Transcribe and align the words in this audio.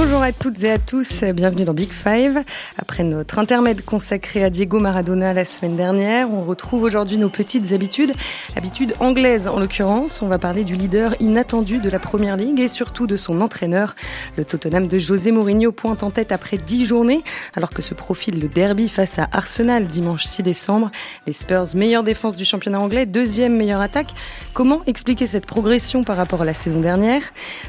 Bonjour 0.00 0.22
à 0.22 0.30
toutes 0.30 0.62
et 0.62 0.70
à 0.70 0.78
tous, 0.78 1.24
bienvenue 1.24 1.64
dans 1.64 1.74
Big 1.74 1.90
Five. 1.90 2.44
Après 2.78 3.02
notre 3.02 3.40
intermède 3.40 3.84
consacré 3.84 4.44
à 4.44 4.48
Diego 4.48 4.78
Maradona 4.78 5.32
la 5.32 5.44
semaine 5.44 5.74
dernière, 5.74 6.32
on 6.32 6.44
retrouve 6.44 6.84
aujourd'hui 6.84 7.16
nos 7.16 7.28
petites 7.28 7.72
habitudes, 7.72 8.12
habitudes 8.54 8.94
anglaises 9.00 9.48
en 9.48 9.58
l'occurrence. 9.58 10.22
On 10.22 10.28
va 10.28 10.38
parler 10.38 10.62
du 10.62 10.76
leader 10.76 11.20
inattendu 11.20 11.78
de 11.78 11.90
la 11.90 11.98
Première 11.98 12.36
Ligue 12.36 12.60
et 12.60 12.68
surtout 12.68 13.08
de 13.08 13.16
son 13.16 13.40
entraîneur. 13.40 13.96
Le 14.36 14.44
Tottenham 14.44 14.86
de 14.86 15.00
José 15.00 15.32
Mourinho 15.32 15.72
pointe 15.72 16.04
en 16.04 16.12
tête 16.12 16.30
après 16.30 16.58
10 16.58 16.86
journées, 16.86 17.24
alors 17.56 17.70
que 17.70 17.82
se 17.82 17.94
profile 17.94 18.38
le 18.38 18.46
derby 18.46 18.86
face 18.86 19.18
à 19.18 19.28
Arsenal 19.32 19.88
dimanche 19.88 20.22
6 20.22 20.44
décembre. 20.44 20.92
Les 21.26 21.32
Spurs, 21.32 21.74
meilleure 21.74 22.04
défense 22.04 22.36
du 22.36 22.44
championnat 22.44 22.78
anglais, 22.78 23.04
deuxième 23.04 23.56
meilleure 23.56 23.80
attaque. 23.80 24.14
Comment 24.54 24.80
expliquer 24.86 25.26
cette 25.26 25.46
progression 25.46 26.04
par 26.04 26.16
rapport 26.16 26.42
à 26.42 26.44
la 26.44 26.54
saison 26.54 26.78
dernière? 26.78 27.22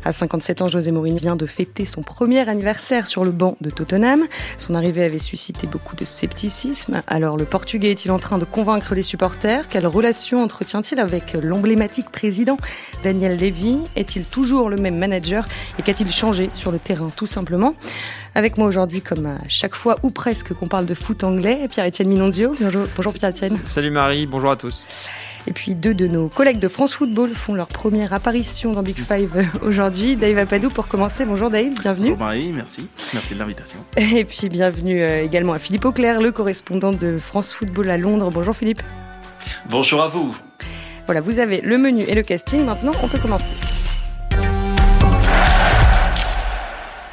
À 0.06 0.12
57 0.12 0.62
ans, 0.62 0.70
José 0.70 0.92
Mourinho 0.92 1.18
vient 1.18 1.36
de 1.36 1.48
fêter 1.48 1.86
son 1.86 2.04
anniversaire 2.48 3.08
sur 3.08 3.24
le 3.24 3.32
banc 3.32 3.56
de 3.62 3.70
Tottenham. 3.70 4.26
Son 4.58 4.76
arrivée 4.76 5.04
avait 5.04 5.20
suscité 5.20 5.68
beaucoup 5.68 5.96
de 5.96 6.06
scepticisme. 6.06 7.02
Alors 7.08 7.38
le 7.38 7.46
Portugais 7.46 7.92
est-il 7.92 8.12
en 8.12 8.20
train 8.20 8.38
de 8.38 8.46
convaincre 8.46 8.94
les 8.94 9.02
supporters? 9.02 9.68
Quelle 9.68 9.88
relation 9.88 10.44
entretient-il 10.44 11.00
avec 11.00 11.34
l'emblématique 11.34 12.10
président 12.10 12.58
Daniel 13.04 13.38
Levy? 13.38 13.78
Est-il 13.96 14.26
toujours 14.26 14.70
le 14.70 14.76
même 14.76 14.98
manager? 14.98 15.48
Et 15.78 15.82
qu'a-t-il 15.82 16.12
changé 16.12 16.50
sur 16.54 16.72
le 16.72 16.80
terrain 16.80 17.08
tout 17.16 17.28
simplement? 17.28 17.74
Avec 18.36 18.58
moi 18.58 18.68
aujourd'hui, 18.68 19.02
comme 19.02 19.26
à 19.26 19.38
chaque 19.48 19.76
fois 19.76 19.96
ou 20.04 20.10
presque 20.10 20.54
qu'on 20.54 20.68
parle 20.68 20.86
de 20.86 20.94
foot 20.94 21.24
anglais, 21.24 21.68
Pierre-Etienne 21.70 22.10
Minondio. 22.10 22.54
Bonjour, 22.60 22.86
bonjour 22.96 23.14
Pierre-Etienne. 23.14 23.58
Salut 23.64 23.92
Marie, 23.92 24.28
bonjour 24.28 24.52
à 24.52 24.58
tous. 24.58 24.86
Et 25.48 25.54
puis 25.54 25.76
deux 25.76 25.94
de 25.94 26.08
nos 26.08 26.30
collègues 26.30 26.60
de 26.60 26.68
France 26.68 26.94
Football 26.94 27.32
font 27.32 27.54
leur 27.54 27.68
première 27.68 28.14
apparition 28.14 28.74
dans 28.74 28.84
Big 28.84 28.98
Five 28.98 29.48
aujourd'hui. 29.62 30.16
Dave 30.16 30.38
Apadou 30.38 30.70
pour 30.70 30.88
commencer. 30.88 31.26
Bonjour 31.26 31.50
Dave, 31.50 31.74
bienvenue. 31.82 32.12
Bonjour 32.12 32.26
Marie, 32.26 32.52
merci. 32.54 32.88
Merci 33.14 33.34
de 33.34 33.40
l'invitation. 33.40 33.80
Et 33.98 34.26
puis 34.26 34.50
bienvenue 34.50 35.02
euh, 35.02 35.24
également 35.24 35.54
à 35.54 35.60
Philippe 35.60 35.86
Auclair, 35.86 36.22
le 36.22 36.32
correspondant 36.32 36.92
de 36.92 37.20
France 37.20 37.54
Football 37.54 37.90
à 37.90 37.98
Londres. 37.98 38.30
Bonjour 38.32 38.56
Philippe. 38.56 38.82
Bonjour 39.70 40.02
à 40.02 40.08
vous. 40.08 40.36
Voilà, 41.06 41.22
vous 41.22 41.40
avez 41.40 41.62
le 41.62 41.78
menu 41.78 42.04
et 42.04 42.14
le 42.14 42.22
casting. 42.22 42.66
Maintenant, 42.66 42.92
on 43.02 43.08
peut 43.08 43.18
commencer. 43.18 43.56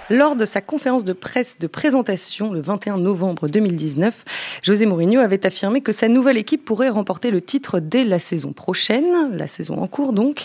Lors 0.09 0.37
de 0.37 0.45
sa 0.45 0.61
conférence 0.61 1.03
de 1.03 1.13
presse 1.13 1.59
de 1.59 1.67
présentation 1.67 2.53
le 2.53 2.61
21 2.61 2.99
novembre 2.99 3.49
2019, 3.49 4.25
José 4.63 4.87
Mourinho 4.87 5.21
avait 5.21 5.45
affirmé 5.45 5.81
que 5.81 5.91
sa 5.91 6.07
nouvelle 6.07 6.37
équipe 6.37 6.65
pourrait 6.65 6.91
remporter 6.91 7.33
le 7.33 7.41
titre 7.41 7.81
dès 7.81 8.05
la 8.05 8.21
saison 8.21 8.53
prochaine, 8.53 9.05
la 9.33 9.49
saison 9.49 9.83
en 9.83 9.89
cours 9.89 10.13
donc. 10.13 10.45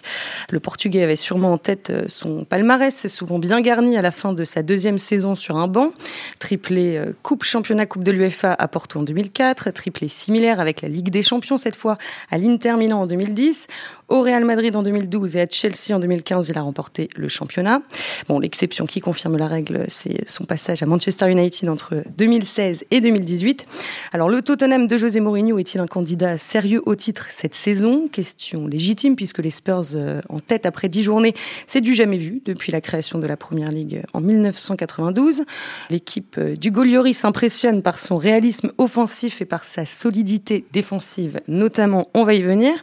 Le 0.50 0.60
Portugais 0.60 1.04
avait 1.04 1.16
sûrement 1.16 1.54
en 1.54 1.60
tête 1.60 1.92
euh, 1.92 2.06
son 2.08 2.44
palmarès, 2.44 3.06
souvent 3.06 3.38
bien 3.38 3.62
garni 3.62 3.98
à 3.98 4.02
la 4.02 4.10
fin 4.10 4.34
de 4.34 4.46
sa 4.46 4.64
deuxième 4.64 4.98
saison 4.98 5.36
sur 5.36 5.58
un 5.58 5.68
banc. 5.68 5.92
Triplé 6.40 6.98
euh, 6.98 7.14
Coupe 7.22 7.44
Championnat 7.44 7.86
Coupe 7.86 8.04
de 8.04 8.12
l'UEFA 8.12 8.54
à 8.54 8.68
Porto 8.68 9.00
en 9.00 9.04
2004, 9.04 9.70
triplé 9.70 10.08
similaire 10.08 10.60
avec 10.60 10.82
la 10.82 10.90
Ligue 10.90 11.12
des 11.12 11.22
Champions 11.22 11.60
cette 11.60 11.76
fois 11.76 11.98
à 12.32 12.40
l'Inter 12.40 12.78
Milan 12.78 13.02
en 13.02 13.06
2010. 13.06 13.68
Au 14.12 14.24
Real 14.24 14.44
Madrid 14.44 14.76
en 14.76 14.84
2012 14.84 15.38
et 15.38 15.40
à 15.40 15.46
Chelsea 15.50 15.96
en 15.96 16.00
2015, 16.00 16.50
il 16.50 16.58
a 16.58 16.62
remporté 16.64 17.08
le 17.16 17.30
championnat. 17.30 17.82
Bon, 18.28 18.40
l'exception 18.40 18.86
qui 18.86 19.00
confirme 19.00 19.38
la 19.38 19.48
règle, 19.48 19.86
c'est 19.88 20.30
son 20.30 20.44
passage 20.44 20.84
à 20.84 20.86
Manchester 20.86 21.32
United 21.32 21.70
entre 21.70 22.04
2016 22.18 22.84
et 22.92 23.00
2018. 23.00 23.66
Alors, 24.12 24.28
le 24.28 24.42
Tottenham 24.42 24.88
de 24.88 24.98
José 24.98 25.22
Mourinho 25.22 25.58
est-il 25.60 25.80
un 25.80 25.88
candidat 25.88 26.38
sérieux 26.38 26.82
au 26.86 26.96
titre 26.96 27.28
cette 27.30 27.56
saison? 27.56 28.10
Question 28.10 28.68
légitime 28.68 29.16
puisque 29.16 29.40
les 29.40 29.50
Spurs 29.50 29.96
euh, 29.96 30.20
en 30.28 30.42
tête 30.42 30.66
après 30.66 30.90
10 30.90 31.04
journées, 31.04 31.34
c'est 31.66 31.80
du 31.80 31.96
jamais 31.96 32.18
vu 32.18 32.42
depuis 32.44 32.74
la 32.74 32.82
création 32.82 33.18
de 33.18 33.28
la 33.28 33.38
Première 33.38 33.72
Ligue 33.72 34.04
en 34.12 34.20
1992. 34.20 35.44
L'équipe 35.90 36.36
euh, 36.38 36.56
du 36.58 36.70
Goliori 36.70 37.14
s'impressionne 37.14 37.82
par 37.82 37.98
son 37.98 38.18
réalisme 38.18 38.74
offensif 38.78 39.42
et 39.42 39.46
par 39.46 39.64
sa 39.64 39.86
solidité 39.86 40.66
défensive, 40.74 41.40
notamment, 41.48 42.10
on 42.14 42.26
va 42.26 42.34
y 42.34 42.42
venir. 42.42 42.74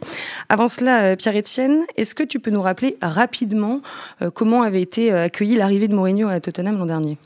Avant 0.49 0.67
cela, 0.67 1.03
euh, 1.03 1.15
Pierre-Etienne, 1.19 1.83
est-ce 1.97 2.15
que 2.15 2.23
tu 2.23 2.39
peux 2.39 2.49
nous 2.49 2.61
rappeler 2.61 2.97
rapidement 3.01 3.81
euh, 4.21 4.31
comment 4.31 4.63
avait 4.63 4.81
été 4.81 5.11
euh, 5.11 5.25
accueillie 5.25 5.57
l'arrivée 5.57 5.89
de 5.89 5.93
Mourinho 5.93 6.29
à 6.29 6.39
Tottenham 6.39 6.77
l'an 6.77 6.85
dernier? 6.85 7.17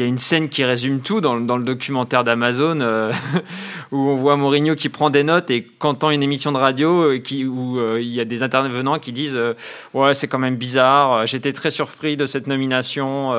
Y 0.00 0.02
a 0.02 0.06
une 0.06 0.18
scène 0.18 0.50
qui 0.50 0.62
résume 0.62 1.00
tout 1.00 1.22
dans, 1.22 1.36
le 1.36 1.64
documentaire 1.64 2.22
d'Amazon 2.22 2.80
euh, 2.82 3.10
où 3.92 3.96
on 3.96 4.14
voit 4.14 4.36
Mourinho 4.36 4.74
qui 4.74 4.90
prend 4.90 5.08
des 5.08 5.24
notes 5.24 5.50
et 5.50 5.62
qu'entend 5.64 6.10
une 6.10 6.22
émission 6.22 6.52
de 6.52 6.58
radio 6.58 7.12
euh, 7.12 7.46
où 7.46 7.78
euh, 7.78 7.98
il 8.00 8.08
y 8.08 8.20
a 8.20 8.26
des 8.26 8.42
intervenants 8.42 8.98
qui 8.98 9.12
disent 9.12 9.38
ouais 9.94 10.12
c'est 10.12 10.28
quand 10.28 10.38
même 10.38 10.56
bizarre 10.56 11.26
j'étais 11.26 11.52
très 11.52 11.70
surpris 11.70 12.18
de 12.18 12.26
cette 12.26 12.46
nomination 12.46 13.32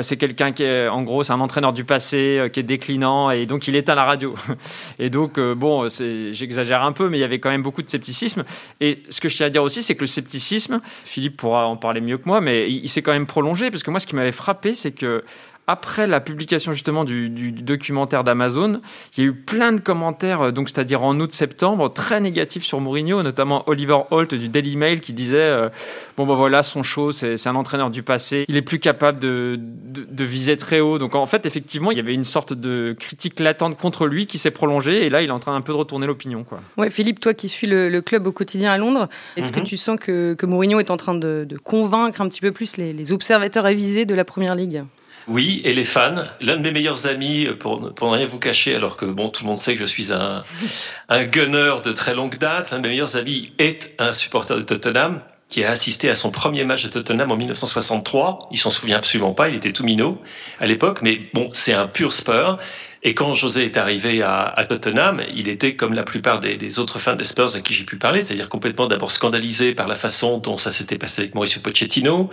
c'est 0.00 0.16
quelqu'un 0.16 0.52
qui 0.52 0.62
est 0.62 0.88
en 0.88 1.02
gros 1.02 1.22
c'est 1.24 1.32
un 1.32 1.40
entraîneur 1.40 1.72
du 1.74 1.84
passé 1.84 2.48
qui 2.52 2.60
est 2.60 2.62
déclinant 2.62 3.30
et 3.30 3.44
donc 3.44 3.68
il 3.68 3.76
éteint 3.76 3.94
la 3.94 4.04
radio. 4.04 4.34
Et 4.98 5.10
donc 5.10 5.38
bon 5.38 5.88
j'exagère 5.88 6.82
un 6.82 6.92
peu 6.92 7.08
mais 7.08 7.18
il 7.18 7.20
y 7.20 7.24
avait 7.24 7.38
quand 7.38 7.50
même 7.50 7.62
beaucoup 7.62 7.82
de 7.82 7.90
scepticisme. 7.90 8.44
Et 8.80 9.02
ce 9.10 9.20
que 9.20 9.28
je 9.28 9.36
tiens 9.36 9.46
à 9.46 9.50
dire 9.50 9.62
aussi 9.62 9.82
c'est 9.82 9.94
que 9.94 10.00
le 10.00 10.06
scepticisme 10.06 10.80
Philippe 11.04 11.36
pourra 11.36 11.66
en 11.66 11.76
parler 11.76 12.00
mieux 12.00 12.18
que 12.18 12.26
moi 12.26 12.40
mais 12.40 12.70
il, 12.70 12.84
il 12.84 12.88
s'est 12.88 13.02
quand 13.02 13.12
même 13.12 13.26
prolongé 13.26 13.70
parce 13.70 13.82
que 13.82 13.90
moi 13.90 14.00
ce 14.00 14.06
qui 14.06 14.16
m'avait 14.16 14.32
frappé 14.32 14.74
c'est 14.74 14.92
que 14.92 15.24
après 15.66 16.06
la 16.06 16.20
publication 16.20 16.72
justement 16.72 17.04
du, 17.04 17.28
documentaire 17.52 18.24
d'Amazon, 18.24 18.80
il 19.16 19.22
y 19.22 19.26
a 19.26 19.30
eu 19.30 19.32
plein 19.32 19.72
de 19.72 19.80
commentaires, 19.80 20.42
euh, 20.42 20.50
donc 20.50 20.68
c'est-à-dire 20.68 21.02
en 21.04 21.18
août-septembre, 21.20 21.92
très 21.92 22.20
négatifs 22.20 22.64
sur 22.64 22.80
Mourinho, 22.80 23.22
notamment 23.22 23.62
Oliver 23.68 23.98
Holt 24.10 24.34
du 24.34 24.48
Daily 24.48 24.76
Mail 24.76 25.00
qui 25.00 25.12
disait 25.12 25.36
euh, 25.38 25.68
bon 26.16 26.26
ben 26.26 26.34
voilà 26.34 26.62
son 26.62 26.82
show, 26.82 27.12
c'est 27.12 27.46
un 27.46 27.54
entraîneur 27.54 27.90
du 27.90 28.02
passé, 28.02 28.44
il 28.48 28.56
est 28.56 28.62
plus 28.62 28.80
capable 28.80 29.20
de, 29.20 29.58
de, 29.58 30.24
viser 30.24 30.56
très 30.56 30.80
haut. 30.80 30.98
Donc 30.98 31.14
en 31.14 31.26
fait 31.26 31.46
effectivement 31.46 31.90
il 31.90 31.96
y 31.96 32.00
avait 32.00 32.14
une 32.14 32.24
sorte 32.24 32.52
de 32.52 32.96
critique 32.98 33.38
latente 33.38 33.78
contre 33.78 34.06
lui 34.06 34.26
qui 34.26 34.38
s'est 34.38 34.50
prolongée 34.50 35.06
et 35.06 35.10
là 35.10 35.22
il 35.22 35.28
est 35.28 35.32
en 35.32 35.40
train 35.40 35.54
un 35.54 35.60
peu 35.60 35.72
de 35.72 35.78
retourner 35.78 36.06
l'opinion 36.06 36.44
quoi. 36.44 36.60
Ouais 36.76 36.90
Philippe, 36.90 37.20
toi 37.20 37.34
qui 37.34 37.48
suis 37.48 37.66
le, 37.66 38.00
club 38.00 38.26
au 38.26 38.32
quotidien 38.32 38.72
à 38.72 38.78
Londres, 38.78 39.08
est-ce 39.36 39.52
que 39.52 39.60
mhm. 39.60 39.66
tu 39.66 39.76
sens 39.76 39.98
que, 40.00 40.34
que, 40.34 40.44
Mourinho 40.46 40.80
est 40.80 40.90
en 40.90 40.96
train 40.96 41.14
de, 41.14 41.46
convaincre 41.62 42.20
un 42.20 42.28
petit 42.28 42.40
peu 42.40 42.50
plus 42.50 42.76
les, 42.76 42.92
les 42.92 43.12
observateurs 43.12 43.64
avisés 43.64 44.04
de 44.04 44.14
la 44.14 44.24
Première 44.24 44.56
Ligue? 44.56 44.82
Oui, 45.28 45.60
et 45.64 45.72
les 45.72 45.84
fans. 45.84 46.24
L'un 46.40 46.56
de 46.56 46.62
mes 46.62 46.72
meilleurs 46.72 47.06
amis, 47.06 47.48
pour, 47.58 47.80
ne 47.80 48.14
rien 48.14 48.26
vous 48.26 48.38
cacher, 48.38 48.74
alors 48.74 48.96
que 48.96 49.06
bon, 49.06 49.28
tout 49.28 49.44
le 49.44 49.48
monde 49.48 49.58
sait 49.58 49.74
que 49.74 49.80
je 49.80 49.86
suis 49.86 50.12
un, 50.12 50.42
un 51.08 51.24
gunner 51.24 51.74
de 51.84 51.92
très 51.92 52.14
longue 52.14 52.38
date, 52.38 52.70
l'un 52.70 52.78
de 52.78 52.82
mes 52.82 52.90
meilleurs 52.90 53.16
amis 53.16 53.52
est 53.58 53.94
un 53.98 54.12
supporter 54.12 54.56
de 54.56 54.62
Tottenham 54.62 55.20
qui 55.52 55.62
a 55.64 55.70
assisté 55.70 56.08
à 56.08 56.14
son 56.14 56.30
premier 56.30 56.64
match 56.64 56.82
de 56.84 56.88
Tottenham 56.88 57.30
en 57.30 57.36
1963. 57.36 58.48
Il 58.50 58.58
s'en 58.58 58.70
souvient 58.70 58.96
absolument 58.96 59.34
pas, 59.34 59.50
il 59.50 59.54
était 59.54 59.72
tout 59.72 59.84
minot 59.84 60.18
à 60.58 60.66
l'époque, 60.66 61.00
mais 61.02 61.20
bon, 61.34 61.50
c'est 61.52 61.74
un 61.74 61.86
pur 61.86 62.10
Spur. 62.12 62.58
Et 63.04 63.14
quand 63.14 63.34
José 63.34 63.64
est 63.64 63.76
arrivé 63.76 64.22
à, 64.22 64.64
Tottenham, 64.66 65.22
il 65.34 65.48
était 65.48 65.74
comme 65.74 65.92
la 65.92 66.04
plupart 66.04 66.40
des, 66.40 66.78
autres 66.78 66.98
fans 67.00 67.16
des 67.16 67.24
Spurs 67.24 67.56
à 67.56 67.60
qui 67.60 67.74
j'ai 67.74 67.84
pu 67.84 67.96
parler, 67.96 68.22
c'est-à-dire 68.22 68.48
complètement 68.48 68.86
d'abord 68.86 69.10
scandalisé 69.10 69.74
par 69.74 69.88
la 69.88 69.96
façon 69.96 70.38
dont 70.38 70.56
ça 70.56 70.70
s'était 70.70 70.98
passé 70.98 71.22
avec 71.22 71.34
Mauricio 71.34 71.60
Pochettino. 71.60 72.30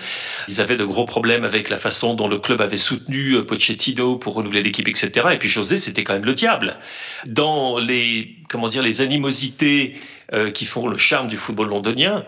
Ils 0.47 0.61
avaient 0.61 0.77
de 0.77 0.85
gros 0.85 1.05
problèmes 1.05 1.43
avec 1.43 1.69
la 1.69 1.77
façon 1.77 2.13
dont 2.13 2.27
le 2.27 2.37
club 2.37 2.61
avait 2.61 2.77
soutenu 2.77 3.33
euh, 3.33 3.43
Pochettino 3.43 4.17
pour 4.17 4.35
renouveler 4.35 4.61
l'équipe, 4.63 4.87
etc. 4.87 5.27
Et 5.33 5.37
puis 5.37 5.49
José, 5.49 5.77
c'était 5.77 6.03
quand 6.03 6.13
même 6.13 6.25
le 6.25 6.35
diable. 6.35 6.77
Dans 7.25 7.79
les, 7.79 8.35
comment 8.47 8.67
dire, 8.67 8.83
les 8.83 9.01
animosités 9.01 9.99
euh, 10.33 10.51
qui 10.51 10.65
font 10.65 10.87
le 10.87 10.97
charme 10.97 11.27
du 11.27 11.37
football 11.37 11.69
londonien, 11.69 12.23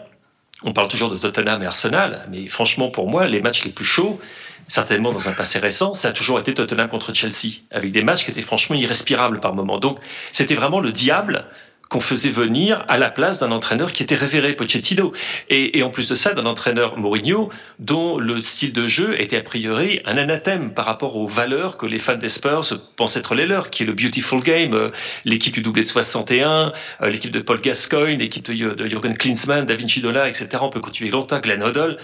on 0.63 0.73
parle 0.73 0.88
toujours 0.88 1.09
de 1.09 1.17
Tottenham 1.17 1.61
et 1.63 1.66
Arsenal, 1.66 2.27
mais 2.29 2.47
franchement, 2.47 2.89
pour 2.89 3.09
moi, 3.09 3.27
les 3.27 3.41
matchs 3.41 3.63
les 3.63 3.72
plus 3.72 3.85
chauds, 3.85 4.19
certainement 4.67 5.11
dans 5.11 5.27
un 5.27 5.33
passé 5.33 5.59
récent, 5.59 5.94
ça 5.94 6.09
a 6.09 6.11
toujours 6.13 6.39
été 6.39 6.53
Tottenham 6.53 6.88
contre 6.88 7.13
Chelsea, 7.13 7.61
avec 7.72 7.91
des 7.91 8.03
matchs 8.03 8.25
qui 8.25 8.31
étaient 8.31 8.41
franchement 8.41 8.75
irrespirables 8.75 9.39
par 9.39 9.53
moments. 9.53 9.79
Donc, 9.79 10.00
c'était 10.31 10.55
vraiment 10.55 10.79
le 10.79 10.91
diable 10.91 11.45
qu'on 11.91 12.00
faisait 12.00 12.29
venir 12.29 12.85
à 12.88 12.97
la 12.97 13.12
place 13.12 13.40
d'un 13.40 13.52
entraîneur 13.52 13.91
qui 13.91 14.02
était 14.02 14.16
révéré, 14.16 14.53
Pochettino. 14.53 15.12
Et, 15.50 15.78
et 15.78 15.84
en 15.84 15.90
plus 15.90 16.07
de 16.07 16.16
ça, 16.16 16.34
d'un 16.34 16.46
entraîneur 16.46 16.97
Mourinho, 16.97 17.50
dont 17.79 18.18
le 18.18 18.39
style 18.39 18.71
de 18.71 18.88
jeu 18.88 19.19
était 19.19 19.36
a 19.36 19.42
priori 19.42 20.00
un 20.06 20.15
anathème 20.15 20.74
par 20.74 20.86
rapport 20.86 21.18
aux 21.18 21.27
valeurs 21.27 21.75
que 21.75 21.86
les 21.86 22.00
fans 22.00 22.15
des 22.15 22.30
Spurs 22.30 22.63
pensent 22.95 23.18
être 23.18 23.36
les 23.36 23.45
leurs, 23.45 23.69
qui 23.71 23.83
est 23.83 23.86
le 23.86 23.92
beautiful 23.92 24.42
game, 24.42 24.74
euh, 24.74 24.89
l'équipe 25.25 25.54
du 25.54 25.62
doublé 25.62 25.83
de 25.83 25.88
61, 25.89 26.71
euh, 27.01 27.10
l'équipe 27.10 27.31
de 27.31 27.42
Paul 27.42 27.60
Gascoigne, 27.60 28.19
l'équipe 28.19 28.45
de, 28.45 28.88
Jürgen 28.88 29.18
Klinsmann, 29.18 29.65
Da 29.65 29.75
Vinci 29.75 30.00
Dola, 30.00 30.30
etc. 30.30 30.48
On 30.62 30.69
peut 30.69 30.80
continuer 30.80 31.12
longtemps, 31.12 31.42
Glenn 31.42 31.62
Hoddle. 31.62 31.98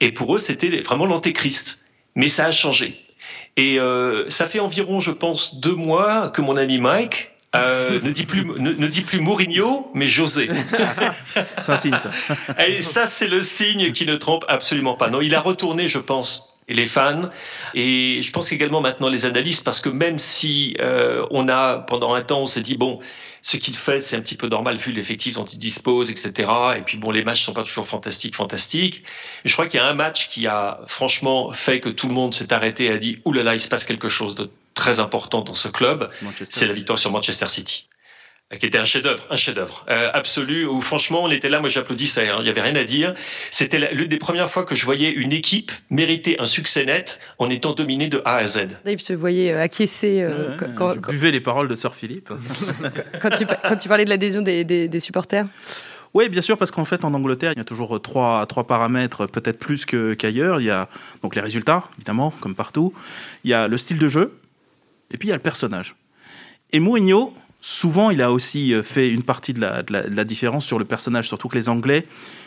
Et 0.00 0.12
pour 0.12 0.36
eux, 0.36 0.38
c'était 0.38 0.68
vraiment 0.82 1.06
l'antéchrist. 1.06 1.78
Mais 2.14 2.28
ça 2.28 2.44
a 2.44 2.50
changé. 2.50 3.06
Et 3.56 3.80
euh, 3.80 4.28
ça 4.28 4.44
fait 4.44 4.60
environ, 4.60 5.00
je 5.00 5.12
pense, 5.12 5.60
deux 5.60 5.76
mois 5.76 6.28
que 6.28 6.42
mon 6.42 6.58
ami 6.58 6.78
Mike 6.78 7.30
euh, 7.56 8.00
ne 8.02 8.10
dit 8.10 8.26
plus 8.26 8.44
ne, 8.44 8.86
dit 8.86 9.02
plus 9.02 9.18
Mourinho, 9.18 9.90
mais 9.92 10.08
José. 10.08 10.48
c'est 11.62 11.72
un 11.72 11.76
signe 11.76 11.98
ça. 11.98 12.10
Et 12.66 12.80
ça 12.80 13.06
c'est 13.06 13.26
le 13.26 13.42
signe 13.42 13.92
qui 13.92 14.06
ne 14.06 14.16
trompe 14.16 14.44
absolument 14.48 14.94
pas. 14.94 15.10
Non, 15.10 15.20
il 15.20 15.34
a 15.34 15.40
retourné, 15.40 15.88
je 15.88 15.98
pense, 15.98 16.60
et 16.68 16.74
les 16.74 16.86
fans. 16.86 17.28
Et 17.74 18.22
je 18.22 18.30
pense 18.30 18.52
également 18.52 18.80
maintenant 18.80 19.08
les 19.08 19.26
analystes, 19.26 19.64
parce 19.64 19.80
que 19.80 19.88
même 19.88 20.18
si 20.18 20.76
euh, 20.80 21.26
on 21.30 21.48
a, 21.48 21.78
pendant 21.78 22.14
un 22.14 22.22
temps, 22.22 22.42
on 22.42 22.46
s'est 22.46 22.60
dit, 22.60 22.76
bon, 22.76 23.00
ce 23.42 23.56
qu'il 23.56 23.74
fait, 23.74 24.00
c'est 24.00 24.16
un 24.16 24.20
petit 24.20 24.36
peu 24.36 24.46
normal 24.46 24.76
vu 24.76 24.92
l'effectif 24.92 25.34
dont 25.34 25.44
il 25.44 25.58
dispose, 25.58 26.10
etc. 26.10 26.48
Et 26.78 26.82
puis 26.82 26.98
bon, 26.98 27.10
les 27.10 27.24
matchs 27.24 27.42
sont 27.42 27.52
pas 27.52 27.64
toujours 27.64 27.88
fantastiques, 27.88 28.36
fantastiques. 28.36 29.02
je 29.44 29.52
crois 29.52 29.66
qu'il 29.66 29.80
y 29.80 29.82
a 29.82 29.86
un 29.86 29.94
match 29.94 30.28
qui 30.28 30.46
a 30.46 30.80
franchement 30.86 31.52
fait 31.52 31.80
que 31.80 31.88
tout 31.88 32.06
le 32.06 32.14
monde 32.14 32.32
s'est 32.32 32.52
arrêté 32.52 32.84
et 32.84 32.90
a 32.92 32.98
dit, 32.98 33.18
oulala, 33.24 33.44
là 33.44 33.50
là, 33.50 33.56
il 33.56 33.60
se 33.60 33.68
passe 33.68 33.84
quelque 33.84 34.08
chose 34.08 34.36
de 34.36 34.50
très 34.74 35.00
important 35.00 35.42
dans 35.42 35.54
ce 35.54 35.68
club. 35.68 36.10
C'est 36.48 36.66
la 36.66 36.74
victoire 36.74 36.98
sur 36.98 37.10
Manchester 37.10 37.48
City 37.48 37.88
qui 38.58 38.66
était 38.66 38.78
un 38.78 38.84
chef-d'œuvre, 38.84 39.24
un 39.30 39.36
chef-d'œuvre 39.36 39.86
euh, 39.88 40.10
absolu. 40.12 40.66
Où 40.66 40.80
franchement, 40.80 41.22
on 41.22 41.30
était 41.30 41.48
là, 41.48 41.60
moi 41.60 41.68
j'applaudissais, 41.68 42.28
hein, 42.28 42.36
il 42.40 42.44
n'y 42.44 42.48
avait 42.48 42.60
rien 42.62 42.74
à 42.74 42.84
dire. 42.84 43.14
C'était 43.50 43.92
l'une 43.92 44.08
des 44.08 44.18
premières 44.18 44.50
fois 44.50 44.64
que 44.64 44.74
je 44.74 44.84
voyais 44.84 45.10
une 45.10 45.32
équipe 45.32 45.70
mériter 45.88 46.40
un 46.40 46.46
succès 46.46 46.84
net 46.84 47.20
en 47.38 47.48
étant 47.48 47.74
dominée 47.74 48.08
de 48.08 48.20
A 48.24 48.36
à 48.36 48.46
Z. 48.46 48.68
Dave, 48.84 48.98
je 48.98 49.04
te 49.04 49.12
voyais 49.12 49.52
euh, 49.52 49.62
acquiescer. 49.62 50.22
Euh, 50.22 50.56
quand, 50.76 50.94
je 50.94 51.10
buvais 51.10 51.30
les 51.30 51.40
paroles 51.40 51.68
de 51.68 51.76
Sir 51.76 51.94
Philippe. 51.94 52.32
quand, 53.22 53.30
tu, 53.30 53.46
quand, 53.46 53.76
tu, 53.76 53.88
parlais 53.88 54.04
de 54.04 54.10
l'adhésion 54.10 54.42
des, 54.42 54.64
des, 54.64 55.00
supporters. 55.00 55.46
Oui, 56.12 56.28
bien 56.28 56.42
sûr, 56.42 56.58
parce 56.58 56.72
qu'en 56.72 56.84
fait, 56.84 57.04
en 57.04 57.14
Angleterre, 57.14 57.52
il 57.54 57.58
y 57.58 57.60
a 57.60 57.64
toujours 57.64 58.02
trois, 58.02 58.44
trois 58.46 58.66
paramètres, 58.66 59.26
peut-être 59.26 59.60
plus 59.60 59.86
qu'ailleurs. 59.86 60.60
il 60.60 60.66
y 60.66 60.70
a 60.70 60.88
donc 61.22 61.36
les 61.36 61.40
résultats, 61.40 61.84
évidemment, 61.98 62.34
comme 62.40 62.56
partout. 62.56 62.92
Il 63.44 63.50
y 63.50 63.54
a 63.54 63.68
le 63.68 63.76
style 63.76 64.00
de 64.00 64.08
jeu, 64.08 64.39
et 65.10 65.18
puis 65.18 65.28
il 65.28 65.30
y 65.30 65.32
a 65.32 65.36
le 65.36 65.42
personnage. 65.42 65.96
Et 66.72 66.80
Mourinho, 66.80 67.34
souvent, 67.60 68.10
il 68.10 68.22
a 68.22 68.32
aussi 68.32 68.74
euh, 68.74 68.82
fait 68.82 69.08
une 69.08 69.22
partie 69.22 69.52
de 69.52 69.60
la, 69.60 70.24
différence 70.24 70.64
sur 70.64 70.78
le 70.78 70.84
personnage, 70.84 71.28
surtout 71.28 71.48
que 71.48 71.58
les 71.58 71.68
Anglais 71.68 72.06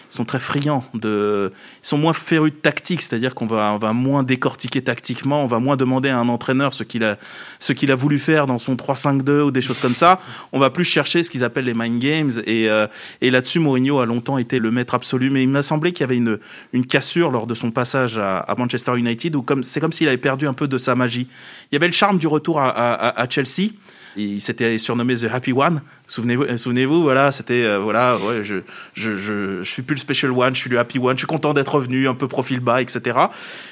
sont 0.09 0.25
très 0.25 0.39
friands 0.39 0.83
de, 0.93 1.51
ils 1.83 1.87
sont 1.87 1.97
moins 1.97 2.13
férus 2.13 2.53
de 2.53 2.57
tactique, 2.57 3.01
c'est-à-dire 3.01 3.33
qu'on 3.33 3.47
va, 3.47 3.79
va 3.79 3.93
moins 3.93 4.21
décortiquer 4.21 4.83
tactiquement, 4.83 5.43
on 5.43 5.47
va 5.47 5.57
moins 5.57 5.75
demander 5.75 6.09
à 6.09 6.19
un 6.19 6.29
entraîneur 6.29 6.75
ce 6.75 6.83
qu'il 6.83 7.03
a, 7.03 7.17
ce 7.57 7.73
qu'il 7.73 7.91
a 7.91 7.95
voulu 7.95 8.19
faire 8.19 8.45
dans 8.45 8.59
son 8.59 8.75
3-5-2 8.75 9.41
ou 9.41 9.51
des 9.51 9.63
choses 9.63 9.79
comme 9.79 9.95
ça. 9.95 10.19
On 10.51 10.59
va 10.59 10.69
plus 10.69 10.83
chercher 10.83 11.23
ce 11.23 11.31
qu'ils 11.31 11.43
appellent 11.43 11.65
les 11.65 11.73
mind 11.73 11.99
games 11.99 12.31
et, 12.45 12.69
euh, 12.69 12.85
et 13.21 13.31
là-dessus, 13.31 13.57
Mourinho 13.57 13.99
a 13.99 14.05
longtemps 14.05 14.37
été 14.37 14.59
le 14.59 14.69
maître 14.69 14.93
absolu, 14.93 15.31
mais 15.31 15.41
il 15.41 15.49
m'a 15.49 15.63
semblé 15.63 15.93
qu'il 15.93 16.01
y 16.01 16.03
avait 16.03 16.17
une, 16.17 16.37
une 16.73 16.85
cassure 16.85 17.31
lors 17.31 17.47
de 17.47 17.55
son 17.55 17.71
passage 17.71 18.19
à, 18.19 18.53
Manchester 18.55 18.95
United 18.95 19.35
où 19.35 19.41
comme, 19.41 19.63
c'est 19.63 19.79
comme 19.79 19.93
s'il 19.93 20.07
avait 20.07 20.17
perdu 20.17 20.47
un 20.47 20.53
peu 20.53 20.67
de 20.67 20.77
sa 20.77 20.93
magie. 20.93 21.27
Il 21.71 21.75
y 21.75 21.77
avait 21.77 21.87
le 21.87 21.93
charme 21.93 22.19
du 22.19 22.27
retour 22.27 22.59
à, 22.59 22.69
à 22.69 23.29
Chelsea 23.29 23.71
il 24.15 24.41
s'était 24.41 24.77
surnommé 24.77 25.15
The 25.15 25.25
Happy 25.31 25.53
One. 25.53 25.81
Souvenez-vous, 26.07 26.43
euh, 26.43 26.57
souvenez-vous 26.57 27.01
voilà, 27.03 27.31
c'était 27.31 27.63
euh, 27.63 27.79
voilà, 27.79 28.17
ouais, 28.17 28.43
je, 28.43 28.55
je, 28.93 29.17
je, 29.17 29.63
je, 29.63 29.69
suis 29.69 29.81
plus 29.81 29.95
le 29.95 29.99
Special 29.99 30.31
One, 30.31 30.53
je 30.55 30.61
suis 30.61 30.69
le 30.69 30.79
Happy 30.79 30.99
One. 30.99 31.13
Je 31.13 31.19
suis 31.19 31.27
content 31.27 31.53
d'être 31.53 31.75
revenu, 31.75 32.07
un 32.07 32.13
peu 32.13 32.27
profil 32.27 32.59
bas, 32.59 32.81
etc. 32.81 33.17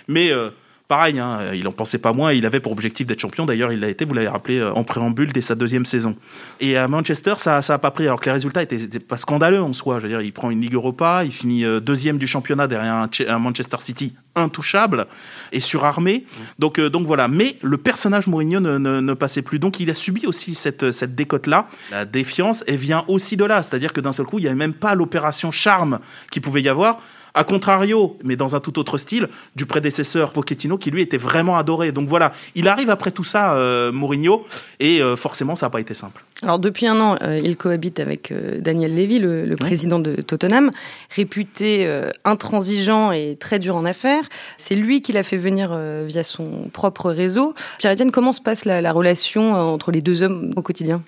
Mais 0.07 0.31
euh, 0.31 0.49
pareil, 0.91 1.19
hein, 1.19 1.39
il 1.53 1.65
en 1.69 1.71
pensait 1.71 1.99
pas 1.99 2.11
moins. 2.11 2.33
Il 2.33 2.45
avait 2.45 2.59
pour 2.59 2.73
objectif 2.73 3.07
d'être 3.07 3.21
champion. 3.21 3.45
D'ailleurs, 3.45 3.71
il 3.71 3.79
l'a 3.79 3.87
été, 3.87 4.03
vous 4.03 4.13
l'avez 4.13 4.27
rappelé, 4.27 4.57
euh, 4.57 4.73
en 4.73 4.83
préambule 4.83 5.31
dès 5.31 5.39
sa 5.39 5.55
deuxième 5.55 5.85
saison. 5.85 6.17
Et 6.59 6.75
à 6.75 6.89
Manchester, 6.89 7.35
ça 7.37 7.61
n'a 7.65 7.77
pas 7.77 7.91
pris. 7.91 8.03
Alors 8.03 8.19
que 8.19 8.25
les 8.25 8.33
résultats 8.33 8.61
étaient, 8.61 8.99
pas 8.99 9.15
scandaleux 9.15 9.61
en 9.61 9.71
soi. 9.71 9.99
Je 9.99 10.03
veux 10.03 10.09
dire, 10.09 10.19
il 10.19 10.33
prend 10.33 10.51
une 10.51 10.59
Ligue 10.59 10.73
Europa, 10.73 11.21
il 11.23 11.31
finit 11.31 11.63
euh, 11.63 11.79
deuxième 11.79 12.17
du 12.17 12.27
championnat 12.27 12.67
derrière 12.67 13.07
un, 13.29 13.39
Manchester 13.39 13.77
City 13.79 14.15
intouchable 14.35 15.07
et 15.53 15.61
surarmé. 15.61 16.25
Donc, 16.59 16.77
euh, 16.77 16.89
donc 16.89 17.07
voilà. 17.07 17.29
Mais 17.29 17.55
le 17.61 17.77
personnage 17.77 18.27
Mourinho 18.27 18.59
ne, 18.59 19.13
passait 19.13 19.43
plus. 19.43 19.59
Donc 19.59 19.79
il 19.79 19.89
a 19.91 19.95
subi 19.95 20.27
aussi 20.27 20.55
cette, 20.55 20.91
cette 20.91 21.15
décote-là. 21.15 21.69
La 21.91 22.03
défiance, 22.03 22.65
elle 22.67 22.75
vient 22.75 23.05
aussi 23.07 23.37
de 23.37 23.45
là. 23.45 23.63
C'est-à-dire 23.63 23.93
que 23.93 24.01
d'un 24.01 24.11
seul 24.11 24.25
coup, 24.25 24.39
il 24.39 24.41
n'y 24.41 24.47
avait 24.47 24.57
même 24.57 24.73
pas 24.73 24.93
l'opération 24.93 25.51
charme 25.51 25.99
qui 26.31 26.41
pouvait 26.41 26.61
y 26.61 26.67
avoir. 26.67 26.99
A 27.33 27.43
contrario, 27.43 28.17
mais 28.23 28.35
dans 28.35 28.55
un 28.55 28.59
tout 28.59 28.77
autre 28.79 28.97
style, 28.97 29.29
du 29.55 29.65
prédécesseur 29.65 30.31
Pochettino 30.31 30.77
qui 30.77 30.91
lui 30.91 31.01
était 31.01 31.17
vraiment 31.17 31.57
adoré. 31.57 31.91
Donc 31.91 32.09
voilà, 32.09 32.33
il 32.55 32.67
arrive 32.67 32.89
après 32.89 33.11
tout 33.11 33.23
ça, 33.23 33.55
euh, 33.55 33.91
Mourinho, 33.91 34.45
et 34.79 35.01
euh, 35.01 35.15
forcément 35.15 35.55
ça 35.55 35.67
n'a 35.67 35.69
pas 35.69 35.79
été 35.79 35.93
simple. 35.93 36.23
Alors 36.43 36.59
depuis 36.59 36.87
un 36.87 36.99
an, 36.99 37.17
euh, 37.21 37.39
il 37.41 37.55
cohabite 37.55 37.99
avec 37.99 38.33
Daniel 38.59 38.95
Levy, 38.95 39.19
le, 39.19 39.55
président 39.55 39.99
de 39.99 40.15
Tottenham, 40.15 40.71
réputé 41.15 41.87
intransigeant 42.25 43.11
et 43.11 43.37
très 43.39 43.59
dur 43.59 43.75
en 43.75 43.85
affaires. 43.85 44.23
C'est 44.57 44.75
lui 44.75 45.01
qui 45.01 45.13
l'a 45.13 45.23
fait 45.23 45.37
venir 45.37 45.77
via 46.05 46.23
son 46.23 46.69
propre 46.73 47.11
réseau. 47.11 47.53
Pierre-Étienne, 47.77 48.11
comment 48.11 48.33
se 48.33 48.41
passe 48.41 48.65
la 48.65 48.91
relation 48.91 49.53
entre 49.53 49.91
les 49.91 50.01
deux 50.01 50.23
hommes 50.23 50.51
au 50.55 50.61
quotidien? 50.61 51.01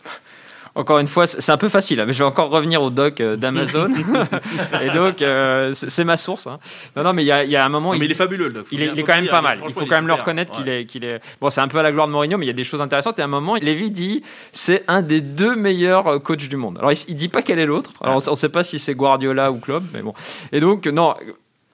Encore 0.76 0.98
une 0.98 1.08
fois, 1.08 1.28
c'est 1.28 1.52
un 1.52 1.58
peu 1.58 1.70
facile, 1.70 2.00
hein, 2.00 2.06
mais 2.08 2.14
je 2.14 2.18
vais 2.18 2.24
encore 2.24 2.50
revenir 2.50 2.82
au 2.82 2.90
doc 2.90 3.22
euh, 3.22 3.36
d'Amazon. 3.36 3.92
et 4.82 4.90
donc, 4.90 5.22
euh, 5.22 5.72
c'est 5.74 6.04
ma 6.04 6.18
source. 6.18 6.48
Hein. 6.48 6.58
Non, 6.96 7.04
non, 7.04 7.14
mais 7.14 7.24
il 7.24 7.28
y, 7.28 7.56
a 7.56 7.66
un 7.66 7.70
moment. 7.70 7.92
mais 7.92 8.06
il, 8.06 8.12
est 8.12 8.16
fabuleux, 8.16 8.48
le 8.48 8.54
doc. 8.54 8.68
Il, 8.72 8.82
est, 8.82 9.04
quand 9.04 9.14
même 9.14 9.28
pas 9.28 9.42
mal. 9.42 9.60
Il 9.64 9.74
faut 9.74 9.86
quand 9.86 9.96
même 9.96 10.08
le 10.08 10.14
reconnaître 10.14 10.52
qu'il 10.52 10.68
est, 10.70 10.86
qu'il 10.86 11.04
est. 11.04 11.22
Bon, 11.40 11.52
c'est 11.52 11.62
un 11.62 11.68
peu 11.68 11.78
à 11.78 11.84
la 11.84 11.92
gloire 11.92 12.08
de 12.08 12.12
Mourinho, 12.12 12.40
mais 12.40 12.46
il 12.46 12.48
y 12.48 12.52
a 12.52 12.56
des 12.56 12.64
choses 12.64 12.82
intéressantes. 12.82 13.20
Et 13.20 13.22
à 13.22 13.26
un 13.26 13.28
moment, 13.28 13.56
Lévy 13.56 13.92
dit 13.92 14.24
c'est 14.52 14.84
un 14.88 15.04
des 15.04 15.22
deux 15.22 15.56
meilleurs 15.56 16.08
euh, 16.08 16.20
coachs 16.20 16.48
du 16.48 16.58
monde. 16.58 16.80
Alors, 16.80 16.92
il, 16.92 16.98
il 17.08 17.16
dit 17.18 17.30
pas 17.30 17.44
quel 17.44 17.60
est 17.60 17.68
l'autre. 17.68 17.92
Alors, 18.02 18.22
on 18.28 18.32
ne 18.32 18.36
sait 18.36 18.50
pas 18.50 18.64
si 18.64 18.80
c'est 18.80 18.96
Guardiola 18.96 19.52
ou 19.52 19.60
Klopp, 19.60 19.84
mais 19.94 20.02
bon. 20.02 20.16
Et 20.52 20.60
donc, 20.60 20.88
non, 20.88 21.14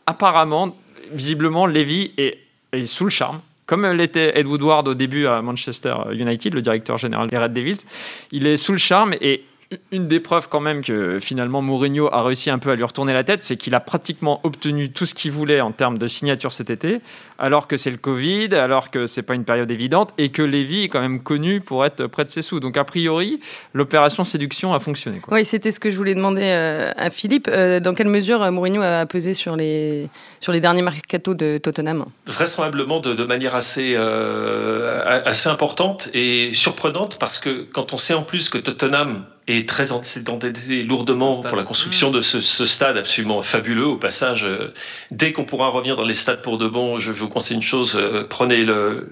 apparemment, 0.07 0.75
visiblement, 1.13 1.67
Lévy 1.67 2.13
est, 2.17 2.39
est 2.73 2.85
sous 2.85 3.05
le 3.05 3.11
charme 3.11 3.39
comme 3.69 3.85
l'était 3.85 4.31
Ed 4.33 4.47
Woodward 4.47 4.87
au 4.87 4.95
début 4.95 5.27
à 5.27 5.43
Manchester 5.43 5.93
United, 6.11 6.55
le 6.55 6.61
directeur 6.63 6.97
général 6.97 7.29
des 7.29 7.37
Red 7.37 7.53
Devils. 7.53 7.81
Il 8.31 8.47
est 8.47 8.57
sous 8.57 8.71
le 8.71 8.79
charme 8.79 9.13
et 9.21 9.43
une 9.91 10.07
des 10.07 10.19
preuves 10.19 10.49
quand 10.49 10.59
même 10.59 10.83
que 10.83 11.19
finalement 11.19 11.61
Mourinho 11.61 12.09
a 12.11 12.23
réussi 12.23 12.49
un 12.49 12.57
peu 12.57 12.71
à 12.71 12.75
lui 12.75 12.83
retourner 12.83 13.13
la 13.13 13.23
tête, 13.23 13.43
c'est 13.43 13.55
qu'il 13.55 13.75
a 13.75 13.79
pratiquement 13.79 14.39
obtenu 14.43 14.91
tout 14.91 15.05
ce 15.05 15.13
qu'il 15.13 15.31
voulait 15.31 15.61
en 15.61 15.71
termes 15.71 15.99
de 15.99 16.07
signature 16.07 16.53
cet 16.53 16.71
été, 16.71 17.01
alors 17.37 17.67
que 17.67 17.77
c'est 17.77 17.91
le 17.91 17.97
Covid, 17.97 18.55
alors 18.55 18.89
que 18.89 19.05
c'est 19.05 19.21
pas 19.21 19.35
une 19.35 19.45
période 19.45 19.69
évidente 19.69 20.11
et 20.17 20.29
que 20.29 20.41
Lévy 20.41 20.85
est 20.85 20.89
quand 20.89 21.01
même 21.01 21.21
connu 21.21 21.61
pour 21.61 21.85
être 21.85 22.07
près 22.07 22.25
de 22.25 22.31
ses 22.31 22.41
sous. 22.41 22.59
Donc 22.59 22.77
a 22.77 22.83
priori, 22.83 23.41
l'opération 23.73 24.23
séduction 24.23 24.73
a 24.73 24.79
fonctionné. 24.79 25.21
Oui, 25.29 25.45
c'était 25.45 25.71
ce 25.71 25.79
que 25.79 25.91
je 25.91 25.97
voulais 25.97 26.15
demander 26.15 26.45
euh, 26.45 26.91
à 26.95 27.11
Philippe. 27.11 27.47
Euh, 27.47 27.79
dans 27.79 27.93
quelle 27.93 28.07
mesure 28.07 28.41
euh, 28.41 28.49
Mourinho 28.49 28.81
a 28.81 29.05
pesé 29.05 29.35
sur 29.35 29.55
les, 29.55 30.09
sur 30.39 30.51
les 30.51 30.61
derniers 30.61 30.81
mercato 30.81 31.35
de 31.35 31.59
Tottenham? 31.59 32.05
Vraisemblablement 32.25 32.99
de, 33.01 33.13
de 33.13 33.23
manière 33.23 33.55
assez, 33.55 33.95
assez 33.95 35.49
importante 35.49 36.09
et 36.15 36.53
surprenante 36.55 37.17
parce 37.19 37.39
que 37.39 37.67
quand 37.71 37.93
on 37.93 37.97
sait 37.99 38.15
en 38.15 38.23
plus 38.23 38.49
que 38.49 38.57
Tottenham 38.57 39.25
et 39.49 39.65
très 39.65 39.91
endetté 39.91 40.83
lourdement 40.83 41.41
pour 41.41 41.57
la 41.57 41.63
construction 41.63 42.11
de 42.11 42.21
ce, 42.21 42.39
ce, 42.39 42.67
stade 42.67 42.97
absolument 42.97 43.41
fabuleux. 43.41 43.87
Au 43.87 43.97
passage, 43.97 44.45
euh, 44.45 44.71
dès 45.09 45.33
qu'on 45.33 45.43
pourra 45.43 45.69
revenir 45.69 45.97
dans 45.97 46.03
les 46.03 46.13
stades 46.13 46.43
pour 46.43 46.59
de 46.59 46.67
bon, 46.67 46.99
je, 46.99 47.11
je 47.13 47.19
vous 47.19 47.29
conseille 47.29 47.55
une 47.55 47.63
chose, 47.63 47.95
euh, 47.95 48.27
prenez 48.29 48.63
le, 48.63 49.11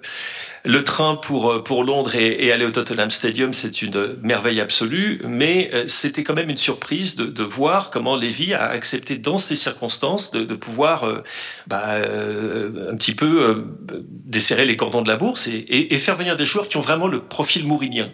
le 0.64 0.84
train 0.84 1.16
pour, 1.16 1.52
euh, 1.52 1.64
pour 1.64 1.84
Londres 1.84 2.14
et, 2.14 2.46
et 2.46 2.52
aller 2.52 2.66
au 2.66 2.70
Tottenham 2.72 3.10
Stadium, 3.10 3.52
c'est 3.52 3.82
une 3.82 4.16
merveille 4.22 4.62
absolue, 4.62 5.22
mais 5.26 5.72
c'était 5.88 6.24
quand 6.24 6.36
même 6.36 6.52
une 6.52 6.58
surprise 6.58 7.16
de, 7.16 7.26
de, 7.26 7.44
voir 7.44 7.90
comment 7.90 8.16
Lévy 8.16 8.54
a 8.54 8.68
accepté 8.68 9.18
dans 9.18 9.40
ces 9.40 9.56
circonstances 9.56 10.30
de, 10.30 10.46
de 10.46 10.54
pouvoir 10.54 11.24
bah, 11.66 11.96
un 11.96 12.96
petit 12.96 13.16
peu 13.16 13.66
desserrer 14.08 14.66
les 14.66 14.78
cordons 14.78 15.02
de 15.02 15.10
la 15.10 15.18
bourse 15.18 15.48
et, 15.48 15.54
et, 15.54 15.96
et, 15.96 15.98
faire 15.98 16.16
venir 16.16 16.36
des 16.36 16.46
joueurs 16.46 16.70
qui 16.70 16.78
ont 16.78 16.82
vraiment 16.82 17.08
le 17.08 17.22
profil 17.22 17.66
mourinien. 17.66 18.12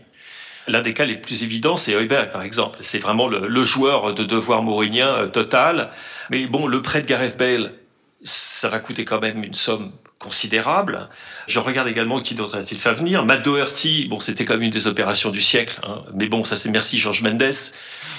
L'un 0.67 0.81
des 0.81 0.93
cas 0.93 1.05
les 1.05 1.17
plus 1.17 1.43
évidents, 1.43 1.77
c'est 1.77 1.93
Heuberg, 1.93 2.31
par 2.31 2.41
exemple. 2.41 2.79
C'est 2.81 2.99
vraiment 2.99 3.27
le, 3.27 3.65
joueur 3.65 4.13
de 4.13 4.23
devoir 4.23 4.61
mourinien 4.61 5.09
euh, 5.09 5.27
total. 5.27 5.91
Mais 6.29 6.47
bon, 6.47 6.67
le 6.67 6.81
prêt 6.81 7.01
de 7.01 7.07
Gareth 7.07 7.37
Bale, 7.37 7.73
ça 8.23 8.69
va 8.69 8.79
coûter 8.79 9.03
quand 9.03 9.19
même 9.19 9.43
une 9.43 9.53
somme 9.53 9.91
considérable. 10.23 11.09
Je 11.47 11.59
regarde 11.59 11.89
également 11.89 12.21
qui 12.21 12.33
d'autre 12.33 12.55
a-t-il 12.55 12.79
fait 12.79 12.93
venir. 12.93 13.25
Matt 13.25 13.43
Doherty, 13.43 14.07
bon, 14.09 14.19
c'était 14.19 14.45
quand 14.45 14.53
même 14.53 14.63
une 14.63 14.71
des 14.71 14.87
opérations 14.87 15.29
du 15.29 15.41
siècle, 15.41 15.79
hein. 15.83 16.01
mais 16.13 16.27
bon, 16.27 16.45
ça 16.45 16.55
c'est 16.55 16.69
merci 16.69 16.97
Georges 16.97 17.21
Mendes, 17.21 17.43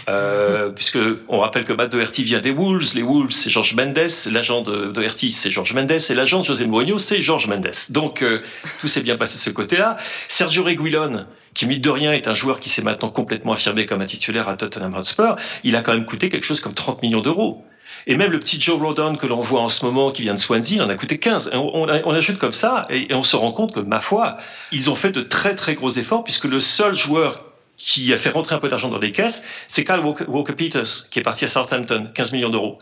euh, 0.09 0.71
puisque 0.77 0.99
on 1.29 1.39
rappelle 1.39 1.65
que 1.65 1.73
Matt 1.73 1.91
Doherty 1.91 2.23
vient 2.23 2.41
des 2.41 2.51
Wolves. 2.51 2.95
Les 2.95 3.03
Wolves, 3.03 3.31
c'est 3.31 3.49
Georges 3.49 3.75
Mendes, 3.75 4.07
l'agent 4.31 4.61
de 4.61 4.93
Doherty, 4.93 5.31
c'est 5.31 5.51
Georges 5.51 5.73
Mendes, 5.73 5.93
et 5.93 6.15
l'agent 6.15 6.41
de 6.41 6.45
José 6.45 6.67
Mourinho, 6.67 6.99
c'est 6.99 7.23
Georges 7.23 7.47
Mendes. 7.47 7.73
Donc 7.91 8.23
euh, 8.23 8.43
tout 8.81 8.89
s'est 8.89 9.03
bien 9.03 9.17
passé 9.17 9.39
de 9.39 9.43
ce 9.43 9.51
côté-là. 9.51 9.97
Sergio 10.29 10.63
Reguilon, 10.63 11.25
qui 11.55 11.67
mine 11.67 11.81
de 11.81 11.91
rien 11.91 12.13
est 12.13 12.29
un 12.29 12.35
joueur 12.35 12.61
qui 12.61 12.69
s'est 12.69 12.83
maintenant 12.83 13.09
complètement 13.09 13.53
affirmé 13.55 13.87
comme 13.87 14.03
un 14.03 14.07
titulaire 14.07 14.49
à 14.49 14.57
Tottenham 14.59 14.95
Hotspur, 14.95 15.37
il 15.63 15.75
a 15.75 15.81
quand 15.81 15.95
même 15.95 16.05
coûté 16.05 16.29
quelque 16.29 16.45
chose 16.45 16.61
comme 16.61 16.75
30 16.75 17.03
millions 17.03 17.23
d'euros. 17.23 17.65
Et 18.07 18.17
même 18.17 18.31
le 18.31 18.39
petit 18.39 18.61
Joe 18.61 18.79
Rodon 18.81 19.17
que 19.17 19.27
l'on 19.27 19.41
voit 19.41 19.61
en 19.61 19.69
ce 19.69 19.85
moment, 19.85 20.13
qui 20.13 20.23
vient 20.23 20.35
de 20.35 20.39
Swansea, 20.39 20.75
il 20.75 20.83
en 20.83 20.89
a 20.89 20.95
coûté 20.95 21.19
15. 21.19 21.51
On, 21.55 21.89
on, 21.89 22.11
ajoute 22.11 22.39
comme 22.39 22.53
ça, 22.53 22.87
et, 22.91 23.13
on 23.15 23.23
se 23.23 23.37
rend 23.37 23.53
compte 23.53 23.73
que, 23.73 23.81
ma 23.81 24.01
foi, 24.01 24.37
ils 24.73 24.91
ont 24.91 24.95
fait 24.95 25.13
de 25.13 25.23
très 25.23 25.55
très 25.55 25.75
gros 25.75 25.91
efforts, 25.91 26.25
puisque 26.25 26.45
le 26.45 26.61
seul 26.61 26.95
joueur 26.95 27.45
qui 27.77 28.13
a 28.13 28.17
fait 28.17 28.31
rentrer 28.31 28.55
un 28.55 28.59
peu 28.59 28.69
d'argent 28.69 28.89
dans 28.89 28.99
les 28.99 29.13
caisses, 29.13 29.45
c'est 29.69 29.85
Kyle 29.85 30.01
Walker-Peters, 30.29 31.09
qui 31.11 31.19
est 31.19 31.23
parti 31.23 31.45
à 31.45 31.49
Southampton, 31.49 32.11
15 32.15 32.33
millions 32.33 32.51
d'euros. 32.51 32.79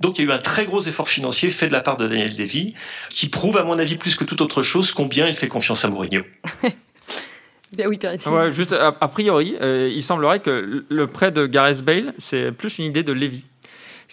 Donc 0.00 0.18
il 0.18 0.24
y 0.24 0.28
a 0.28 0.30
eu 0.30 0.32
un 0.32 0.40
très 0.40 0.64
gros 0.64 0.80
effort 0.80 1.08
financier 1.08 1.50
fait 1.50 1.68
de 1.68 1.72
la 1.72 1.80
part 1.80 1.96
de 1.96 2.08
Daniel 2.08 2.36
Levy, 2.36 2.74
qui 3.10 3.28
prouve, 3.28 3.56
à 3.56 3.64
mon 3.64 3.78
avis, 3.78 3.96
plus 3.96 4.16
que 4.16 4.24
toute 4.24 4.40
autre 4.40 4.62
chose, 4.62 4.92
combien 4.92 5.28
il 5.28 5.34
fait 5.34 5.48
confiance 5.48 5.84
à 5.84 5.88
Mourinho. 5.88 6.22
Bien 7.76 7.86
oui, 7.88 7.98
ouais, 8.26 8.50
juste 8.50 8.74
a, 8.74 8.92
priori, 9.08 9.56
euh, 9.62 9.90
il 9.90 10.02
semblerait 10.02 10.40
que 10.40 10.84
le 10.86 11.06
prêt 11.06 11.30
de 11.30 11.46
Gareth 11.46 11.80
Bale, 11.80 12.12
c'est 12.18 12.52
plus 12.52 12.78
une 12.78 12.84
idée 12.84 13.02
de 13.02 13.12
Levy. 13.12 13.44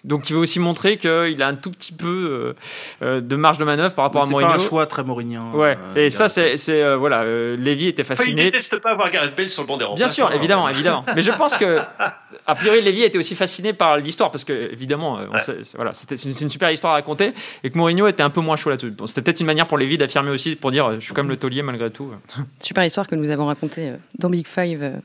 Donc 0.03 0.29
il 0.29 0.33
veut 0.33 0.39
aussi 0.39 0.59
montrer 0.59 0.97
qu'il 0.97 1.41
a 1.41 1.47
un 1.47 1.55
tout 1.55 1.71
petit 1.71 1.91
peu 1.91 2.55
de 3.01 3.35
marge 3.35 3.57
de 3.57 3.65
manœuvre 3.65 3.93
par 3.93 4.05
rapport 4.05 4.23
à 4.23 4.25
Mourinho. 4.25 4.51
C'est 4.51 4.57
pas 4.57 4.63
un 4.63 4.67
choix 4.67 4.85
très 4.85 5.03
mourinien. 5.03 5.43
Ouais. 5.53 5.77
et 5.95 6.09
ça, 6.09 6.29
c'est, 6.29 6.95
voilà, 6.95 7.23
Lévy 7.55 7.87
était 7.87 8.03
fasciné. 8.03 8.31
Enfin, 8.31 8.41
il 8.41 8.45
déteste 8.45 8.79
pas 8.79 8.91
avoir 8.91 9.11
Gareth 9.11 9.35
Bale 9.35 9.49
sur 9.49 9.63
le 9.63 9.67
banc 9.67 9.77
des 9.77 9.85
Bien 9.95 10.09
sûr, 10.09 10.31
évidemment, 10.33 10.69
évidemment. 10.69 11.05
Mais 11.15 11.21
je 11.21 11.31
pense 11.31 11.57
que 11.57 11.79
a 12.47 12.55
priori, 12.55 12.81
Lévy 12.81 13.03
était 13.03 13.17
aussi 13.17 13.35
fasciné 13.35 13.73
par 13.73 13.97
l'histoire 13.97 14.31
parce 14.31 14.43
que 14.43 14.71
évidemment, 14.71 15.19
voilà, 15.75 15.93
c'était 15.93 16.17
c'est 16.17 16.41
une 16.41 16.49
super 16.49 16.71
histoire 16.71 16.93
à 16.93 16.95
raconter 16.97 17.33
et 17.63 17.69
que 17.69 17.77
Mourinho 17.77 18.07
était 18.07 18.23
un 18.23 18.29
peu 18.29 18.41
moins 18.41 18.55
chaud 18.55 18.69
là-dessus. 18.69 18.93
c'était 19.07 19.21
peut-être 19.21 19.39
une 19.39 19.45
manière 19.45 19.67
pour 19.67 19.77
Lévy 19.77 19.97
d'affirmer 19.97 20.31
aussi 20.31 20.55
pour 20.55 20.71
dire, 20.71 20.95
je 20.95 20.99
suis 20.99 21.13
comme 21.13 21.29
le 21.29 21.37
taulier 21.37 21.61
malgré 21.61 21.89
tout. 21.91 22.11
Super 22.59 22.85
histoire 22.85 23.07
que 23.07 23.15
nous 23.15 23.29
avons 23.29 23.45
racontée 23.45 23.93
dans 24.17 24.29
Big 24.29 24.47
Five 24.47 25.01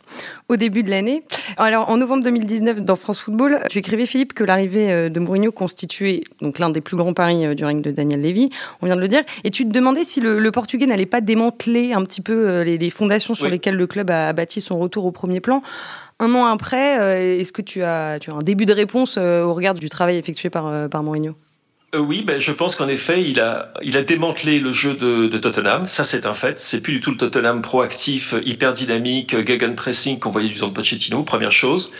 au 0.48 0.56
début 0.56 0.82
de 0.82 0.90
l'année. 0.90 1.24
Alors, 1.56 1.90
en 1.90 1.96
novembre 1.96 2.24
2019, 2.24 2.80
dans 2.80 2.96
France 2.96 3.20
Football, 3.20 3.60
tu 3.70 3.78
écrivais, 3.78 4.06
Philippe, 4.06 4.34
que 4.34 4.44
l'arrivée 4.44 4.83
euh, 4.90 5.08
de 5.08 5.20
Mourinho 5.20 5.52
constituait 5.52 6.22
donc 6.40 6.58
l'un 6.58 6.70
des 6.70 6.80
plus 6.80 6.96
grands 6.96 7.12
paris 7.12 7.44
euh, 7.44 7.54
du 7.54 7.64
règne 7.64 7.82
de 7.82 7.90
Daniel 7.90 8.20
Levy. 8.20 8.50
On 8.82 8.86
vient 8.86 8.96
de 8.96 9.00
le 9.00 9.08
dire. 9.08 9.22
Et 9.44 9.50
tu 9.50 9.66
te 9.66 9.72
demandais 9.72 10.04
si 10.04 10.20
le, 10.20 10.50
Portugais 10.50 10.86
n'allait 10.86 11.06
pas 11.06 11.20
démanteler 11.20 11.92
un 11.92 12.04
petit 12.04 12.20
peu 12.20 12.48
euh, 12.48 12.64
les, 12.64 12.90
fondations 12.90 13.34
sur 13.34 13.48
lesquelles 13.48 13.76
le 13.76 13.86
club 13.86 14.10
a 14.10 14.32
bâti 14.32 14.60
son 14.60 14.78
retour 14.78 15.04
au 15.04 15.10
premier 15.10 15.40
plan. 15.40 15.62
Un 16.20 16.32
an 16.34 16.46
après, 16.46 17.40
est-ce 17.40 17.50
que 17.50 17.60
tu 17.60 17.82
as, 17.82 18.18
tu 18.20 18.30
as 18.30 18.34
un 18.34 18.38
début 18.38 18.66
de 18.66 18.72
réponse 18.72 19.18
au 19.18 19.52
regard 19.52 19.74
du 19.74 19.88
travail 19.88 20.16
effectué 20.16 20.48
par, 20.48 20.88
par 20.88 21.02
Mourinho? 21.02 21.34
Oui, 21.98 22.22
ben, 22.22 22.40
je 22.40 22.52
pense 22.52 22.76
qu'en 22.76 22.88
effet, 22.88 23.22
il 23.22 23.40
a, 23.40 23.72
il 23.82 23.96
a 23.96 24.02
démantelé 24.02 24.60
le 24.60 24.72
jeu 24.72 24.94
de, 24.94 25.26
de 25.26 25.38
Tottenham. 25.38 25.86
Ça, 25.86 26.04
c'est 26.04 26.26
un 26.26 26.34
fait. 26.34 26.58
C'est 26.58 26.80
plus 26.80 26.94
du 26.94 27.00
tout 27.00 27.10
le 27.10 27.16
Tottenham 27.16 27.62
proactif, 27.62 28.34
hyper 28.44 28.72
dynamique, 28.72 29.34
gegenpressing 29.46 30.18
qu'on 30.18 30.30
voyait 30.30 30.48
du 30.48 30.58
temps 30.58 30.68
de 30.68 30.72
Pochettino, 30.72 31.22
première 31.22 31.52
chose. 31.52 31.92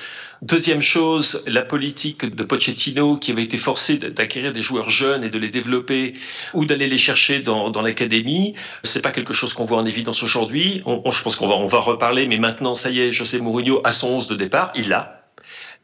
Deuxième 0.43 0.83
chose, 0.83 1.43
la 1.47 1.63
politique 1.63 2.27
de 2.27 2.45
Pochettino 2.45 3.17
qui 3.17 3.31
avait 3.31 3.45
été 3.45 3.57
forcé 3.57 3.97
d'acquérir 3.97 4.53
des 4.53 4.61
joueurs 4.61 4.91
jeunes 4.91 5.25
et 5.25 5.31
de 5.31 5.39
les 5.39 5.49
développer 5.49 6.13
ou 6.53 6.67
d'aller 6.67 6.87
les 6.87 6.99
chercher 6.99 7.41
dans, 7.41 7.71
dans 7.71 7.81
l'académie, 7.81 8.55
c'est 8.83 9.01
pas 9.01 9.13
quelque 9.13 9.33
chose 9.33 9.55
qu'on 9.55 9.65
voit 9.65 9.79
en 9.79 9.87
évidence 9.87 10.23
aujourd'hui. 10.23 10.83
je 10.85 11.23
pense 11.23 11.37
qu'on 11.37 11.49
va, 11.49 11.55
on 11.55 11.67
va 11.67 11.79
reparler, 11.81 12.27
mais 12.27 12.39
maintenant, 12.39 12.75
ça 12.75 12.91
y 12.91 13.01
est, 13.01 13.13
José 13.13 13.39
Mourinho 13.39 13.81
a 13.85 13.91
son 13.91 14.09
11 14.09 14.29
de 14.29 14.35
départ, 14.35 14.73
il 14.75 14.89
l'a. 14.89 15.24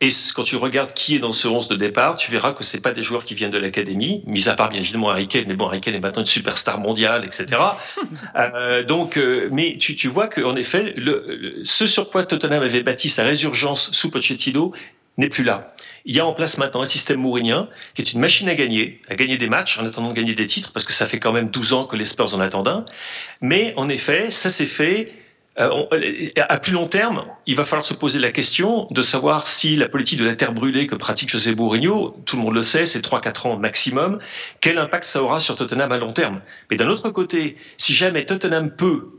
Et 0.02 0.09
quand 0.35 0.45
tu 0.45 0.57
regardes 0.57 0.95
qui 0.95 1.16
est 1.16 1.19
dans 1.19 1.33
ce 1.33 1.47
11 1.47 1.69
de 1.69 1.76
départ, 1.76 2.16
tu 2.16 2.30
verras 2.30 2.54
que 2.54 2.64
c'est 2.64 2.80
pas 2.80 2.92
des 2.92 3.02
joueurs 3.02 3.25
qui 3.25 3.35
viennent 3.35 3.50
de 3.50 3.59
l'académie, 3.59 4.23
mis 4.26 4.49
à 4.49 4.54
part 4.54 4.71
bien 4.71 4.80
évidemment 4.80 5.11
Harry 5.11 5.28
Kane, 5.28 5.45
mais 5.47 5.54
bon, 5.54 5.66
Harry 5.66 5.83
Kane 5.83 5.95
est 5.95 6.00
maintenant 6.00 6.23
une 6.23 6.26
superstar 6.26 6.78
mondiale, 6.78 7.23
etc. 7.26 7.61
euh, 8.37 8.83
donc, 8.83 9.19
euh, 9.19 9.50
mais 9.52 9.76
tu, 9.78 9.97
tu 9.97 10.09
vois 10.09 10.28
qu'en 10.28 10.57
effet, 10.57 10.95
le, 10.97 11.61
ce 11.64 11.87
sur 11.87 12.09
quoi 12.09 12.25
Tottenham 12.25 12.62
avait 12.62 12.83
bâti 12.83 13.11
sa 13.11 13.25
résurgence 13.25 13.90
sous 13.92 14.11
Pochettino 14.11 14.73
n'est 15.19 15.28
plus 15.28 15.45
là. 15.45 15.61
Il 16.07 16.16
y 16.16 16.21
a 16.21 16.25
en 16.25 16.33
place 16.33 16.57
maintenant 16.57 16.80
un 16.80 16.87
système 16.87 17.19
mourinien 17.19 17.69
qui 17.95 18.00
est 18.00 18.14
une 18.14 18.21
machine 18.21 18.49
à 18.49 18.54
gagner, 18.54 19.02
à 19.09 19.16
gagner 19.16 19.37
des 19.37 19.50
matchs 19.50 19.78
en 19.78 19.85
attendant 19.85 20.09
de 20.09 20.14
gagner 20.14 20.35
des 20.35 20.47
titres, 20.47 20.73
parce 20.73 20.87
que 20.87 20.95
ça 20.95 21.04
fait 21.04 21.19
quand 21.19 21.33
même 21.33 21.50
12 21.50 21.75
ans 21.75 21.85
que 21.85 21.97
les 21.97 22.07
Spurs 22.07 22.35
en 22.35 22.40
attendent 22.40 22.69
un. 22.69 22.87
Mais 23.42 23.75
en 23.76 23.90
effet, 23.90 24.30
ça 24.30 24.49
s'est 24.49 24.64
fait 24.64 25.12
à 25.57 26.59
plus 26.59 26.73
long 26.73 26.87
terme, 26.87 27.26
il 27.47 27.57
va 27.57 27.64
falloir 27.64 27.85
se 27.85 27.92
poser 27.92 28.19
la 28.19 28.30
question 28.30 28.87
de 28.90 29.02
savoir 29.02 29.47
si 29.47 29.76
la 29.76 29.88
politique 29.88 30.19
de 30.19 30.25
la 30.25 30.37
terre 30.37 30.52
brûlée 30.52 30.87
que 30.87 30.95
pratique 30.95 31.28
José 31.28 31.54
Mourinho, 31.54 32.16
tout 32.25 32.37
le 32.37 32.42
monde 32.42 32.54
le 32.54 32.62
sait, 32.62 32.87
c'est 32.87 33.04
3-4 33.04 33.49
ans 33.49 33.59
maximum, 33.59 34.21
quel 34.61 34.78
impact 34.78 35.04
ça 35.04 35.23
aura 35.23 35.40
sur 35.40 35.57
Tottenham 35.57 35.90
à 35.92 35.99
long 35.99 36.12
terme? 36.12 36.40
Mais 36.71 36.76
d'un 36.76 36.88
autre 36.88 37.11
côté, 37.11 37.57
si 37.76 37.95
jamais 37.95 38.25
Tottenham 38.25 38.71
peut, 38.71 39.11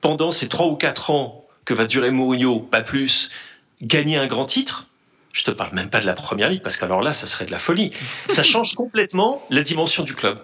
pendant 0.00 0.30
ces 0.30 0.48
3 0.48 0.66
ou 0.66 0.76
4 0.76 1.10
ans 1.10 1.46
que 1.64 1.74
va 1.74 1.86
durer 1.86 2.10
Mourinho, 2.10 2.60
pas 2.60 2.82
plus, 2.82 3.30
gagner 3.80 4.16
un 4.16 4.26
grand 4.26 4.46
titre, 4.46 4.88
je 5.32 5.44
te 5.44 5.50
parle 5.50 5.74
même 5.74 5.90
pas 5.90 6.00
de 6.00 6.06
la 6.06 6.14
première 6.14 6.50
ligue, 6.50 6.62
parce 6.62 6.76
qu'alors 6.76 7.02
là, 7.02 7.12
ça 7.12 7.26
serait 7.26 7.46
de 7.46 7.52
la 7.52 7.58
folie. 7.58 7.92
Ça 8.28 8.42
change 8.42 8.74
complètement 8.74 9.42
la 9.50 9.62
dimension 9.62 10.02
du 10.02 10.14
club. 10.14 10.38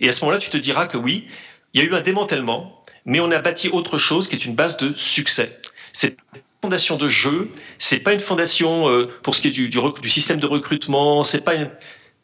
Et 0.00 0.08
à 0.08 0.12
ce 0.12 0.24
moment-là, 0.24 0.38
tu 0.38 0.50
te 0.50 0.56
diras 0.56 0.86
que 0.86 0.98
oui, 0.98 1.26
il 1.72 1.80
y 1.80 1.84
a 1.84 1.86
eu 1.86 1.94
un 1.94 2.00
démantèlement, 2.00 2.75
mais 3.06 3.20
on 3.20 3.30
a 3.30 3.38
bâti 3.38 3.68
autre 3.68 3.96
chose 3.96 4.28
qui 4.28 4.36
est 4.36 4.44
une 4.44 4.54
base 4.54 4.76
de 4.76 4.92
succès. 4.94 5.58
C'est 5.92 6.08
une 6.08 6.42
fondation 6.62 6.96
de 6.96 7.08
jeu, 7.08 7.48
c'est 7.78 8.00
pas 8.00 8.12
une 8.12 8.20
fondation 8.20 8.90
euh, 8.90 9.06
pour 9.22 9.34
ce 9.34 9.40
qui 9.40 9.48
est 9.48 9.52
du, 9.52 9.68
du, 9.68 9.78
du 10.02 10.10
système 10.10 10.40
de 10.40 10.46
recrutement, 10.46 11.24
c'est 11.24 11.44
pas 11.44 11.54
une, 11.54 11.70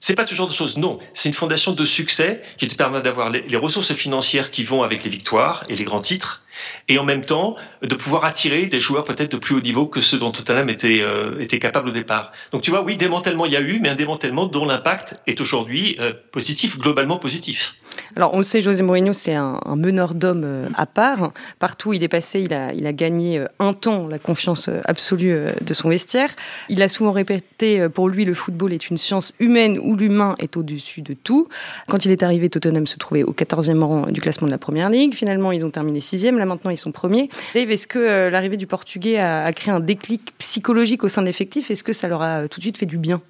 c'est 0.03 0.17
pas 0.17 0.25
toujours 0.25 0.49
de 0.49 0.53
choses. 0.53 0.79
Non, 0.79 0.99
c'est 1.15 1.29
une 1.29 1.35
fondation 1.35 1.73
de 1.73 1.85
succès 1.85 2.43
qui 2.59 2.67
te 2.67 2.75
permet 2.75 3.01
d'avoir 3.03 3.31
les, 3.31 3.57
ressources 3.57 3.95
financières 3.95 4.51
qui 4.51 4.65
vont 4.65 4.83
avec 4.83 5.05
les 5.05 5.11
victoires 5.11 5.65
et 5.69 5.77
les 5.77 5.85
grands 5.85 6.01
titres, 6.01 6.43
et 6.89 6.99
en 6.99 7.05
même 7.05 7.25
temps 7.25 7.57
de 7.83 7.95
pouvoir 7.95 8.25
attirer 8.25 8.67
des 8.67 8.81
joueurs 8.81 9.05
peut-être 9.05 9.33
de 9.33 9.37
plus 9.37 9.55
haut 9.55 9.61
niveau 9.61 9.87
que 9.87 10.01
ceux 10.01 10.19
dont 10.19 10.31
Tottenham 10.31 10.69
était, 10.69 11.01
euh, 11.03 11.39
était 11.41 11.59
capable 11.59 11.89
au 11.89 11.93
départ. 11.93 12.33
Donc 12.53 12.63
tu 12.63 12.71
vois, 12.71 12.83
oui, 12.83 12.97
démantèlement 12.97 13.47
il 13.47 13.53
y 13.53 13.57
a 13.57 13.61
eu, 13.61 13.81
mais 13.81 13.89
un 13.89 13.95
démantèlement 13.95 14.47
dont 14.47 14.65
l'impact 14.65 15.17
est 15.27 15.41
aujourd'hui 15.41 15.97
euh, 16.01 16.13
positif, 16.33 16.79
globalement 16.79 17.19
positif. 17.19 17.75
Alors 18.17 18.35
on 18.35 18.39
le 18.39 18.43
sait, 18.43 18.63
José 18.63 18.83
Mourinho, 18.83 19.13
c'est 19.13 19.35
un, 19.35 19.61
un, 19.65 19.77
meneur 19.77 20.15
d'hommes 20.15 20.45
euh, 20.45 20.69
à 20.75 20.87
part. 20.87 21.33
Partout 21.59 21.91
où 21.91 21.93
il 21.93 22.03
est 22.03 22.09
passé, 22.09 22.41
il 22.41 22.53
a, 22.53 22.73
il 22.73 22.87
a 22.87 22.93
gagné 22.93 23.45
un 23.59 23.73
temps 23.73 24.07
la 24.07 24.19
confiance 24.19 24.69
absolue 24.85 25.37
de 25.61 25.75
son 25.75 25.89
vestiaire. 25.89 26.31
Il 26.69 26.83
a 26.83 26.89
souvent 26.89 27.13
répété, 27.13 27.89
pour 27.89 28.09
lui, 28.09 28.25
le 28.25 28.35
football 28.35 28.73
est 28.73 28.91
une 28.91 28.99
science 28.99 29.33
humaine 29.39 29.79
où 29.79 29.97
l'humain 29.97 30.35
est 30.39 30.57
au-dessus 30.57 31.03
de 31.03 31.15
tout. 31.15 31.49
Quand 31.89 32.05
il 32.05 32.11
est 32.11 32.23
arrivé, 32.23 32.49
Tottenham 32.51 32.87
se 32.87 32.97
trouvait 32.97 33.23
au 33.23 33.33
14e 33.33 33.83
rang 33.83 34.07
du 34.07 34.21
classement 34.21 34.47
de 34.47 34.53
la 34.53 34.59
Première 34.59 34.91
Ligue. 34.91 35.15
Finalement, 35.15 35.53
ils 35.53 35.65
ont 35.65 35.71
terminé 35.71 36.01
6e. 36.01 36.42
Maintenant, 36.47 36.71
ils 36.71 36.79
sont 36.79 36.93
premiers. 36.93 37.29
Dave, 37.55 37.71
est-ce 37.71 37.87
que 37.87 38.29
l'arrivée 38.29 38.57
du 38.57 38.67
Portugais 38.67 39.19
a, 39.19 39.53
créé 39.53 39.73
un 39.73 39.81
déclic 39.81 40.33
psychologique 40.39 41.05
au 41.05 41.09
sein 41.09 41.23
de 41.23 41.27
l'effectif? 41.27 41.71
Est-ce 41.71 41.85
que 41.85 41.93
ça 41.93 42.09
leur 42.09 42.23
a 42.23 42.49
tout 42.49 42.61
de 42.61 42.65
suite 42.65 42.77
fait 42.77 42.87
du 42.87 42.99
bien? 42.99 43.21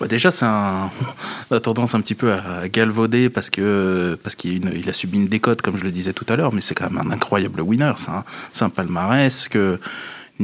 Bah 0.00 0.06
déjà, 0.08 0.30
c'est 0.30 0.46
a 0.46 0.90
tendance 1.62 1.94
un 1.94 2.00
petit 2.00 2.14
peu 2.14 2.32
à 2.32 2.68
galvauder 2.68 3.30
parce 3.30 3.50
que 3.50 4.18
parce 4.22 4.34
qu'il 4.34 4.70
il 4.74 4.88
a 4.88 4.92
subi 4.92 5.18
une 5.18 5.28
décote, 5.28 5.62
comme 5.62 5.76
je 5.76 5.84
le 5.84 5.90
disais 5.90 6.12
tout 6.12 6.26
à 6.28 6.36
l'heure, 6.36 6.52
mais 6.52 6.60
c'est 6.60 6.74
quand 6.74 6.90
même 6.90 7.06
un 7.06 7.10
incroyable 7.12 7.60
winner. 7.60 7.92
C'est 7.96 8.10
un, 8.10 8.24
un 8.66 8.68
palmarès 8.68 9.48
que 9.48 9.78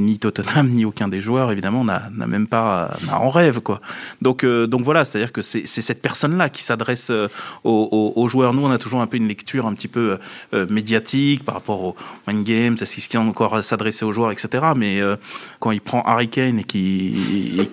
ni 0.05 0.19
Tottenham 0.19 0.69
ni 0.73 0.85
aucun 0.85 1.09
des 1.09 1.21
joueurs 1.21 1.53
évidemment 1.53 1.85
n'a 1.85 2.11
même 2.11 2.47
pas 2.47 2.97
en 3.13 3.31
rêve 3.31 3.61
quoi. 3.61 3.81
Donc 4.23 4.45
euh, 4.45 4.67
donc 4.67 4.83
voilà, 4.83 5.05
c'est-à-dire 5.05 5.33
que 5.33 5.43
c'est 5.43 5.67
cette 5.67 6.03
personne-là 6.03 6.49
qui 6.49 6.63
s'adresse 6.63 7.11
euh, 7.11 7.29
aux, 7.65 8.29
joueurs. 8.29 8.53
Nous 8.55 8.65
on 8.65 8.71
a 8.71 8.79
toujours 8.79 9.01
un 9.01 9.07
peu 9.07 9.17
une 9.17 9.29
lecture 9.29 9.67
un 9.67 9.75
petit 9.75 9.89
peu 9.89 10.19
euh, 10.55 10.67
médiatique 10.69 11.45
par 11.45 11.57
rapport 11.57 11.83
au 11.83 11.97
mind 12.27 12.45
games, 12.45 12.77
est-ce 12.81 13.09
qu'il 13.09 13.19
a 13.19 13.23
encore 13.23 13.63
s'adresser 13.65 14.05
aux 14.05 14.13
joueurs 14.13 14.31
etc. 14.33 14.65
Mais 14.77 15.01
quand 15.61 15.71
il 15.71 15.81
prend 15.81 16.03
Harry 16.03 16.29
Kane 16.29 16.59
et 16.59 16.65
qui 16.65 17.69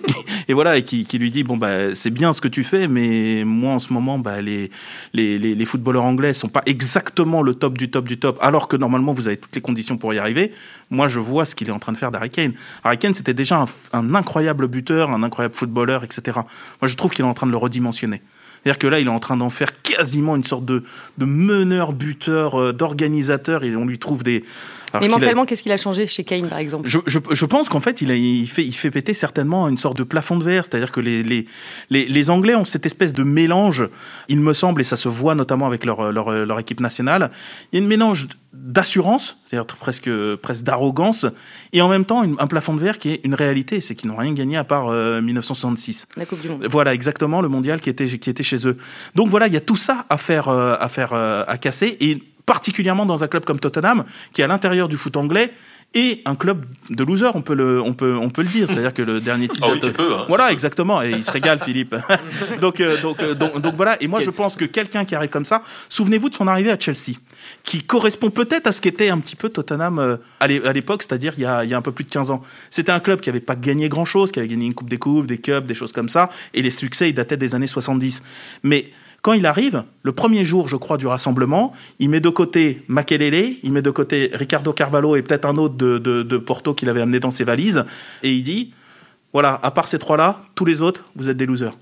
et, 0.48 0.54
voilà 0.54 0.76
et 0.76 0.82
qui, 0.82 1.04
qui, 1.04 1.18
lui 1.18 1.30
dit 1.30 1.44
bon 1.44 1.56
bah 1.56 1.94
c'est 1.94 2.10
bien 2.10 2.32
ce 2.32 2.40
que 2.40 2.48
tu 2.48 2.64
fais, 2.64 2.88
mais 2.88 3.44
moi 3.44 3.74
en 3.74 3.78
ce 3.78 3.92
moment 3.92 4.18
bah 4.18 4.40
les 4.40 4.70
les, 5.12 5.38
les, 5.38 5.54
les 5.54 5.64
footballeurs 5.64 6.04
anglais 6.04 6.34
sont 6.34 6.48
pas 6.48 6.62
exactement 6.66 7.42
le 7.42 7.54
top 7.54 7.78
du 7.78 7.90
top 7.90 8.08
du 8.08 8.18
top, 8.18 8.38
alors 8.40 8.68
que 8.68 8.76
normalement 8.76 9.12
vous 9.12 9.26
avez 9.28 9.36
toutes 9.36 9.54
les 9.54 9.62
conditions 9.62 9.96
pour 9.96 10.12
y 10.14 10.18
arriver. 10.18 10.52
Moi 10.90 11.08
je 11.08 11.20
vois 11.20 11.44
ce 11.44 11.54
qu'il 11.54 11.68
est 11.68 11.72
en 11.72 11.78
train 11.78 11.92
de 11.92 11.98
faire 11.98 12.12
d'Harry 12.16 12.30
Kane. 12.30 12.52
Harry 12.82 12.98
c'était 13.14 13.34
déjà 13.34 13.64
un, 13.92 14.14
incroyable 14.14 14.68
buteur, 14.68 15.10
un 15.10 15.22
incroyable 15.22 15.54
footballeur, 15.54 16.04
etc. 16.04 16.38
Moi, 16.80 16.88
je 16.88 16.96
trouve 16.96 17.10
qu'il 17.10 17.24
est 17.24 17.28
en 17.28 17.34
train 17.34 17.46
de 17.46 17.52
le 17.52 17.58
redimensionner. 17.58 18.22
C'est-à-dire 18.62 18.78
que 18.78 18.86
là, 18.88 18.98
il 18.98 19.06
est 19.06 19.10
en 19.10 19.20
train 19.20 19.36
d'en 19.36 19.50
faire 19.50 19.80
quasiment 19.82 20.34
une 20.34 20.44
sorte 20.44 20.64
de, 20.64 20.82
de 21.18 21.24
meneur, 21.24 21.92
buteur, 21.92 22.60
euh, 22.60 22.72
d'organisateur, 22.72 23.62
et 23.62 23.76
on 23.76 23.84
lui 23.84 23.98
trouve 23.98 24.24
des, 24.24 24.44
mais 25.00 25.08
mentalement, 25.08 25.44
qu'est-ce 25.44 25.62
qu'il 25.62 25.72
a 25.72 25.76
changé 25.76 26.06
chez 26.06 26.24
Kane, 26.24 26.48
par 26.48 26.58
exemple? 26.58 26.88
Je, 26.88 26.98
je, 27.06 27.18
je, 27.30 27.46
pense 27.46 27.68
qu'en 27.68 27.80
fait, 27.80 28.00
il, 28.02 28.10
a, 28.10 28.14
il, 28.14 28.48
fait, 28.48 28.64
il 28.64 28.74
fait 28.74 28.90
péter 28.90 29.14
certainement 29.14 29.68
une 29.68 29.78
sorte 29.78 29.96
de 29.96 30.04
plafond 30.04 30.36
de 30.36 30.44
verre. 30.44 30.64
C'est-à-dire 30.64 30.92
que 30.92 31.00
les, 31.00 31.22
les, 31.22 31.46
les, 31.90 32.06
les, 32.06 32.30
Anglais 32.30 32.54
ont 32.54 32.64
cette 32.64 32.86
espèce 32.86 33.12
de 33.12 33.22
mélange, 33.22 33.88
il 34.28 34.40
me 34.40 34.52
semble, 34.52 34.80
et 34.80 34.84
ça 34.84 34.96
se 34.96 35.08
voit 35.08 35.34
notamment 35.34 35.66
avec 35.66 35.84
leur, 35.84 36.12
leur, 36.12 36.30
leur 36.30 36.58
équipe 36.58 36.80
nationale. 36.80 37.30
Il 37.72 37.76
y 37.76 37.78
a 37.80 37.82
une 37.82 37.88
mélange 37.88 38.28
d'assurance, 38.66 39.38
c'est-à-dire 39.46 39.66
presque, 39.66 40.10
presque 40.36 40.64
d'arrogance, 40.64 41.26
et 41.72 41.82
en 41.82 41.88
même 41.88 42.04
temps 42.04 42.22
un 42.22 42.46
plafond 42.46 42.74
de 42.74 42.80
verre 42.80 42.98
qui 42.98 43.10
est 43.10 43.20
une 43.24 43.34
réalité, 43.34 43.80
c'est 43.80 43.94
qu'ils 43.94 44.10
n'ont 44.10 44.16
rien 44.16 44.32
gagné 44.32 44.56
à 44.56 44.64
part 44.64 44.90
1966. 44.90 46.06
Euh, 46.16 46.20
La 46.20 46.26
Coupe 46.26 46.40
du 46.40 46.48
Monde. 46.48 46.66
Voilà, 46.70 46.94
exactement, 46.94 47.40
le 47.40 47.48
mondial 47.48 47.80
qui 47.80 47.90
était, 47.90 48.06
qui 48.06 48.30
était 48.30 48.42
chez 48.42 48.66
eux. 48.66 48.76
Donc 49.14 49.28
voilà, 49.28 49.46
il 49.46 49.52
y 49.52 49.56
a 49.56 49.60
tout 49.60 49.76
ça 49.76 50.06
à 50.08 50.16
faire, 50.16 50.48
euh, 50.48 50.74
à, 50.80 50.88
faire 50.88 51.12
euh, 51.12 51.44
à 51.46 51.58
casser, 51.58 51.96
et 52.00 52.22
particulièrement 52.46 53.06
dans 53.06 53.24
un 53.24 53.28
club 53.28 53.44
comme 53.44 53.60
Tottenham, 53.60 54.04
qui 54.32 54.40
est 54.40 54.44
à 54.44 54.48
l'intérieur 54.48 54.88
du 54.88 54.96
foot 54.96 55.16
anglais, 55.16 55.52
et 55.94 56.20
un 56.26 56.34
club 56.34 56.66
de 56.90 57.04
losers, 57.04 57.34
on 57.36 57.42
peut 57.42 57.54
le, 57.54 57.80
on 57.80 57.94
peut, 57.94 58.16
on 58.20 58.28
peut 58.28 58.42
le 58.42 58.48
dire. 58.48 58.68
C'est-à-dire 58.68 58.92
que 58.92 59.00
le 59.00 59.18
dernier 59.20 59.48
titre. 59.48 59.66
Oh 59.66 59.86
hein. 59.86 60.24
Voilà, 60.28 60.52
exactement. 60.52 61.00
Et 61.02 61.10
il 61.10 61.24
se 61.24 61.32
régale, 61.32 61.58
Philippe. 61.58 61.96
donc, 62.60 62.80
euh, 62.80 63.00
donc, 63.00 63.22
euh, 63.22 63.34
donc, 63.34 63.60
donc, 63.60 63.74
voilà. 63.76 63.96
Et 64.02 64.06
moi, 64.06 64.20
je 64.20 64.28
pense 64.28 64.56
que 64.56 64.66
quelqu'un 64.66 65.06
qui 65.06 65.14
arrive 65.14 65.30
comme 65.30 65.46
ça, 65.46 65.62
souvenez-vous 65.88 66.28
de 66.28 66.34
son 66.34 66.48
arrivée 66.48 66.70
à 66.70 66.78
Chelsea, 66.78 67.16
qui 67.62 67.82
correspond 67.82 68.28
peut-être 68.28 68.66
à 68.66 68.72
ce 68.72 68.82
qu'était 68.82 69.08
un 69.08 69.18
petit 69.18 69.36
peu 69.36 69.48
Tottenham 69.48 69.98
euh, 69.98 70.16
à 70.40 70.48
l'époque, 70.48 71.02
c'est-à-dire 71.02 71.32
il, 71.38 71.42
y 71.42 71.46
a, 71.46 71.64
il 71.64 71.70
y 71.70 71.74
a 71.74 71.78
un 71.78 71.82
peu 71.82 71.92
plus 71.92 72.04
de 72.04 72.10
15 72.10 72.30
ans. 72.30 72.42
C'était 72.68 72.92
un 72.92 73.00
club 73.00 73.20
qui 73.20 73.30
n'avait 73.30 73.40
pas 73.40 73.56
gagné 73.56 73.88
grand-chose, 73.88 74.32
qui 74.32 74.38
avait 74.38 74.48
gagné 74.48 74.66
une 74.66 74.74
Coupe 74.74 74.90
des 74.90 74.98
Coupes, 74.98 75.26
des 75.26 75.38
Cups, 75.38 75.66
des 75.66 75.74
choses 75.74 75.92
comme 75.94 76.10
ça. 76.10 76.28
Et 76.52 76.60
les 76.60 76.70
succès, 76.70 77.08
ils 77.08 77.14
dataient 77.14 77.38
des 77.38 77.54
années 77.54 77.66
70. 77.66 78.22
Mais 78.64 78.90
quand 79.26 79.32
il 79.32 79.44
arrive, 79.44 79.82
le 80.04 80.12
premier 80.12 80.44
jour, 80.44 80.68
je 80.68 80.76
crois, 80.76 80.98
du 80.98 81.08
rassemblement, 81.08 81.72
il 81.98 82.10
met 82.10 82.20
de 82.20 82.28
côté 82.28 82.84
Makelele, 82.86 83.56
il 83.64 83.72
met 83.72 83.82
de 83.82 83.90
côté 83.90 84.30
Ricardo 84.32 84.72
Carvalho 84.72 85.16
et 85.16 85.22
peut-être 85.22 85.46
un 85.46 85.56
autre 85.56 85.74
de, 85.74 85.98
de, 85.98 86.38
Porto 86.38 86.74
qu'il 86.74 86.88
avait 86.88 87.00
amené 87.00 87.18
dans 87.18 87.32
ses 87.32 87.42
valises, 87.42 87.84
et 88.22 88.32
il 88.32 88.44
dit, 88.44 88.72
voilà, 89.32 89.58
à 89.64 89.72
part 89.72 89.88
ces 89.88 89.98
trois-là, 89.98 90.42
tous 90.54 90.64
les 90.64 90.80
autres, 90.80 91.02
vous 91.16 91.28
êtes 91.28 91.36
des 91.36 91.44
losers. 91.44 91.76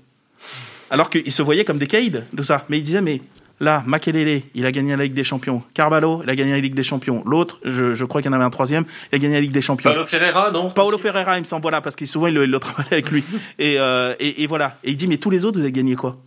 Alors 0.89 1.11
qu'ils 1.11 1.31
se 1.31 1.43
voyaient 1.43 1.65
comme 1.65 1.77
des 1.77 1.85
caïds, 1.85 2.23
tout 2.35 2.43
ça. 2.43 2.65
Mais 2.67 2.79
il 2.79 2.83
disait, 2.83 3.03
mais 3.03 3.21
là, 3.59 3.83
Makelele, 3.85 4.41
il 4.55 4.65
a 4.65 4.71
gagné 4.71 4.95
la 4.95 5.03
Ligue 5.03 5.13
des 5.13 5.23
Champions. 5.23 5.61
Carvalho, 5.75 6.21
il 6.23 6.29
a 6.31 6.35
gagné 6.35 6.53
la 6.53 6.59
Ligue 6.59 6.73
des 6.73 6.81
Champions. 6.81 7.21
L'autre, 7.27 7.59
je, 7.63 7.93
je 7.93 8.05
crois 8.05 8.23
qu'il 8.23 8.31
y 8.31 8.33
en 8.33 8.35
avait 8.35 8.43
un 8.43 8.49
troisième, 8.49 8.85
il 9.11 9.17
a 9.17 9.19
gagné 9.19 9.35
la 9.35 9.41
Ligue 9.41 9.51
des 9.51 9.61
Champions. 9.61 9.91
Paulo 9.91 10.05
Ferreira, 10.07 10.49
non? 10.49 10.71
Paolo 10.71 10.97
Ferreira, 10.97 11.37
il 11.37 11.41
me 11.41 11.45
semble, 11.45 11.61
voilà, 11.61 11.81
parce 11.81 11.95
qu'il 11.95 12.07
souvent 12.07 12.25
il 12.25 12.33
le, 12.33 12.45
il 12.45 12.49
le 12.49 12.57
travaillait 12.57 12.93
avec 12.93 13.11
lui. 13.11 13.23
Et, 13.59 13.75
euh, 13.77 14.15
et, 14.19 14.41
et 14.41 14.47
voilà. 14.47 14.79
Et 14.83 14.89
il 14.89 14.97
dit, 14.97 15.07
mais 15.07 15.17
tous 15.17 15.29
les 15.29 15.45
autres, 15.45 15.59
vous 15.59 15.63
avez 15.63 15.71
gagné 15.71 15.95
quoi? 15.95 16.17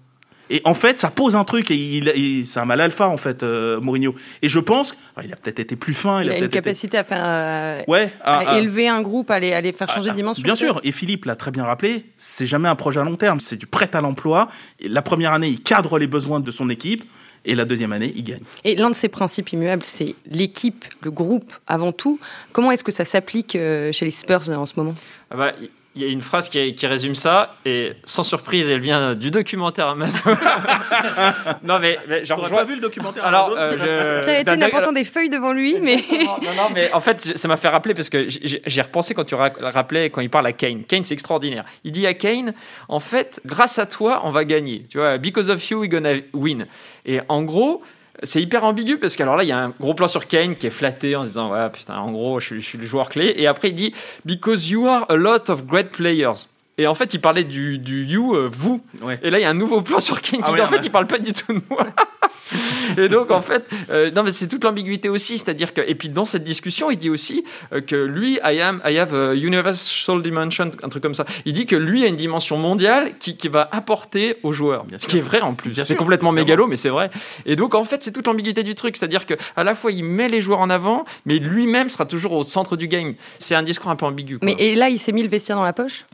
Et 0.51 0.61
en 0.65 0.75
fait, 0.75 0.99
ça 0.99 1.11
pose 1.11 1.37
un 1.37 1.45
truc, 1.45 1.71
et, 1.71 1.75
il, 1.77 2.13
il- 2.17 2.47
c'est 2.47 2.61
un 2.61 2.65
mal 2.65 2.81
alpha, 2.81 3.09
en 3.09 3.17
fait, 3.17 3.43
euh, 3.43 3.81
Mourinho. 3.81 4.15
Et 4.43 4.49
je 4.49 4.59
pense, 4.59 4.95
alors, 5.17 5.29
il 5.29 5.33
a 5.33 5.37
peut-être 5.37 5.59
été 5.61 5.77
plus 5.77 5.95
fin, 5.95 6.21
il, 6.23 6.27
Il 6.27 6.31
a 6.33 6.39
une 6.39 6.45
été- 6.45 6.55
capacité 6.55 6.97
à 6.99 7.05
faire 7.05 7.23
euh, 7.25 7.83
Ouais, 7.89 8.13
à- 8.23 8.39
à 8.39 8.49
à- 8.55 8.59
élever 8.59 8.89
un 8.89 9.03
groupe, 9.03 9.31
à 9.31 9.41
les, 9.41 9.53
à 9.53 9.61
les 9.61 9.73
faire 9.73 9.89
changer 9.91 10.09
ah, 10.11 10.13
de 10.13 10.17
dimension. 10.17 10.43
Bien 10.43 10.55
sûr, 10.55 10.81
et 10.85 10.93
Philippe 10.93 11.25
l'a 11.27 11.37
très 11.37 11.51
bien 11.51 11.65
rappelé, 11.65 12.05
c'est 12.17 12.47
jamais 12.47 12.69
un 12.69 12.77
projet 12.77 13.01
à 13.01 13.05
long 13.05 13.17
terme, 13.17 13.41
c'est 13.41 13.57
du 13.57 13.67
prêt 13.67 13.91
à 13.95 14.01
l'emploi. 14.01 14.49
Et 14.81 14.89
La 14.89 15.03
première 15.03 15.33
année, 15.33 15.49
il 15.49 15.61
cadre 15.63 15.99
les 15.99 16.07
besoins 16.07 16.41
de 16.41 16.51
son 16.51 16.69
équipe, 16.71 17.05
et 17.45 17.55
la 17.55 17.65
deuxième 17.65 17.93
année, 17.93 18.13
il 18.17 18.25
gagne. 18.25 18.41
Et 18.65 18.75
l'un 18.75 18.91
de 18.91 18.95
ces 18.95 19.09
principes 19.09 19.53
immuables, 19.53 19.85
c'est 19.85 20.15
l'équipe, 20.31 20.85
le 21.03 21.11
groupe 21.11 21.51
avant 21.67 21.93
tout. 21.93 22.19
Comment 22.53 22.73
est-ce 22.73 22.85
que 22.85 22.93
ça 22.93 23.05
s'applique 23.05 23.55
euh, 23.57 23.93
chez 23.93 24.05
les 24.05 24.11
Spurs 24.11 24.49
en 24.51 24.67
ce 24.67 24.75
moment? 24.77 24.93
Ah 25.31 25.37
bah, 25.37 25.53
il 26.01 26.07
y 26.07 26.09
a 26.09 26.13
une 26.13 26.23
phrase 26.23 26.49
qui, 26.49 26.75
qui 26.77 26.87
résume 26.87 27.15
ça, 27.17 27.57
et 27.65 27.93
sans 28.05 28.23
surprise, 28.23 28.71
elle 28.71 28.81
vient 28.81 29.15
du 29.17 29.31
documentaire 29.33 29.89
Amazon. 29.89 30.19
non, 31.65 31.79
mais, 31.81 31.99
mais 32.09 32.25
genre, 32.25 32.39
T'aurais 32.39 32.51
pas 32.51 32.65
vu 32.65 32.75
le 32.77 32.81
documentaire 32.81 33.27
Alors, 33.27 33.47
Amazon 33.57 33.61
euh, 33.81 34.19
je- 34.21 34.25
Pierre 34.25 34.41
Etienne 34.43 34.45
d'un- 34.61 34.67
n'a 34.67 34.69
pas 34.69 34.81
tant 34.83 34.93
des 34.93 35.05
feuilles 35.05 35.31
devant 35.31 35.53
lui, 35.53 35.79
mais 35.81 35.97
non, 36.25 36.37
non, 36.57 36.69
mais 36.73 36.93
en 36.93 37.01
fait, 37.01 37.21
ça 37.37 37.49
m'a 37.49 37.57
fait 37.57 37.69
rappeler 37.69 37.95
parce 37.95 38.11
que 38.11 38.23
j'ai 38.29 38.83
repensé 38.83 39.15
quand 39.15 39.25
tu 39.25 39.35
ra- 39.35 39.51
rappelais 39.61 40.11
quand 40.11 40.21
il 40.21 40.31
parle 40.31 40.47
à 40.47 40.53
Kane. 40.53 40.85
Kane, 40.85 41.05
c'est 41.05 41.15
extraordinaire. 41.15 41.65
Il 41.85 41.93
dit 41.93 42.07
à 42.07 42.15
Kane, 42.15 42.55
en 42.89 43.01
fait, 43.01 43.41
grâce 43.45 43.79
à 43.79 43.87
toi, 43.87 44.21
on 44.25 44.31
va 44.31 44.45
gagner. 44.45 44.85
Tu 44.89 44.99
vois, 44.99 45.19
because 45.19 45.51
of 45.51 45.69
you, 45.71 45.81
we're 45.81 45.89
gonna 45.91 46.15
win. 46.33 46.67
Et 47.07 47.21
en 47.29 47.43
gros, 47.43 47.83
c'est 48.23 48.43
hyper 48.43 48.65
ambigu 48.65 48.99
parce 48.99 49.17
qu'alors 49.17 49.37
là, 49.37 49.45
il 49.45 49.49
y 49.49 49.53
a 49.53 49.59
un 49.59 49.73
gros 49.81 49.95
plan 49.95 50.09
sur 50.09 50.27
Kane 50.27 50.57
qui 50.57 50.67
est 50.67 50.71
flatté 50.71 51.17
en 51.17 51.25
se 51.25 51.31
disant, 51.31 51.53
ouais, 51.53 51.71
putain, 51.71 51.99
en 51.99 52.11
gros, 52.11 52.41
je 52.41 52.47
suis, 52.47 52.61
je 52.61 52.67
suis 52.67 52.79
le 52.79 52.87
joueur 52.87 53.09
clé. 53.09 53.35
Et 53.37 53.47
après, 53.47 53.71
il 53.71 53.75
dit, 53.75 53.95
because 54.25 54.69
you 54.69 54.87
are 54.87 55.07
a 55.09 55.17
lot 55.17 55.49
of 55.49 55.67
great 55.67 55.91
players. 55.91 56.49
Et 56.79 56.87
en 56.87 56.95
fait, 56.95 57.13
il 57.13 57.21
parlait 57.21 57.45
du, 57.45 57.79
du 57.79 58.05
you, 58.05 58.35
euh, 58.35 58.49
vous. 58.53 58.81
Ouais. 59.03 59.19
Et 59.23 59.31
là, 59.31 59.39
il 59.39 59.43
y 59.43 59.45
a 59.45 59.51
un 59.51 59.55
nouveau 59.55 59.83
plan 59.83 60.01
sur 60.01 60.21
qui 60.21 60.39
Ah 60.43 60.47
dit, 60.47 60.53
ouais, 60.55 60.61
en 60.61 60.67
fait, 60.67 60.77
ouais. 60.77 60.83
il 60.85 60.91
parle 60.91 61.07
pas 61.09 61.19
du 61.19 61.33
tout 61.33 61.53
de 61.53 61.61
moi. 61.69 61.87
Et 62.97 63.09
donc, 63.09 63.31
en 63.31 63.43
fait, 63.43 63.67
euh, 63.91 64.11
non, 64.13 64.23
mais 64.23 64.33
c'est 64.33 64.49
toute 64.49 64.65
l'ambiguïté 64.65 65.09
aussi. 65.09 65.37
C'est-à-dire 65.39 65.75
que, 65.75 65.83
et 65.83 65.95
puis 65.95 66.09
dans 66.09 66.25
cette 66.25 66.45
discussion, 66.45 66.91
il 66.91 66.97
dit 66.97 67.11
aussi 67.11 67.45
euh, 67.73 67.81
que 67.83 67.97
lui, 67.97 68.39
I, 68.43 68.61
am, 68.61 68.81
I 68.87 68.97
have 68.99 69.13
a 69.15 69.35
universal 69.35 70.23
dimension, 70.23 70.71
un 70.83 70.89
truc 70.89 71.03
comme 71.03 71.15
ça. 71.15 71.27
Il 71.45 71.53
dit 71.53 71.67
que 71.67 71.77
lui 71.77 72.05
a 72.05 72.07
une 72.07 72.17
dimension 72.17 72.57
mondiale 72.57 73.19
qui, 73.19 73.37
qui 73.37 73.49
va 73.49 73.69
apporter 73.71 74.37
aux 74.43 74.53
joueurs. 74.53 74.85
Bien 74.85 74.99
Ce 74.99 75.03
sûr. 75.03 75.11
qui 75.11 75.19
est 75.19 75.23
vrai 75.23 75.41
en 75.43 75.55
plus. 75.55 75.75
C'est 75.85 75.97
complètement 75.97 76.33
mégalo, 76.33 76.67
mais 76.67 76.77
c'est 76.77 76.89
vrai. 76.89 77.11
Et 77.45 77.57
donc, 77.57 77.75
en 77.75 77.85
fait, 77.85 78.03
c'est 78.03 78.13
toute 78.13 78.27
l'ambiguïté 78.27 78.63
du 78.63 78.75
truc. 78.75 78.97
C'est-à-dire 78.97 79.27
que 79.27 79.35
à 79.57 79.65
la 79.65 79.75
fois, 79.75 79.93
il 79.93 80.05
met 80.05 80.29
les 80.29 80.41
joueurs 80.41 80.61
en 80.61 80.71
avant, 80.71 81.05
mais 81.27 81.39
lui-même 81.39 81.91
sera 81.91 82.07
toujours 82.07 82.33
au 82.33 82.45
centre 82.45 82.77
du 82.77 82.89
game. 82.89 83.15
C'est 83.39 83.55
un 83.55 83.63
discours 83.63 83.91
un 83.91 83.97
peu 83.97 84.07
ambigu. 84.07 84.39
quoi. 84.39 84.47
mais 84.47 84.57
et 84.59 84.75
là, 84.75 84.89
il 84.89 84.99
s'est 84.99 85.13
mis 85.13 85.23
le 85.23 85.29
vestiaire 85.29 85.57
dans 85.57 85.65
la 85.65 85.73
poche? 85.75 86.07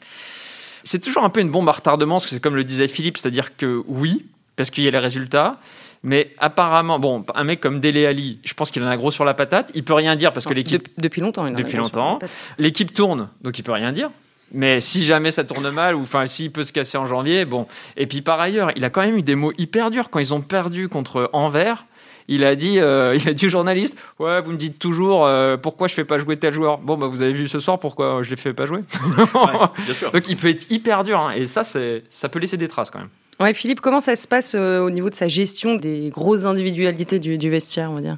C'est 0.84 1.00
toujours 1.00 1.24
un 1.24 1.30
peu 1.30 1.40
une 1.40 1.50
bombe 1.50 1.68
à 1.68 1.72
retardement, 1.72 2.14
parce 2.16 2.24
que 2.26 2.30
c'est 2.30 2.40
comme 2.40 2.54
le 2.56 2.62
disait 2.64 2.86
Philippe, 2.88 3.18
c'est-à-dire 3.18 3.56
que 3.56 3.82
oui, 3.88 4.26
parce 4.56 4.70
qu'il 4.70 4.84
y 4.84 4.88
a 4.88 4.90
les 4.92 4.98
résultats, 4.98 5.58
mais 6.02 6.32
apparemment, 6.38 6.98
bon, 6.98 7.24
un 7.34 7.44
mec 7.44 7.60
comme 7.60 7.80
Dele 7.80 8.04
Ali, 8.06 8.38
je 8.44 8.52
pense 8.54 8.70
qu'il 8.70 8.82
en 8.84 8.86
a 8.88 8.96
gros 8.96 9.10
sur 9.10 9.24
la 9.24 9.34
patate, 9.34 9.70
il 9.74 9.82
peut 9.84 9.94
rien 9.94 10.14
dire 10.16 10.32
parce 10.32 10.44
que 10.46 10.52
l'équipe 10.54 10.82
dep- 10.82 10.92
depuis 10.98 11.20
longtemps. 11.22 11.46
il 11.46 11.52
en 11.52 11.54
a 11.54 11.58
Depuis 11.58 11.76
longtemps. 11.78 12.18
l'équipe 12.58 12.92
tourne, 12.92 13.30
donc 13.42 13.58
il 13.58 13.62
peut 13.62 13.72
rien 13.72 13.90
dire. 13.92 14.10
Mais 14.52 14.80
si 14.80 15.04
jamais 15.04 15.30
ça 15.32 15.42
tourne 15.42 15.68
mal, 15.70 15.96
ou 15.96 16.02
enfin 16.02 16.26
s'il 16.26 16.52
peut 16.52 16.62
se 16.62 16.72
casser 16.72 16.98
en 16.98 17.06
janvier, 17.06 17.44
bon. 17.46 17.66
Et 17.96 18.06
puis 18.06 18.20
par 18.20 18.38
ailleurs, 18.40 18.70
il 18.76 18.84
a 18.84 18.90
quand 18.90 19.00
même 19.00 19.16
eu 19.16 19.22
des 19.22 19.34
mots 19.34 19.52
hyper 19.58 19.90
durs 19.90 20.10
quand 20.10 20.18
ils 20.20 20.32
ont 20.34 20.42
perdu 20.42 20.88
contre 20.88 21.30
Anvers. 21.32 21.86
Il 22.28 22.44
a 22.44 22.56
dit, 22.56 22.78
euh, 22.78 23.16
il 23.20 23.28
a 23.28 23.32
dit 23.32 23.46
aux 23.46 23.50
journalistes, 23.50 23.96
ouais, 24.18 24.40
vous 24.42 24.52
me 24.52 24.56
dites 24.56 24.78
toujours 24.78 25.26
euh, 25.26 25.56
pourquoi 25.56 25.88
je 25.88 25.94
fais 25.94 26.04
pas 26.04 26.18
jouer 26.18 26.36
tel 26.36 26.54
joueur. 26.54 26.78
Bon, 26.78 26.96
bah 26.96 27.06
vous 27.06 27.22
avez 27.22 27.32
vu 27.32 27.48
ce 27.48 27.60
soir 27.60 27.78
pourquoi 27.78 28.22
je 28.22 28.30
les 28.30 28.36
fais 28.36 28.52
pas 28.52 28.66
jouer. 28.66 28.80
Ouais, 29.34 29.58
bien 29.84 29.94
sûr. 29.94 30.10
donc 30.12 30.28
il 30.28 30.36
peut 30.36 30.48
être 30.48 30.70
hyper 30.70 31.02
dur, 31.02 31.18
hein, 31.18 31.32
et 31.32 31.46
ça, 31.46 31.62
ça 31.64 32.28
peut 32.28 32.38
laisser 32.38 32.56
des 32.56 32.68
traces 32.68 32.90
quand 32.90 32.98
même. 33.00 33.08
Ouais, 33.40 33.52
Philippe, 33.52 33.80
comment 33.80 34.00
ça 34.00 34.14
se 34.16 34.28
passe 34.28 34.54
euh, 34.54 34.80
au 34.80 34.90
niveau 34.90 35.10
de 35.10 35.14
sa 35.14 35.28
gestion 35.28 35.74
des 35.74 36.10
grosses 36.10 36.44
individualités 36.44 37.18
du, 37.18 37.36
du 37.36 37.50
vestiaire, 37.50 37.90
on 37.90 37.94
va 37.94 38.00
dire? 38.00 38.16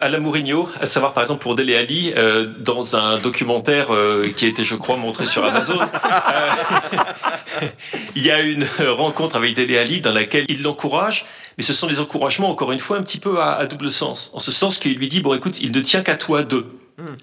À 0.00 0.08
la 0.10 0.20
Mourinho, 0.20 0.68
à 0.80 0.86
savoir 0.86 1.14
par 1.14 1.22
exemple 1.22 1.42
pour 1.42 1.54
Dele 1.54 1.74
Ali, 1.74 2.12
euh, 2.16 2.46
dans 2.58 2.96
un 2.96 3.18
documentaire 3.18 3.94
euh, 3.94 4.28
qui 4.28 4.44
a 4.44 4.48
été, 4.48 4.62
je 4.62 4.76
crois, 4.76 4.96
montré 4.96 5.24
sur 5.24 5.44
Amazon, 5.44 5.78
euh, 5.80 7.66
il 8.14 8.22
y 8.22 8.30
a 8.30 8.40
une 8.40 8.66
rencontre 8.78 9.36
avec 9.36 9.54
Dele 9.54 9.78
Ali 9.78 10.00
dans 10.02 10.12
laquelle 10.12 10.44
il 10.48 10.62
l'encourage, 10.62 11.24
mais 11.56 11.64
ce 11.64 11.72
sont 11.72 11.86
des 11.86 12.00
encouragements, 12.00 12.50
encore 12.50 12.72
une 12.72 12.78
fois, 12.78 12.98
un 12.98 13.02
petit 13.02 13.18
peu 13.18 13.40
à, 13.40 13.54
à 13.54 13.64
double 13.66 13.90
sens. 13.90 14.30
En 14.34 14.38
ce 14.38 14.52
sens 14.52 14.78
qu'il 14.78 14.98
lui 14.98 15.08
dit, 15.08 15.22
bon 15.22 15.34
écoute, 15.34 15.60
il 15.60 15.72
ne 15.72 15.80
tient 15.80 16.02
qu'à 16.02 16.16
toi 16.16 16.42
deux. 16.42 16.66
Hmm. 16.98 17.16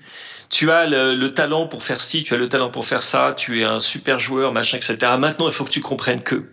Tu 0.49 0.71
as 0.71 0.87
le, 0.87 1.13
le 1.13 1.33
talent 1.33 1.67
pour 1.67 1.83
faire 1.83 2.01
ci, 2.01 2.23
tu 2.23 2.33
as 2.33 2.37
le 2.37 2.49
talent 2.49 2.69
pour 2.69 2.87
faire 2.87 3.03
ça, 3.03 3.33
tu 3.37 3.61
es 3.61 3.63
un 3.63 3.79
super 3.79 4.17
joueur, 4.17 4.51
machin, 4.51 4.77
etc. 4.77 4.97
Maintenant, 5.19 5.47
il 5.47 5.53
faut 5.53 5.63
que 5.63 5.71
tu 5.71 5.81
comprennes 5.81 6.23
que. 6.23 6.45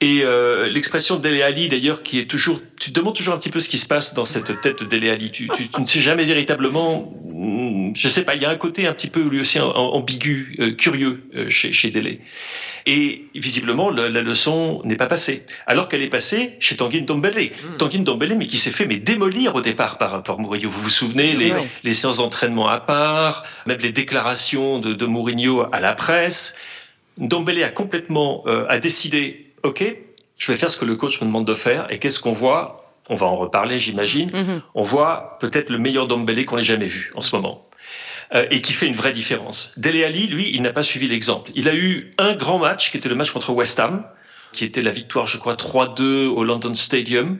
Et 0.00 0.20
euh, 0.22 0.68
l'expression 0.68 1.16
de 1.16 1.22
Dele 1.22 1.42
Ali, 1.42 1.68
d'ailleurs, 1.68 2.04
qui 2.04 2.20
est 2.20 2.26
toujours, 2.30 2.60
tu 2.80 2.92
te 2.92 3.00
demandes 3.00 3.16
toujours 3.16 3.34
un 3.34 3.38
petit 3.38 3.50
peu 3.50 3.58
ce 3.58 3.68
qui 3.68 3.78
se 3.78 3.88
passe 3.88 4.14
dans 4.14 4.24
cette 4.24 4.60
tête 4.60 4.80
de 4.80 4.88
Dele 4.88 5.10
Ali. 5.10 5.32
Tu, 5.32 5.48
tu, 5.48 5.68
tu 5.68 5.80
ne 5.80 5.86
sais 5.86 5.98
jamais 6.00 6.22
véritablement, 6.24 7.12
hmm, 7.24 7.94
je 7.96 8.06
sais 8.06 8.22
pas, 8.22 8.36
il 8.36 8.42
y 8.42 8.44
a 8.44 8.50
un 8.50 8.56
côté 8.56 8.86
un 8.86 8.92
petit 8.92 9.08
peu 9.08 9.24
lui 9.24 9.40
aussi 9.40 9.58
am- 9.58 9.72
ambigu, 9.74 10.54
euh, 10.60 10.70
curieux 10.70 11.24
euh, 11.34 11.48
chez, 11.50 11.72
chez 11.72 11.90
Dele. 11.90 12.20
Et 12.86 13.24
visiblement, 13.34 13.90
le- 13.90 14.06
la 14.06 14.22
leçon 14.22 14.80
n'est 14.84 14.96
pas 14.96 15.08
passée. 15.08 15.42
Alors 15.66 15.88
qu'elle 15.88 16.02
est 16.02 16.08
passée 16.08 16.56
chez 16.60 16.76
Tanguy 16.76 17.02
Ndombele. 17.02 17.50
Mm. 17.50 17.76
Tanguy 17.78 17.98
Ndombele, 17.98 18.36
mais 18.36 18.46
qui 18.46 18.56
s'est 18.56 18.70
fait 18.70 18.86
mais 18.86 18.98
démolir 18.98 19.56
au 19.56 19.62
départ 19.62 19.98
par, 19.98 20.22
par 20.22 20.38
Mourinho. 20.38 20.70
Vous 20.70 20.80
vous 20.80 20.90
souvenez, 20.90 21.34
les, 21.34 21.48
les 21.82 21.94
séances 21.94 22.18
d'entraînement 22.18 22.68
à 22.68 22.78
part, 22.78 23.42
même 23.66 23.80
les 23.80 23.90
déclarations 23.90 24.78
de, 24.78 24.94
de 24.94 25.06
Mourinho 25.06 25.66
à 25.72 25.80
la 25.80 25.94
presse. 25.94 26.54
Ndombele 27.18 27.64
a 27.64 27.70
complètement 27.70 28.44
euh, 28.46 28.64
a 28.68 28.78
décidé, 28.78 29.47
ok, 29.62 29.96
je 30.38 30.52
vais 30.52 30.58
faire 30.58 30.70
ce 30.70 30.78
que 30.78 30.84
le 30.84 30.96
coach 30.96 31.20
me 31.20 31.26
demande 31.26 31.46
de 31.46 31.54
faire. 31.54 31.90
Et 31.90 31.98
qu'est-ce 31.98 32.20
qu'on 32.20 32.32
voit? 32.32 32.94
On 33.08 33.16
va 33.16 33.26
en 33.26 33.36
reparler, 33.36 33.80
j'imagine. 33.80 34.30
Mhm. 34.32 34.62
On 34.74 34.82
voit 34.82 35.38
peut-être 35.40 35.70
le 35.70 35.78
meilleur 35.78 36.06
Ndombele 36.06 36.44
qu'on 36.44 36.58
ait 36.58 36.64
jamais 36.64 36.86
vu 36.86 37.10
en 37.14 37.22
ce 37.22 37.34
moment. 37.34 37.64
Euh, 38.34 38.44
et 38.50 38.60
qui 38.60 38.74
fait 38.74 38.86
une 38.86 38.94
vraie 38.94 39.12
différence. 39.14 39.72
Dele 39.78 40.04
Ali, 40.04 40.26
lui, 40.26 40.50
il 40.52 40.60
n'a 40.60 40.72
pas 40.74 40.82
suivi 40.82 41.08
l'exemple. 41.08 41.50
Il 41.54 41.66
a 41.66 41.74
eu 41.74 42.10
un 42.18 42.34
grand 42.34 42.58
match, 42.58 42.90
qui 42.90 42.98
était 42.98 43.08
le 43.08 43.14
match 43.14 43.30
contre 43.30 43.50
West 43.54 43.80
Ham, 43.80 44.04
qui 44.52 44.66
était 44.66 44.82
la 44.82 44.90
victoire, 44.90 45.26
je 45.26 45.38
crois, 45.38 45.54
3-2 45.54 46.26
au 46.26 46.44
London 46.44 46.74
Stadium. 46.74 47.38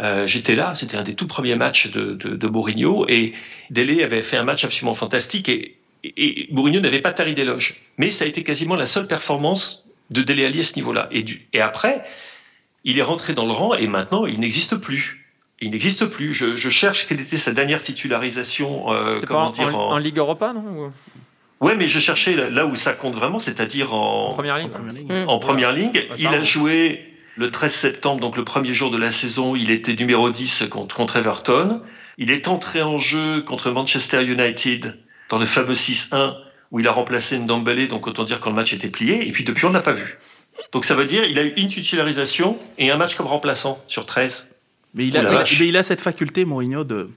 Euh, 0.00 0.26
J'étais 0.26 0.54
là, 0.54 0.74
c'était 0.74 0.98
un 0.98 1.02
des 1.02 1.14
tout 1.14 1.26
premiers 1.26 1.56
matchs 1.56 1.90
de, 1.90 2.12
de, 2.12 2.36
de 2.36 2.46
Mourinho, 2.46 3.06
et 3.08 3.32
Dele 3.70 4.02
avait 4.02 4.20
fait 4.20 4.36
un 4.36 4.44
match 4.44 4.64
absolument 4.66 4.92
fantastique, 4.92 5.48
et, 5.48 5.78
et, 6.04 6.42
et 6.42 6.48
Mourinho 6.52 6.80
n'avait 6.80 7.00
pas 7.00 7.14
tari 7.14 7.32
d'éloges. 7.34 7.76
Mais 7.96 8.10
ça 8.10 8.26
a 8.26 8.28
été 8.28 8.44
quasiment 8.44 8.76
la 8.76 8.84
seule 8.84 9.06
performance 9.06 9.87
de 10.10 10.22
Dele 10.22 10.44
Ali 10.44 10.60
à 10.60 10.62
ce 10.62 10.76
niveau-là. 10.76 11.08
Et, 11.10 11.22
du- 11.22 11.46
et 11.52 11.60
après, 11.60 12.04
il 12.84 12.98
est 12.98 13.02
rentré 13.02 13.34
dans 13.34 13.46
le 13.46 13.52
rang, 13.52 13.74
et 13.74 13.86
maintenant, 13.86 14.26
il 14.26 14.40
n'existe 14.40 14.76
plus. 14.76 15.26
Il 15.60 15.70
n'existe 15.70 16.06
plus. 16.06 16.34
Je, 16.34 16.54
je 16.56 16.70
cherche 16.70 17.06
quelle 17.08 17.20
était 17.20 17.36
sa 17.36 17.52
dernière 17.52 17.82
titularisation. 17.82 18.92
Euh, 18.92 19.20
pas 19.20 19.26
comment 19.26 19.46
en, 19.46 19.50
dire 19.50 19.76
en- 19.76 19.88
en- 19.90 19.92
en 19.94 19.98
Ligue 19.98 20.18
Europa, 20.18 20.52
non 20.52 20.60
Ou- 20.86 20.92
Ouais, 21.60 21.74
mais 21.74 21.88
je 21.88 21.98
cherchais 21.98 22.34
là- 22.36 22.48
là 22.50 22.66
où 22.66 22.76
ça 22.76 22.92
compte 22.92 23.14
vraiment, 23.14 23.40
c'est-à-dire 23.40 23.92
En 23.92 24.28
en, 24.28 24.32
première 24.34 24.58
ligne. 24.58 24.66
En 24.68 24.70
première 24.70 24.92
ligne. 24.94 25.08
Mm. 25.24 25.28
en 25.28 25.38
première 25.40 25.72
ligne. 25.72 25.90
Ouais, 25.92 26.08
ça 26.10 26.14
Il 26.16 26.26
a 26.28 26.42
joué 26.44 27.04
le 27.36 27.50
13 27.50 27.72
septembre, 27.74 28.20
donc 28.20 28.36
le 28.36 28.44
premier 28.44 28.74
jour 28.74 28.90
de 28.92 28.96
la 28.96 29.10
saison. 29.10 29.56
Il 29.56 29.70
était 29.72 29.94
numéro 29.96 30.30
10 30.30 30.64
contre, 30.70 30.94
contre 30.94 31.16
Everton. 31.16 31.82
Il 32.16 32.30
est 32.30 32.46
entré 32.48 32.80
en 32.82 32.98
jeu 32.98 33.42
contre 33.42 33.70
Manchester 33.72 34.24
United 34.24 34.96
dans 35.30 35.38
le 35.38 35.46
fameux 35.46 35.74
6-1 35.74 36.36
où 36.70 36.80
il 36.80 36.86
a 36.88 36.92
remplacé 36.92 37.38
Ndombele, 37.38 37.88
donc 37.88 38.06
autant 38.06 38.24
dire 38.24 38.40
quand 38.40 38.50
le 38.50 38.56
match 38.56 38.72
était 38.72 38.88
plié. 38.88 39.26
Et 39.26 39.32
puis 39.32 39.44
depuis, 39.44 39.64
on 39.66 39.70
n'a 39.70 39.80
pas 39.80 39.92
vu. 39.92 40.18
Donc 40.72 40.84
ça 40.84 40.94
veut 40.94 41.06
dire 41.06 41.24
il 41.24 41.38
a 41.38 41.42
eu 41.44 41.52
une 41.56 41.68
titularisation 41.68 42.58
et 42.78 42.90
un 42.90 42.96
match 42.96 43.16
comme 43.16 43.26
remplaçant 43.26 43.82
sur 43.86 44.06
13. 44.06 44.54
Mais 44.94 45.06
il 45.06 45.14
Oh 45.14 45.18
a, 45.18 45.22
la 45.22 45.30
mais- 45.30 45.36
vache. 45.36 45.60
mais 45.60 45.68
il 45.68 45.76
a 45.76 45.82
cette 45.82 46.00
faculté, 46.00 46.44
Mourinho, 46.44 46.84
de, 46.84 47.10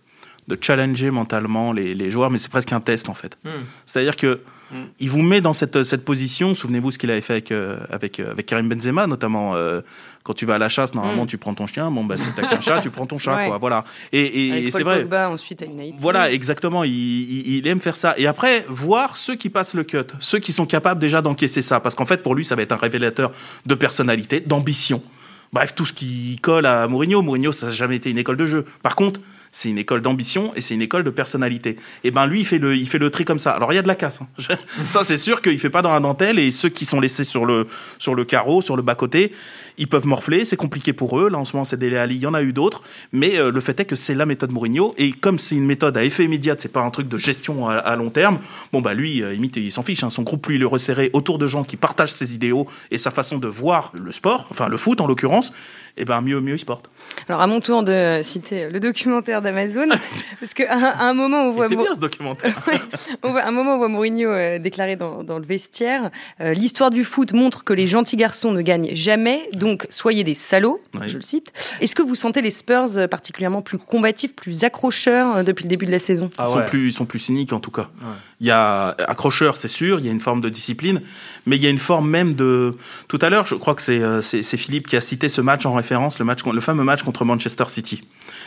de 0.56 0.58
challenger 0.62 1.12
mentalement 1.12 1.72
les, 1.74 1.94
les 1.96 2.10
joueurs, 2.10 2.30
mais 2.30 2.38
c'est 2.38 2.52
presque 2.52 2.74
un 2.74 2.80
test 2.82 3.10
en 3.10 3.14
fait. 3.14 3.38
Hmm. 3.44 3.50
C'est-à-dire 3.86 4.16
que 4.16 4.42
Mm. 4.74 4.76
il 5.02 5.10
vous 5.10 5.22
met 5.22 5.42
dans 5.42 5.52
cette, 5.52 5.84
cette 5.84 6.06
position. 6.06 6.56
Souvenez-vous 6.56 6.92
ce 6.92 6.98
qu'il 6.98 7.12
avait 7.12 7.20
fait 7.20 7.34
avec, 7.34 7.52
euh, 7.52 7.78
avec, 7.90 8.22
euh, 8.22 8.32
avec 8.32 8.46
Karim 8.46 8.70
Benzema, 8.70 9.06
notamment 9.06 9.52
euh, 9.54 9.82
quand 10.24 10.34
tu 10.34 10.46
vas 10.46 10.56
à 10.56 10.58
la 10.60 10.70
chasse, 10.70 10.96
normalement 10.96 11.26
Mm. 11.26 11.28
tu 11.28 11.38
prends 11.38 11.54
ton 11.54 11.68
chien. 11.68 11.92
Bon, 11.92 12.06
bah, 12.06 12.16
si 12.16 12.24
t'as 12.38 12.48
qu'un 12.48 12.62
chat, 12.62 12.80
tu 12.80 12.90
prends 12.90 13.06
ton 13.06 13.18
chat, 13.18 13.36
Ouais. 13.36 13.48
quoi. 13.50 13.58
Voilà. 13.58 13.84
Et, 14.14 14.22
et- 14.22 14.68
et 14.68 14.72
c'est 14.72 14.84
vrai. 14.84 15.02
Pogba, 15.02 15.30
ensuite 15.30 15.62
à 15.62 15.66
United. 15.66 16.00
Voilà, 16.00 16.32
exactement. 16.32 16.86
Il, 16.86 16.94
il- 16.94 17.58
il 17.58 17.68
aime 17.68 17.82
faire 17.82 17.98
ça. 17.98 18.14
Et 18.18 18.28
après, 18.28 18.66
voir 18.70 19.18
ceux 19.18 19.36
qui 19.36 19.50
passent 19.50 19.74
le 19.74 19.84
cut, 19.84 19.98
ceux 20.20 20.40
qui 20.40 20.54
sont 20.54 20.66
capables 20.66 21.02
déjà 21.02 21.22
d'encaisser 21.22 21.62
ça. 21.62 21.82
Parce 21.82 21.94
qu'en 21.96 22.06
fait, 22.06 22.24
pour 22.24 22.34
lui, 22.34 22.46
ça 22.46 22.56
va 22.56 22.62
être 22.62 22.72
un 22.72 22.78
révélateur 22.78 23.34
de 23.66 23.76
personnalité, 23.76 24.40
d'ambition. 24.40 25.04
Bref, 25.52 25.76
tout 25.76 25.86
ce 25.86 25.92
qui 25.92 26.40
colle 26.42 26.66
à 26.66 26.88
Mourinho. 26.88 27.22
Mourinho, 27.22 27.52
ça 27.52 27.66
n'a 27.66 27.72
jamais 27.74 27.98
été 27.98 28.10
une 28.10 28.18
école 28.20 28.38
de 28.38 28.46
jeu. 28.48 28.64
Par 28.84 28.96
contre, 28.96 29.20
c'est 29.52 29.70
une 29.70 29.78
école 29.78 30.02
d'ambition 30.02 30.54
et 30.56 30.62
c'est 30.62 30.74
une 30.74 30.82
école 30.82 31.04
de 31.04 31.10
personnalité. 31.10 31.78
Et 32.04 32.12
ben 32.12 32.26
lui, 32.26 32.40
il 32.42 32.46
fait 32.46 32.58
le, 32.58 32.76
il 32.76 32.88
fait 32.88 32.98
le 33.00 33.10
tri 33.10 33.26
comme 33.26 33.40
ça. 33.40 33.52
Alors 33.52 33.74
il 33.74 33.76
y 33.76 33.80
a 33.80 33.82
de 33.82 33.88
la 33.88 33.96
casse. 33.96 34.22
hein. 34.22 34.56
ça, 34.88 35.04
c'est 35.04 35.18
sûr 35.18 35.42
qu'il 35.42 35.60
fait 35.60 35.70
pas 35.70 35.82
dans 35.82 35.92
la 35.92 36.00
dentelle 36.00 36.40
et 36.40 36.52
ceux 36.52 36.70
qui 36.70 36.86
sont 36.86 37.00
laissés 37.00 37.24
sur 37.24 37.46
le, 37.46 37.68
sur 38.00 38.16
le 38.16 38.24
carreau, 38.26 38.62
sur 38.62 38.76
le 38.76 38.82
bas 38.82 38.96
côté, 38.96 39.34
ils 39.82 39.88
peuvent 39.88 40.06
morfler. 40.06 40.46
C'est 40.46 40.58
compliqué 40.58 40.94
pour 40.94 41.20
eux. 41.20 41.28
Là, 41.28 41.40
en 41.40 41.46
ce 41.46 41.56
moment, 41.56 41.66
c'est 41.66 41.78
des 41.78 41.98
Ali. 41.98 42.16
Il 42.16 42.22
y 42.22 42.28
en 42.28 42.36
a 42.36 42.44
eu 42.44 42.54
d'autres, 42.54 42.84
mais 43.12 43.40
euh, 43.40 43.52
le 43.52 43.60
fait 43.60 43.80
est 43.80 43.86
que 43.86 43.96
c'est 43.96 44.14
la 44.14 44.28
méthode 44.28 44.52
Mourinho 44.52 44.94
et 44.98 45.12
comme 45.12 45.40
c'est 45.40 45.56
une 45.56 45.66
méthode 45.66 45.98
à 45.98 46.04
effet 46.04 46.24
immédiat, 46.24 46.56
c'est 46.58 46.72
pas 46.72 46.82
un 46.82 46.92
truc 46.92 47.10
de 47.10 47.18
gestion 47.18 47.68
à, 47.68 47.78
à 47.78 47.96
long 47.96 48.12
terme. 48.12 48.40
Bon 48.72 48.80
bah 48.80 48.94
lui, 48.94 49.24
euh, 49.24 49.34
limite, 49.34 49.58
il 49.58 49.72
s'en 49.72 49.82
fiche. 49.82 50.04
Hein. 50.04 50.12
Son 50.12 50.22
groupe, 50.22 50.46
lui, 50.46 50.58
il 50.58 50.62
est 50.62 50.66
resserré 50.66 51.10
autour 51.14 51.40
de 51.40 51.48
gens 51.48 51.64
qui 51.64 51.78
partagent 51.78 52.14
ses 52.14 52.36
idéaux 52.36 52.68
et 52.92 53.00
sa 53.00 53.10
façon 53.10 53.40
de 53.40 53.48
voir 53.48 53.92
le 53.96 54.12
sport, 54.12 54.48
enfin 54.52 54.68
le 54.68 54.78
foot 54.78 55.02
en 55.02 55.08
l'occurrence. 55.08 55.52
Et 55.98 56.06
ben 56.06 56.22
mieux, 56.22 56.40
mieux 56.40 56.56
il 56.56 56.60
se 56.60 56.66
porte. 56.66 56.90
Alors 57.28 57.42
à 57.42 57.48
mon 57.48 57.60
tour 57.60 57.84
de 57.84 58.22
citer 58.24 58.70
le 58.70 58.80
documentaire 58.80 59.42
d'Amazon, 59.42 59.90
parce 60.40 60.54
qu'à 60.54 61.00
un, 61.00 61.14
moment 61.14 61.44
on 61.44 61.52
voit, 61.52 61.68
C'était 61.68 61.82
bien 61.82 61.94
ce 61.94 62.00
documentaire. 62.00 62.56
Ouais, 62.68 62.80
on 63.24 63.32
voit, 63.32 63.42
à 63.42 63.48
un 63.48 63.52
moment 63.52 63.76
on 63.76 63.78
voit 63.78 63.88
Mourinho 63.88 64.30
euh, 64.30 64.60
déclarer 64.60 64.96
dans, 64.96 65.24
dans 65.24 65.40
le 65.40 65.46
vestiaire 65.46 66.12
euh, 66.40 66.54
l'histoire 66.54 66.92
du 66.92 67.04
foot 67.04 67.34
montre 67.34 67.64
que 67.64 67.74
les 67.74 67.88
gentils 67.88 68.16
garçons 68.16 68.52
ne 68.52 68.62
gagnent 68.62 68.92
jamais, 68.94 69.50
donc 69.54 69.71
soyez 69.90 70.24
des 70.24 70.34
salauds. 70.34 70.82
Je 71.06 71.18
le 71.18 71.22
cite. 71.22 71.52
Est-ce 71.82 71.96
que 71.96 72.02
vous 72.02 72.16
sentez 72.16 72.42
les 72.42 72.52
Spurs 72.52 72.98
euh, 72.98 73.08
particulièrement 73.08 73.62
plus 73.62 73.78
combatifs, 73.78 74.36
plus 74.36 74.64
accrocheurs 74.64 75.38
euh, 75.38 75.44
depuis 75.44 75.64
le 75.64 75.70
début 75.70 75.86
de 75.86 75.92
la 75.92 76.00
saison? 76.00 76.30
Ah 76.38 76.46
ils, 76.46 76.52
sont 76.52 76.58
ouais. 76.60 76.66
plus, 76.66 76.90
ils 76.90 76.94
sont 76.94 77.06
plus 77.06 77.20
cyniques 77.20 77.54
en 77.54 77.60
tout 77.60 77.72
cas. 77.72 77.90
Ouais. 78.02 78.08
Il 78.42 78.48
y 78.48 78.52
a 78.52 78.96
accrocheur, 79.08 79.56
c'est 79.56 79.68
sûr, 79.68 80.00
il 80.00 80.06
y 80.08 80.10
a 80.10 80.12
une 80.12 80.20
forme 80.20 80.42
de 80.42 80.50
discipline, 80.50 81.02
mais 81.46 81.58
il 81.58 81.62
y 81.64 81.68
a 81.68 81.70
une 81.70 81.78
forme 81.78 82.10
même 82.10 82.34
de. 82.34 82.76
Tout 83.08 83.20
à 83.22 83.30
l'heure, 83.30 83.46
je 83.46 83.54
crois 83.54 83.76
que 83.76 83.84
c'est 83.84 84.02
euh, 84.02 84.22
Philippe 84.24 84.88
qui 84.88 84.98
a 84.98 85.02
cité 85.02 85.30
ce 85.30 85.42
match 85.42 85.66
en 85.68 85.74
référence, 85.74 86.18
le, 86.18 86.26
match, 86.26 86.40
le 86.44 86.60
fameux 86.60 86.84
match 86.84 87.04
contre 87.04 87.24
Manchester 87.24 87.66
City. 87.68 88.04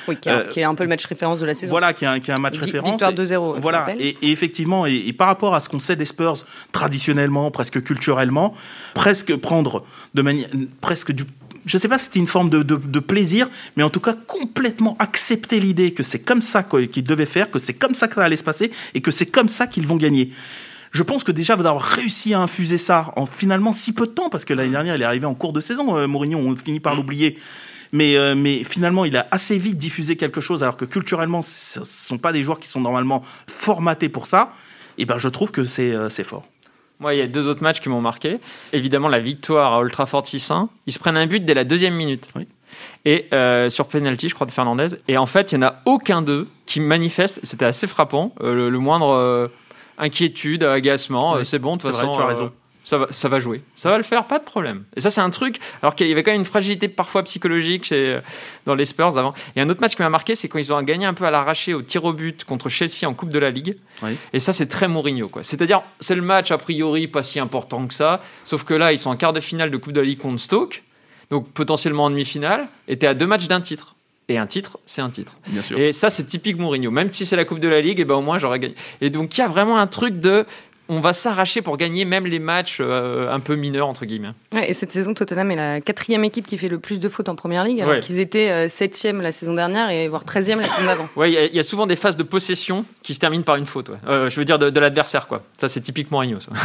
Oui, 0.09 0.17
qui 0.21 0.29
est, 0.29 0.33
Euh, 0.33 0.45
qui 0.49 0.59
est 0.61 0.65
un 0.65 0.75
peu 0.75 0.83
le 0.83 0.89
match 0.89 1.07
référence 1.07 1.39
de 1.41 1.47
la 1.47 1.55
saison. 1.55 1.71
Voilà, 1.71 1.93
qui 1.93 2.05
est 2.05 2.09
un, 2.09 2.19
qui 2.19 2.33
est 2.33 2.35
un 2.35 2.39
match 2.39 2.57
Vi- 2.59 2.65
référence. 2.65 2.91
victoire 2.91 3.13
Et- 3.13 3.15
2-0, 3.15 3.55
je 3.57 3.61
Voilà, 3.61 3.87
et, 3.99 4.17
et 4.21 4.33
effectivement, 4.33 4.85
et, 4.85 4.95
et 5.07 5.13
par 5.13 5.29
rapport 5.29 5.55
à 5.55 5.61
ce 5.61 5.69
qu'on 5.69 5.79
sait 5.79 5.95
des 5.97 6.05
Spurs 6.07 6.45
traditionnellement, 6.73 7.51
presque 7.53 7.81
culturellement, 7.83 8.55
presque 8.95 9.37
prendre 9.37 9.85
de 10.15 10.23
manière, 10.23 10.49
presque 10.81 11.13
du, 11.13 11.25
je 11.67 11.79
sais 11.79 11.89
pas 11.89 11.99
si 11.99 12.07
c'était 12.07 12.19
une 12.19 12.27
forme 12.27 12.51
de, 12.51 12.63
de- 12.63 12.77
de 12.77 13.01
plaisir, 13.01 13.49
mais 13.77 13.83
en 13.83 13.91
tout 13.91 14.01
cas 14.01 14.15
complètement 14.27 14.97
accepter 14.99 15.61
l'idée 15.61 15.93
que 15.93 16.03
c'est 16.03 16.19
comme 16.21 16.43
ça 16.43 16.63
qu'ils 16.63 17.05
devaient 17.05 17.27
faire, 17.27 17.51
que 17.51 17.59
c'est 17.59 17.75
comme 17.75 17.95
ça 17.95 18.09
que 18.09 18.15
ça 18.17 18.23
allait 18.25 18.37
se 18.37 18.45
passer, 18.45 18.71
et 18.95 19.01
que 19.01 19.11
c'est 19.11 19.27
comme 19.27 19.49
ça 19.49 19.67
qu'ils 19.67 19.87
vont 19.87 19.97
gagner. 19.97 20.33
Je 20.93 21.03
pense 21.03 21.25
que 21.25 21.33
déjà 21.33 21.57
d'avoir 21.57 21.83
réussi 21.83 22.35
à 22.35 22.41
infuser 22.41 22.79
ça 22.79 23.13
en 23.17 23.27
finalement 23.27 23.73
si 23.73 23.93
peu 23.93 24.07
de 24.07 24.13
temps, 24.13 24.31
parce 24.31 24.45
que 24.45 24.55
l'année 24.55 24.71
dernière 24.71 24.95
il 24.95 25.03
est 25.03 25.07
arrivé 25.07 25.27
en 25.27 25.35
cours 25.35 25.53
de 25.53 25.61
saison, 25.61 25.97
euh, 25.97 26.07
Mourinho, 26.07 26.39
on 26.39 26.55
finit 26.55 26.81
par 26.81 26.95
l'oublier. 26.95 27.39
Mais, 27.93 28.17
euh, 28.17 28.35
mais 28.35 28.65
finalement, 28.65 29.05
il 29.05 29.17
a 29.17 29.29
assez 29.31 29.57
vite 29.57 29.79
diffusé 29.79 30.17
quelque 30.17 30.41
chose, 30.41 30.65
alors 30.65 30.77
que 30.77 30.85
culturellement, 30.85 31.43
ce 31.43 31.79
ne 31.81 31.85
sont 31.85 32.19
pas 32.19 32.33
des 32.33 32.43
joueurs 32.43 32.59
qui 32.59 32.67
sont 32.69 32.81
normalement 32.81 33.23
formatés 33.49 34.09
pour 34.09 34.27
ça. 34.27 34.53
Et 34.99 35.05
ben, 35.05 35.17
je 35.19 35.29
trouve 35.29 35.53
que 35.53 35.65
c'est 35.65 35.93
euh, 35.93 36.09
c'est 36.11 36.25
fort. 36.25 36.45
Moi, 37.05 37.13
il 37.13 37.19
y 37.19 37.21
a 37.21 37.27
deux 37.27 37.49
autres 37.49 37.63
matchs 37.63 37.83
qui 37.83 37.91
m'ont 37.91 38.01
marqué. 38.01 38.39
Évidemment, 38.73 39.09
la 39.09 39.19
victoire 39.19 39.75
à 39.75 39.81
Old 39.81 39.93
Trafford 39.93 40.23
6-1. 40.23 40.69
Ils 40.87 40.93
se 40.95 40.99
prennent 40.99 41.19
un 41.19 41.27
but 41.27 41.45
dès 41.45 41.53
la 41.53 41.65
deuxième 41.65 41.93
minute. 41.93 42.31
Oui. 42.35 42.49
Et 43.05 43.27
euh, 43.35 43.69
sur 43.69 43.89
penalty, 43.89 44.31
je 44.31 44.35
crois, 44.35 44.47
de 44.47 44.51
Fernandez. 44.51 44.87
Et 45.07 45.19
en 45.19 45.27
fait, 45.27 45.53
il 45.53 45.59
n'y 45.59 45.67
en 45.67 45.69
a 45.69 45.83
aucun 45.85 46.23
d'eux 46.23 46.49
qui 46.65 46.81
manifeste, 46.81 47.41
c'était 47.43 47.67
assez 47.67 47.87
frappant, 47.87 48.35
euh, 48.41 48.55
le, 48.55 48.71
le 48.71 48.79
moindre 48.79 49.11
euh, 49.11 49.49
inquiétude, 49.99 50.63
agacement. 50.63 51.35
Oui. 51.35 51.45
c'est 51.45 51.59
bon, 51.59 51.77
de 51.77 51.83
toute 51.83 51.91
vrai, 51.91 52.01
façon. 52.01 52.15
tu 52.15 52.23
as 52.23 52.27
raison. 52.27 52.53
Ça 52.85 52.99
va, 52.99 53.07
ça 53.11 53.29
va 53.29 53.41
jouer. 53.41 53.63
Ça 53.75 53.91
va 53.91 53.97
le 53.97 54.03
faire, 54.03 54.27
pas 54.27 54.39
de 54.39 54.45
problème. 54.45 54.85
Et 54.95 55.01
ça, 55.01 55.11
c'est 55.11 55.23
un 55.23 55.31
truc. 55.31 55.59
Alors 55.83 55.95
qu'il 55.95 56.07
y 56.07 56.13
avait 56.13 56.23
quand 56.23 56.31
même 56.31 56.43
une 56.43 56.47
fragilité 56.47 56.87
parfois 56.89 57.23
psychologique 57.25 57.87
chez, 57.87 58.21
dans 58.67 58.75
les 58.75 58.85
Spurs 58.85 59.19
avant. 59.19 59.33
Et 59.57 59.61
un 59.61 59.69
autre 59.71 59.81
match 59.81 59.97
qui 59.97 60.03
m'a 60.03 60.11
marqué, 60.11 60.35
c'est 60.35 60.49
quand 60.49 60.59
ils 60.59 60.73
ont 60.73 60.83
gagné 60.83 61.07
un 61.07 61.15
peu 61.15 61.25
à 61.25 61.31
l'arraché 61.31 61.75
au 61.75 61.83
tir 61.83 62.05
au 62.05 62.13
but 62.13 62.45
contre 62.45 62.69
Chelsea 62.69 63.09
en 63.09 63.15
Coupe 63.15 63.31
de 63.31 63.39
la 63.39 63.51
Ligue. 63.51 63.77
Oui. 64.03 64.11
Et 64.33 64.39
ça, 64.39 64.53
c'est 64.53 64.67
très 64.67 64.87
Mourinho. 64.87 65.29
quoi. 65.29 65.43
C'est-à-dire, 65.43 65.83
c'est 65.99 66.15
le 66.15 66.23
match 66.23 66.51
a 66.51 66.59
priori 66.59 67.09
pas 67.09 67.23
si 67.23 67.41
important 67.41 67.87
que 67.87 67.95
ça. 67.95 68.21
Sauf 68.45 68.65
que 68.65 68.75
là, 68.75 68.93
ils 68.93 68.99
sont 68.99 69.11
en 69.11 69.17
quart 69.17 69.33
de 69.33 69.41
finale 69.41 69.71
de 69.71 69.77
Coupe 69.79 69.93
de 69.93 70.01
la 70.01 70.07
Ligue 70.07 70.19
contre 70.19 70.41
Stoke. 70.41 70.83
Donc 71.31 71.49
potentiellement 71.53 72.05
en 72.05 72.11
demi-finale. 72.11 72.67
Et 72.87 72.99
t'es 72.99 73.07
à 73.07 73.15
deux 73.15 73.27
matchs 73.27 73.49
d'un 73.49 73.63
titre. 73.63 73.95
Et 74.29 74.39
un 74.39 74.47
titre, 74.47 74.79
c'est 74.87 75.03
un 75.03 75.11
titre. 75.11 75.35
Bien 75.49 75.63
sûr. 75.63 75.79
Et 75.79 75.93
ça, 75.93 76.09
c'est 76.11 76.25
typique 76.25 76.59
Mourinho. 76.59 76.91
Même 76.91 77.13
si 77.13 77.27
c'est 77.27 77.37
la 77.37 77.45
Coupe 77.45 77.61
de 77.61 77.69
la 77.69 77.81
Ligue, 77.81 78.01
et 78.01 78.05
ben 78.05 78.15
au 78.15 78.23
moins 78.23 78.39
j'aurais 78.39 78.59
gagné. 78.59 78.75
Et 79.01 79.11
donc 79.11 79.37
il 79.37 79.41
y 79.41 79.45
a 79.45 79.49
vraiment 79.49 79.79
un 79.79 79.87
truc 79.87 80.21
de. 80.21 80.47
On 80.91 81.01
va 81.01 81.15
s'arracher 81.15 81.63
pour 81.63 81.79
gagner 81.79 82.05
même 82.05 82.27
les 82.27 82.39
matchs 82.39 82.77
euh, 82.81 83.33
un 83.33 83.41
peu 83.41 83.55
mineurs, 83.57 83.89
entre 83.89 84.05
guillemets. 84.05 84.33
Ouais, 84.53 84.69
et 84.71 84.75
cette 84.75 84.91
saison, 84.93 85.15
Tottenham 85.15 85.51
est 85.51 85.57
la 85.57 85.81
quatrième 85.81 86.25
équipe 86.25 86.47
qui 86.47 86.59
fait 86.59 86.69
le 86.69 86.79
plus 86.79 86.99
de 86.99 87.09
fautes 87.09 87.31
en 87.31 87.35
première 87.37 87.65
ligue, 87.65 87.81
alors 87.81 87.95
Ouais. 87.95 88.01
qu'ils 88.01 88.19
étaient 88.19 88.51
euh, 88.51 88.69
septième 88.69 89.23
la 89.23 89.33
saison 89.33 89.55
dernière 89.55 89.89
et 89.89 90.09
voire 90.09 90.25
treizième 90.25 90.61
la 90.61 90.69
saison 90.69 90.87
d'avant. 90.87 91.09
Ouais, 91.17 91.31
il 91.31 91.35
y 91.35 91.39
a- 91.39 91.47
il 91.47 91.55
y, 91.55 91.59
a 91.59 91.63
souvent 91.63 91.87
des 91.87 91.97
phases 91.97 92.19
de 92.19 92.23
possession 92.23 92.85
qui 93.03 93.15
se 93.15 93.19
terminent 93.21 93.45
par 93.45 93.57
une 93.57 93.65
faute. 93.67 93.89
ouais. 93.89 93.97
Euh, 94.07 94.29
je 94.29 94.37
veux 94.37 94.45
dire 94.45 94.59
de, 94.59 94.69
de 94.69 94.79
l'adversaire, 94.81 95.27
quoi. 95.27 95.43
Ça, 95.59 95.71
c'est 95.71 95.81
typique 95.81 96.11
Mourinho, 96.11 96.39
ça. 96.41 96.51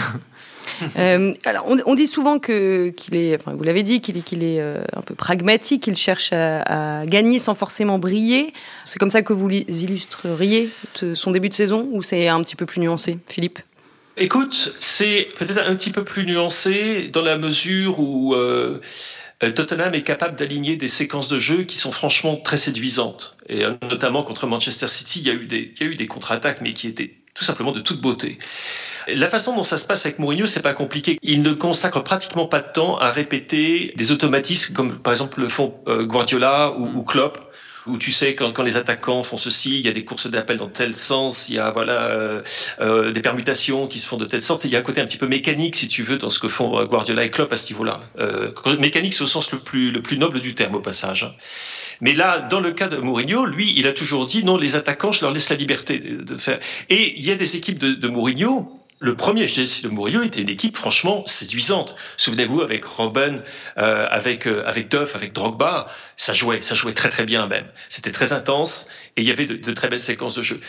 Euh, 0.98 1.34
alors, 1.46 1.66
on, 1.68 1.78
on 1.88 1.94
dit 1.96 2.08
souvent 2.08 2.40
que 2.40 2.90
qu'il 2.90 3.16
est, 3.18 3.36
enfin, 3.36 3.54
vous 3.54 3.64
l'avez 3.64 3.84
dit, 3.84 4.00
qu'il 4.02 4.18
est, 4.18 4.22
qu'il 4.22 4.44
est 4.44 4.62
un 4.62 5.02
peu 5.06 5.14
pragmatique, 5.16 5.84
qu'il 5.84 5.98
cherche 5.98 6.32
à, 6.32 7.00
à 7.02 7.06
gagner 7.06 7.40
sans 7.40 7.54
forcément 7.56 7.98
briller. 8.00 8.54
C'est 8.86 9.00
comme 9.00 9.10
ça 9.10 9.22
que 9.22 9.34
vous 9.34 9.50
illustreriez 9.50 10.70
son 11.16 11.32
début 11.32 11.50
de 11.50 11.54
saison, 11.54 11.88
ou 11.92 12.02
c'est 12.02 12.28
un 12.28 12.42
petit 12.44 12.56
peu 12.56 12.66
plus 12.66 12.80
nuancé, 12.82 13.18
Philippe? 13.28 13.60
Écoute, 14.22 14.76
c'est 14.80 15.30
peut-être 15.38 15.66
un 15.66 15.74
petit 15.76 15.92
peu 15.92 16.04
plus 16.04 16.26
nuancé 16.26 17.08
dans 17.08 17.22
la 17.22 17.38
mesure 17.38 18.02
où 18.02 18.36
euh, 18.36 18.82
Tottenham 19.40 19.96
est 19.96 20.02
capable 20.02 20.36
d'aligner 20.36 20.76
des 20.76 20.90
séquences 20.90 21.30
de 21.30 21.40
jeu 21.40 21.64
qui 21.64 21.78
sont 21.78 21.94
franchement 21.94 22.36
très 22.36 22.58
séduisantes. 22.58 23.38
Et 23.48 23.64
euh, 23.64 23.76
notamment 23.90 24.24
contre 24.24 24.46
Manchester 24.46 24.90
City, 24.90 25.22
il 25.22 25.28
y 25.28 25.30
a 25.30 25.86
eu 25.86 25.96
des, 25.96 26.08
contre-attaques, 26.08 26.60
mais 26.60 26.74
qui 26.74 26.90
étaient 26.90 27.14
tout 27.34 27.46
simplement 27.46 27.72
de 27.72 27.80
toute 27.80 28.02
beauté. 28.02 28.40
La 29.08 29.30
façon 29.30 29.56
dont 29.56 29.64
ça 29.64 29.78
se 29.78 29.88
passe 29.88 30.06
avec 30.06 30.20
Mourinho, 30.20 30.48
c'est 30.48 30.62
pas 30.62 30.74
compliqué. 30.74 31.18
Il 31.24 31.42
ne 31.42 31.54
consacre 31.54 32.04
pratiquement 32.04 32.46
pas 32.46 32.60
de 32.60 32.74
temps 32.74 32.98
à 32.98 33.12
répéter 33.12 33.94
des 33.96 34.12
automatismes 34.12 34.74
comme 34.74 35.00
par 35.00 35.14
exemple 35.14 35.40
le 35.40 35.48
font 35.48 35.76
euh, 35.88 36.04
Guardiola 36.04 36.74
ou 36.78 37.04
Klopp 37.04 37.49
où 37.90 37.98
tu 37.98 38.12
sais 38.12 38.36
quand, 38.36 38.62
les 38.62 38.78
attaquants 38.78 39.24
font 39.24 39.38
ceci, 39.38 39.80
il 39.80 39.86
y 39.86 39.90
a 39.90 39.92
des 39.92 40.06
courses 40.06 40.28
d'appel 40.28 40.58
dans 40.58 40.70
tel 40.70 40.96
sens, 40.96 41.50
il 41.50 41.56
y 41.56 41.60
a 41.60 41.72
voilà 41.72 42.08
euh, 42.08 42.42
euh, 42.82 43.12
des 43.12 43.22
permutations 43.22 43.88
qui 43.88 44.00
se 44.00 44.08
font 44.08 44.18
de 44.18 44.26
telle 44.26 44.42
sorte. 44.42 44.66
Il 44.66 44.72
y 44.72 44.76
a 44.76 44.80
un 44.80 44.84
côté 44.84 45.02
un 45.02 45.06
petit 45.06 45.18
peu 45.18 45.28
mécanique, 45.28 45.76
si 45.76 45.88
tu 45.88 46.04
veux, 46.04 46.18
dans 46.18 46.30
ce 46.30 46.40
que 46.40 46.48
font 46.48 46.84
Guardiola 46.86 47.24
et 47.24 47.30
Klopp 47.30 47.52
à 47.52 47.58
ce 47.58 47.72
niveau-là. 47.74 48.02
Euh, 48.20 48.52
mécanique, 48.80 49.14
c'est 49.14 49.24
au 49.24 49.28
sens 49.28 49.52
le 49.52 49.60
plus 49.60 49.92
le 49.92 50.02
plus 50.02 50.18
noble 50.18 50.40
du 50.40 50.56
terme 50.56 50.76
au 50.76 50.82
passage. 50.82 51.24
hein. 51.24 51.34
Mais 52.02 52.14
là, 52.14 52.40
dans 52.40 52.62
le 52.62 52.72
cas 52.72 52.88
de 52.88 52.98
Mourinho, 52.98 53.46
lui, 53.46 53.74
il 53.76 53.86
a 53.88 53.94
toujours 53.94 54.26
dit 54.26 54.44
non, 54.44 54.56
les 54.58 54.76
attaquants, 54.76 55.12
je 55.12 55.22
leur 55.22 55.34
laisse 55.34 55.50
la 55.50 55.58
liberté 55.58 56.00
de, 56.00 56.24
de 56.24 56.38
faire. 56.38 56.60
Et 56.90 57.20
il 57.20 57.26
y 57.26 57.32
a 57.32 57.36
des 57.36 57.58
équipes 57.58 57.80
de, 57.80 57.94
de 57.94 58.08
Mourinho. 58.08 58.79
Le 59.02 59.16
premier 59.16 59.48
Chelsea 59.48 59.82
de 59.84 59.88
Mourinho 59.88 60.24
était 60.24 60.42
une 60.42 60.50
équipe 60.50 60.76
franchement 60.76 61.24
séduisante. 61.26 61.96
Souvenez-vous 62.18 62.60
avec 62.60 62.84
Robben, 62.84 63.44
euh, 63.78 64.08
avec 64.12 64.46
euh, 64.46 64.62
avec 64.68 64.90
Duff, 64.90 65.16
avec 65.16 65.32
Drogba, 65.32 65.88
ça 66.18 66.34
jouait, 66.34 66.62
ça 66.62 66.76
jouait 66.76 66.92
très 66.92 67.08
très 67.08 67.24
bien 67.24 67.48
même. 67.48 67.66
C'était 67.88 68.12
très 68.12 68.34
intense 68.34 68.88
et 69.16 69.22
il 69.22 69.28
y 69.28 69.32
avait 69.32 69.46
de, 69.46 69.56
de 69.56 69.72
très 69.72 69.88
belles 69.88 70.02
séquences 70.02 70.36
de 70.36 70.42
jeu. 70.42 70.60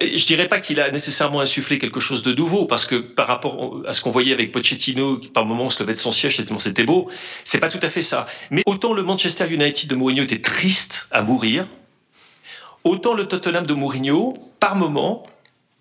Et 0.00 0.18
je 0.18 0.26
dirais 0.26 0.48
pas 0.48 0.60
qu'il 0.60 0.80
a 0.80 0.90
nécessairement 0.90 1.40
insufflé 1.40 1.78
quelque 1.78 1.98
chose 1.98 2.22
de 2.22 2.34
nouveau 2.34 2.66
parce 2.66 2.84
que 2.84 2.96
par 2.96 3.26
rapport 3.26 3.82
à 3.86 3.94
ce 3.94 4.02
qu'on 4.02 4.10
voyait 4.10 4.34
avec 4.34 4.52
Pochettino, 4.52 5.16
qui 5.16 5.28
par 5.28 5.46
moments 5.46 5.70
se 5.70 5.82
levait 5.82 5.94
de 5.94 5.98
son 5.98 6.12
siège 6.12 6.42
c'était 6.58 6.84
beau, 6.84 7.10
c'est 7.44 7.58
pas 7.58 7.70
tout 7.70 7.80
à 7.80 7.88
fait 7.88 8.02
ça. 8.02 8.26
Mais 8.50 8.62
autant 8.66 8.92
le 8.92 9.02
Manchester 9.02 9.46
United 9.50 9.88
de 9.88 9.94
Mourinho 9.94 10.24
était 10.24 10.42
triste 10.42 11.08
à 11.10 11.22
mourir, 11.22 11.66
autant 12.84 13.14
le 13.14 13.26
Tottenham 13.26 13.66
de 13.66 13.72
Mourinho, 13.72 14.34
par 14.60 14.76
moment, 14.76 15.22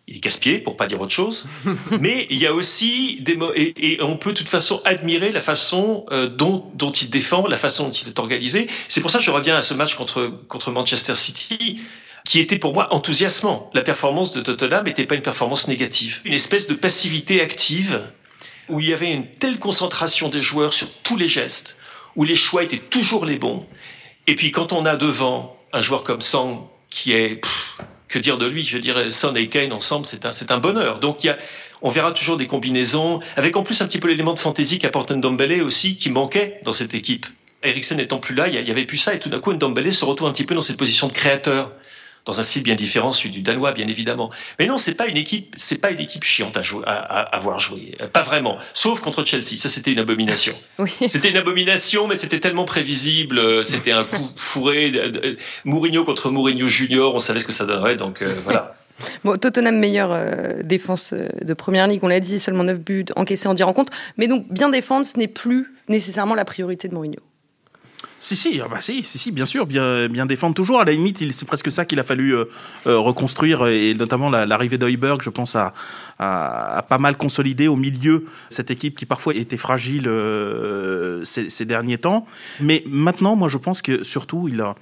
il 0.07 0.17
est 0.17 0.19
casse-pied, 0.19 0.59
pour 0.59 0.77
pas 0.77 0.87
dire 0.87 1.01
autre 1.01 1.11
chose, 1.11 1.47
mais 1.99 2.27
il 2.29 2.37
y 2.37 2.47
a 2.47 2.53
aussi 2.53 3.17
des 3.21 3.37
et, 3.55 3.93
et 3.93 4.01
on 4.01 4.15
peut 4.15 4.31
de 4.31 4.37
toute 4.37 4.49
façon 4.49 4.81
admirer 4.85 5.31
la 5.31 5.41
façon 5.41 6.05
euh, 6.11 6.29
dont, 6.29 6.71
dont 6.75 6.91
il 6.91 7.09
défend, 7.09 7.45
la 7.45 7.57
façon 7.57 7.85
dont 7.85 7.91
il 7.91 8.07
est 8.07 8.19
organisé. 8.19 8.69
C'est 8.87 9.01
pour 9.01 9.11
ça 9.11 9.17
que 9.19 9.25
je 9.25 9.31
reviens 9.31 9.57
à 9.57 9.61
ce 9.61 9.73
match 9.73 9.95
contre, 9.95 10.27
contre 10.47 10.71
Manchester 10.71 11.15
City, 11.15 11.81
qui 12.23 12.39
était 12.39 12.57
pour 12.57 12.73
moi 12.73 12.93
enthousiasmant. 12.93 13.69
La 13.73 13.81
performance 13.81 14.33
de 14.33 14.41
Tottenham 14.41 14.85
n'était 14.85 15.05
pas 15.05 15.15
une 15.15 15.21
performance 15.21 15.67
négative, 15.67 16.21
une 16.23 16.33
espèce 16.33 16.67
de 16.67 16.73
passivité 16.73 17.41
active 17.41 18.01
où 18.69 18.79
il 18.79 18.87
y 18.87 18.93
avait 18.93 19.13
une 19.13 19.29
telle 19.29 19.59
concentration 19.59 20.29
des 20.29 20.41
joueurs 20.41 20.73
sur 20.73 20.89
tous 21.03 21.17
les 21.17 21.27
gestes, 21.27 21.77
où 22.15 22.23
les 22.23 22.35
choix 22.35 22.63
étaient 22.63 22.77
toujours 22.77 23.25
les 23.25 23.37
bons. 23.37 23.65
Et 24.27 24.35
puis 24.35 24.51
quand 24.51 24.73
on 24.73 24.85
a 24.85 24.95
devant 24.95 25.57
un 25.73 25.81
joueur 25.81 26.03
comme 26.03 26.21
Sang 26.21 26.71
qui 26.89 27.13
est 27.13 27.41
pff, 27.41 27.77
que 28.07 28.19
dire 28.19 28.37
de 28.37 28.45
lui? 28.47 28.65
Je 28.65 28.77
dirais 28.77 29.11
Son 29.11 29.35
et 29.35 29.49
Kane 29.49 29.71
ensemble, 29.73 30.05
c'est 30.05 30.25
un, 30.25 30.31
c'est 30.31 30.51
un 30.51 30.59
bonheur. 30.59 30.99
Donc 30.99 31.23
il 31.23 31.27
y 31.27 31.29
a, 31.29 31.37
on 31.81 31.89
verra 31.89 32.11
toujours 32.11 32.37
des 32.37 32.47
combinaisons, 32.47 33.19
avec 33.35 33.55
en 33.55 33.63
plus 33.63 33.81
un 33.81 33.87
petit 33.87 33.99
peu 33.99 34.07
l'élément 34.07 34.33
de 34.33 34.39
fantaisie 34.39 34.79
qu'apporte 34.79 35.11
Ndombele 35.11 35.61
aussi, 35.61 35.95
qui 35.97 36.09
manquait 36.09 36.59
dans 36.63 36.73
cette 36.73 36.93
équipe. 36.93 37.25
Eriksen 37.63 37.97
n'étant 37.97 38.19
plus 38.19 38.35
là, 38.35 38.47
il 38.47 38.53
y 38.53 38.57
a- 38.57 38.61
il 38.61 38.67
y 38.67 38.71
avait 38.71 38.85
plus 38.85 38.97
ça, 38.97 39.13
et 39.13 39.19
tout 39.19 39.29
d'un 39.29 39.39
coup 39.39 39.51
Ndombele 39.51 39.93
se 39.93 40.05
retrouve 40.05 40.27
un 40.27 40.31
petit 40.31 40.45
peu 40.45 40.55
dans 40.55 40.61
cette 40.61 40.77
position 40.77 41.07
de 41.07 41.13
créateur 41.13 41.71
dans 42.27 42.39
un 42.39 42.43
style 42.43 42.61
bien 42.61 42.75
différent, 42.75 43.11
celui 43.11 43.31
du 43.31 43.41
danois, 43.41 43.71
bien 43.71 43.87
évidemment. 43.87 44.29
Mais 44.59 44.67
non, 44.67 44.77
c'est 44.77 44.93
pas 44.93 45.07
une 45.07 45.17
équipe, 45.17 45.55
c'est 45.57 45.79
pas 45.79 45.89
une 45.89 45.99
équipe 45.99 46.23
chiante 46.23 46.55
à, 46.57 46.61
jouer, 46.61 46.83
à, 46.85 47.21
avoir 47.35 47.59
joué, 47.59 47.97
pas 48.13 48.21
vraiment. 48.21 48.57
Sauf 48.73 48.99
contre 49.01 49.25
Chelsea, 49.25 49.57
ça 49.57 49.69
c'était 49.69 49.91
une 49.91 49.99
abomination. 49.99 50.53
Oui. 50.79 50.91
C'était 51.07 51.29
une 51.29 51.37
abomination, 51.37 52.07
mais 52.07 52.15
c'était 52.15 52.39
tellement 52.39 52.65
prévisible. 52.65 53.65
C'était 53.65 53.91
un 53.91 54.03
coup 54.03 54.29
fourré. 54.35 54.91
Mourinho 55.65 56.03
contre 56.03 56.29
Mourinho 56.29 56.67
Junior, 56.67 57.15
on 57.15 57.19
savait 57.19 57.39
ce 57.39 57.45
que 57.45 57.51
ça 57.51 57.65
donnerait, 57.65 57.95
donc 57.95 58.21
voilà. 58.43 58.75
Bon, 59.23 59.37
Tottenham, 59.37 59.77
meilleure 59.77 60.11
euh, 60.11 60.63
défense 60.63 61.13
euh, 61.13 61.27
de 61.41 61.53
première 61.53 61.87
ligue, 61.87 62.03
on 62.03 62.07
l'a 62.07 62.19
dit, 62.19 62.39
seulement 62.39 62.63
9 62.63 62.79
buts 62.79 63.05
encaissés 63.15 63.47
en 63.47 63.53
10 63.53 63.63
rencontres. 63.63 63.93
Mais 64.17 64.27
donc, 64.27 64.45
bien 64.51 64.69
défendre, 64.69 65.05
ce 65.05 65.17
n'est 65.17 65.27
plus 65.27 65.73
nécessairement 65.89 66.35
la 66.35 66.45
priorité 66.45 66.87
de 66.87 66.93
Mourinho. 66.93 67.19
Si, 68.19 68.35
si, 68.35 68.59
ah 68.63 68.67
bah 68.67 68.81
si, 68.81 69.03
si, 69.03 69.17
si, 69.17 69.31
bien 69.31 69.45
sûr, 69.45 69.65
bien, 69.65 70.07
bien 70.07 70.25
défendre 70.25 70.55
toujours. 70.55 70.79
À 70.79 70.85
la 70.85 70.91
limite, 70.91 71.23
c'est 71.31 71.45
presque 71.45 71.71
ça 71.71 71.85
qu'il 71.85 71.99
a 71.99 72.03
fallu 72.03 72.33
euh, 72.35 72.45
reconstruire, 72.85 73.67
et 73.67 73.93
notamment 73.93 74.29
l'arrivée 74.29 74.77
d'Oiberg, 74.77 75.21
je 75.21 75.29
pense, 75.29 75.55
a, 75.55 75.73
a, 76.17 76.83
pas 76.89 76.97
mal 76.97 77.15
consolidé 77.15 77.67
au 77.67 77.75
milieu 77.75 78.25
cette 78.49 78.71
équipe 78.71 78.97
qui 78.97 79.05
parfois 79.05 79.35
était 79.35 79.57
fragile 79.57 80.09
ces, 81.23 81.49
ces, 81.49 81.65
derniers 81.65 81.99
temps. 81.99 82.25
Mais 82.59 82.83
maintenant, 82.87 83.35
moi, 83.35 83.49
je 83.49 83.57
pense 83.57 83.81
que 83.81 84.03
surtout, 84.03 84.47
il 84.47 84.61
a. 84.61 84.75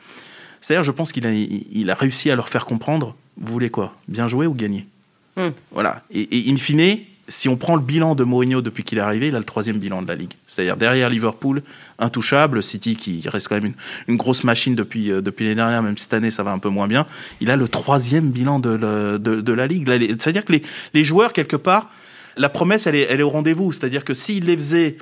C'est-à-dire, 0.61 0.83
je 0.83 0.91
pense 0.91 1.11
qu'il 1.11 1.27
a, 1.27 1.31
il 1.33 1.89
a 1.89 1.93
réussi 1.93 2.31
à 2.31 2.35
leur 2.35 2.49
faire 2.49 2.65
comprendre 2.65 3.15
vous 3.37 3.51
voulez 3.51 3.69
quoi? 3.69 3.93
Bien 4.07 4.27
jouer 4.27 4.47
ou 4.47 4.53
gagner 4.53 4.87
hmm. 5.35 5.49
Voilà. 5.71 6.03
Et, 6.11 6.49
in 6.49 6.57
fine, 6.57 6.99
si 7.27 7.49
on 7.49 7.57
prend 7.57 7.75
le 7.75 7.81
bilan 7.81 8.13
de 8.13 8.23
Mourinho 8.23 8.61
depuis 8.61 8.83
qu'il 8.83 8.99
est 8.99 9.01
arrivé, 9.01 9.27
il 9.27 9.35
a 9.35 9.39
le 9.39 9.45
troisième 9.45 9.77
bilan 9.77 10.01
de 10.01 10.07
la 10.07 10.15
Ligue. 10.15 10.33
C'est-à-dire 10.45 10.77
derrière 10.77 11.09
Liverpool, 11.09 11.63
intouchable, 11.97 12.61
City 12.61 12.95
qui 12.95 13.27
reste 13.27 13.47
quand 13.47 13.59
même 13.59 13.73
une, 14.07 14.17
grosse 14.17 14.43
machine 14.43 14.75
depuis, 14.75 15.11
euh, 15.11 15.21
depuis 15.21 15.45
l'année 15.45 15.55
dernière, 15.55 15.81
même 15.81 15.97
cette 15.97 16.13
année 16.13 16.31
ça 16.31 16.43
va 16.43 16.51
un 16.51 16.59
peu 16.59 16.69
moins 16.69 16.87
bien, 16.87 17.07
il 17.41 17.49
a 17.49 17.55
le 17.55 17.67
troisième 17.67 18.31
bilan 18.31 18.59
de, 18.59 19.17
de, 19.17 19.53
la 19.53 19.67
Ligue. 19.67 19.87
C'est-à-dire 20.19 20.45
que 20.45 20.53
les, 20.93 21.03
joueurs, 21.03 21.33
quelque 21.33 21.55
part, 21.55 21.89
la 22.37 22.49
promesse, 22.49 22.85
elle 22.85 22.95
est, 22.95 23.21
au 23.23 23.29
rendez-vous. 23.29 23.71
C'est-à-dire 23.71 24.03
que 24.03 24.13
s'il 24.13 24.45
les 24.45 24.57
faisait 24.57 24.97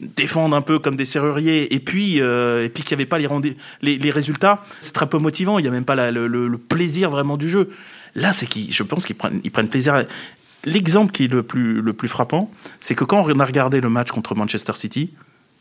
défendre 0.00 0.54
un 0.54 0.62
peu 0.62 0.78
comme 0.78 0.94
des 0.94 1.04
serruriers 1.04 1.74
et 1.74 1.80
puis 1.80 2.20
euh, 2.20 2.64
et 2.64 2.68
puis 2.68 2.84
qu'il 2.84 2.96
n'y 2.96 3.02
avait 3.02 3.08
pas 3.08 3.18
les, 3.18 4.10
résultats 4.12 4.64
c'est 4.80 4.92
très 4.92 5.08
peu 5.08 5.18
motivant 5.18 5.58
il 5.58 5.62
n'y 5.62 5.68
a 5.68 5.72
même 5.72 5.84
pas 5.84 6.12
le, 6.12 6.56
plaisir 6.56 7.10
vraiment 7.10 7.36
du 7.36 7.48
jeu 7.48 7.70
là 8.14 8.32
c'est 8.32 8.46
qui 8.46 8.70
je 8.70 8.84
pense 8.84 9.04
qu'ils 9.06 9.16
prennent 9.16 9.40
ils 9.42 9.50
prennent 9.50 9.68
plaisir 9.68 10.04
l'exemple 10.64 11.12
qui 11.12 11.24
est 11.24 11.32
le 11.32 11.42
plus 11.42 11.80
le 11.80 11.92
plus 11.92 12.08
frappant 12.08 12.50
c'est 12.80 12.94
que 12.94 13.04
quand 13.04 13.24
on 13.24 13.40
a 13.40 13.44
regardé 13.44 13.80
le 13.80 13.88
match 13.88 14.10
contre 14.10 14.34
Manchester 14.34 14.72
City 14.74 15.12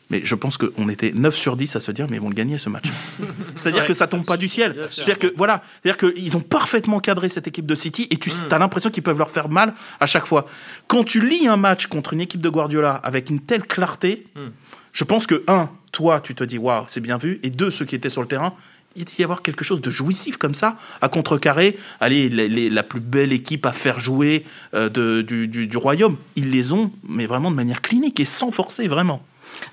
mais 0.09 0.21
je 0.23 0.35
pense 0.35 0.57
qu'on 0.57 0.87
était 0.89 1.11
9 1.13 1.35
sur 1.35 1.57
10 1.57 1.75
à 1.75 1.79
se 1.81 1.91
dire, 1.91 2.07
mais 2.09 2.15
ils 2.17 2.21
vont 2.21 2.29
le 2.29 2.35
gagner 2.35 2.57
ce 2.57 2.69
match. 2.69 2.85
C'est-à-dire 3.55 3.85
que 3.85 3.93
ça 3.93 4.07
tombe 4.07 4.25
pas 4.25 4.37
du 4.37 4.47
ciel. 4.47 4.87
C'est-à-dire 4.87 5.19
que, 5.19 5.33
voilà, 5.35 5.63
c'est-à-dire 5.83 6.13
qu'ils 6.13 6.37
ont 6.37 6.41
parfaitement 6.41 6.99
cadré 6.99 7.27
cette 7.27 7.47
équipe 7.47 7.65
de 7.65 7.75
City 7.75 8.07
et 8.09 8.17
tu 8.17 8.29
mm. 8.29 8.53
as 8.53 8.59
l'impression 8.59 8.89
qu'ils 8.89 9.03
peuvent 9.03 9.17
leur 9.17 9.29
faire 9.29 9.49
mal 9.49 9.73
à 9.99 10.05
chaque 10.05 10.25
fois. 10.25 10.45
Quand 10.87 11.03
tu 11.03 11.27
lis 11.27 11.47
un 11.47 11.57
match 11.57 11.87
contre 11.87 12.13
une 12.13 12.21
équipe 12.21 12.39
de 12.39 12.49
Guardiola 12.49 12.95
avec 12.95 13.29
une 13.29 13.41
telle 13.41 13.63
clarté, 13.63 14.27
mm. 14.35 14.39
je 14.93 15.03
pense 15.03 15.27
que, 15.27 15.43
un, 15.47 15.69
toi, 15.91 16.21
tu 16.21 16.35
te 16.35 16.43
dis, 16.43 16.57
waouh, 16.57 16.85
c'est 16.87 17.01
bien 17.01 17.17
vu, 17.17 17.39
et 17.43 17.49
deux, 17.49 17.71
ceux 17.71 17.83
qui 17.83 17.95
étaient 17.95 18.09
sur 18.09 18.21
le 18.21 18.27
terrain, 18.29 18.53
il 18.97 19.05
y 19.19 19.23
avoir 19.23 19.41
quelque 19.41 19.63
chose 19.63 19.81
de 19.81 19.91
jouissif 19.91 20.37
comme 20.37 20.55
ça, 20.55 20.77
à 21.01 21.09
contrecarrer, 21.09 21.77
allez, 21.99 22.29
la 22.29 22.83
plus 22.83 22.99
belle 22.99 23.31
équipe 23.31 23.65
à 23.65 23.71
faire 23.71 23.99
jouer 23.99 24.45
euh, 24.73 24.89
du 25.23 25.77
royaume. 25.77 26.17
Ils 26.35 26.51
les 26.51 26.73
ont, 26.73 26.91
mais 27.07 27.25
vraiment 27.25 27.51
de 27.51 27.55
manière 27.55 27.81
clinique 27.81 28.19
et 28.19 28.25
sans 28.25 28.51
forcer, 28.51 28.87
vraiment. 28.87 29.21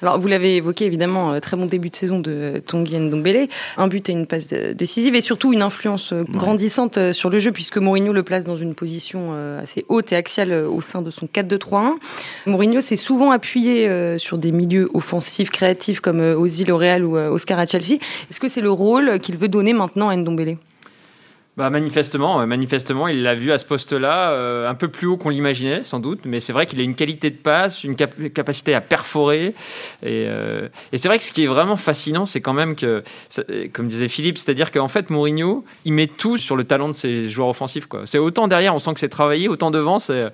Alors, 0.03 0.19
vous 0.19 0.29
l'avez 0.29 0.57
évoqué, 0.57 0.85
évidemment, 0.85 1.33
euh, 1.33 1.41
très 1.41 1.57
bon 1.57 1.67
début 1.67 1.91
de 1.91 1.97
saison 1.97 2.19
de 2.19 2.63
Tanguy 2.67 2.99
Ndombele. 2.99 3.49
Un 3.77 3.89
but 3.89 4.09
et 4.09 4.13
une 4.13 4.27
passe 4.27 4.49
décisive 4.49 5.15
et 5.15 5.21
surtout 5.21 5.53
une 5.53 5.63
influence 5.63 6.13
euh, 6.13 6.25
grandissante 6.29 6.99
euh, 6.99 7.13
sur 7.13 7.31
le 7.31 7.39
jeu 7.39 7.53
puisque 7.53 7.79
Mourinho 7.79 8.13
le 8.13 8.23
place 8.23 8.45
dans 8.45 8.57
une 8.57 8.75
position 8.75 9.33
assez 9.61 9.85
haute 9.89 10.13
et 10.13 10.17
axiale 10.17 10.53
au 10.53 10.81
sein 10.81 11.03
de 11.03 11.11
son 11.11 11.27
4-2-3-1. 11.27 11.93
Mourinho 12.47 12.81
s'est 12.81 12.97
souvent 12.97 13.31
appuyé 13.31 13.89
sur 14.19 14.39
des 14.39 14.53
milieux 14.53 14.89
offensifs, 14.95 15.51
créatifs 15.51 16.01
comme 16.01 16.21
Ozil 16.21 16.71
au 16.73 16.77
Real 16.77 17.05
ou 17.05 17.17
Oscar 17.17 17.59
à 17.59 17.67
Chelsea. 17.67 17.99
Est-ce 18.31 18.41
que 18.41 18.49
c'est 18.49 18.61
le 18.61 18.71
rôle 18.71 19.19
qu'il 19.21 19.37
veut 19.37 19.49
donner 19.49 19.73
maintenant 19.73 20.09
à 20.09 20.17
Ndombele? 20.17 20.57
Bah 21.57 21.71
manifestement, 21.71 22.45
manifestement, 22.47 23.07
il 23.07 23.23
l'a 23.23 23.37
vu 23.37 23.53
à 23.53 23.59
ce 23.59 23.65
poste-là, 23.65 24.33
euh, 24.33 24.69
un 24.69 24.75
peu 24.75 24.89
plus 24.89 25.07
haut 25.07 25.17
qu'on 25.17 25.29
l'imaginait, 25.29 25.85
sans 25.85 26.01
doute. 26.01 26.21
Mais 26.25 26.41
c'est 26.41 26.53
vrai 26.53 26.67
qu'il 26.67 26.81
a 26.81 26.83
une 26.83 26.97
qualité 26.97 27.31
de 27.31 27.37
passe, 27.37 27.85
une 27.85 27.95
capacité 27.95 28.75
à 28.75 28.81
perforer. 28.81 29.55
Et, 30.03 30.27
euh, 30.27 30.69
et 30.93 30.99
c'est 30.99 31.07
vrai 31.07 31.19
que 31.19 31.25
ce 31.25 31.33
qui 31.33 31.45
est 31.45 31.49
vraiment 31.49 31.77
fascinant, 31.77 32.27
c'est 32.27 32.41
quand 32.41 32.55
même 32.55 32.75
que, 32.75 33.05
comme 33.73 33.87
disait 33.87 34.09
Philippe, 34.09 34.39
c'est-à-dire 34.39 34.73
qu'en 34.73 34.89
fait, 34.89 35.11
Mourinho, 35.11 35.65
il 35.85 35.93
met 35.93 36.09
tout 36.09 36.39
sur 36.39 36.57
le 36.57 36.65
talent 36.65 36.89
de 36.89 36.95
ses 36.95 37.29
joueurs 37.29 37.49
offensifs. 37.49 37.87
C'est 38.05 38.19
autant 38.19 38.49
derrière, 38.49 38.75
on 38.75 38.81
sent 38.81 38.95
que 38.95 39.01
c'est 39.01 39.09
travaillé, 39.09 39.47
autant 39.47 39.71
devant, 39.71 40.01
c'est 40.01 40.33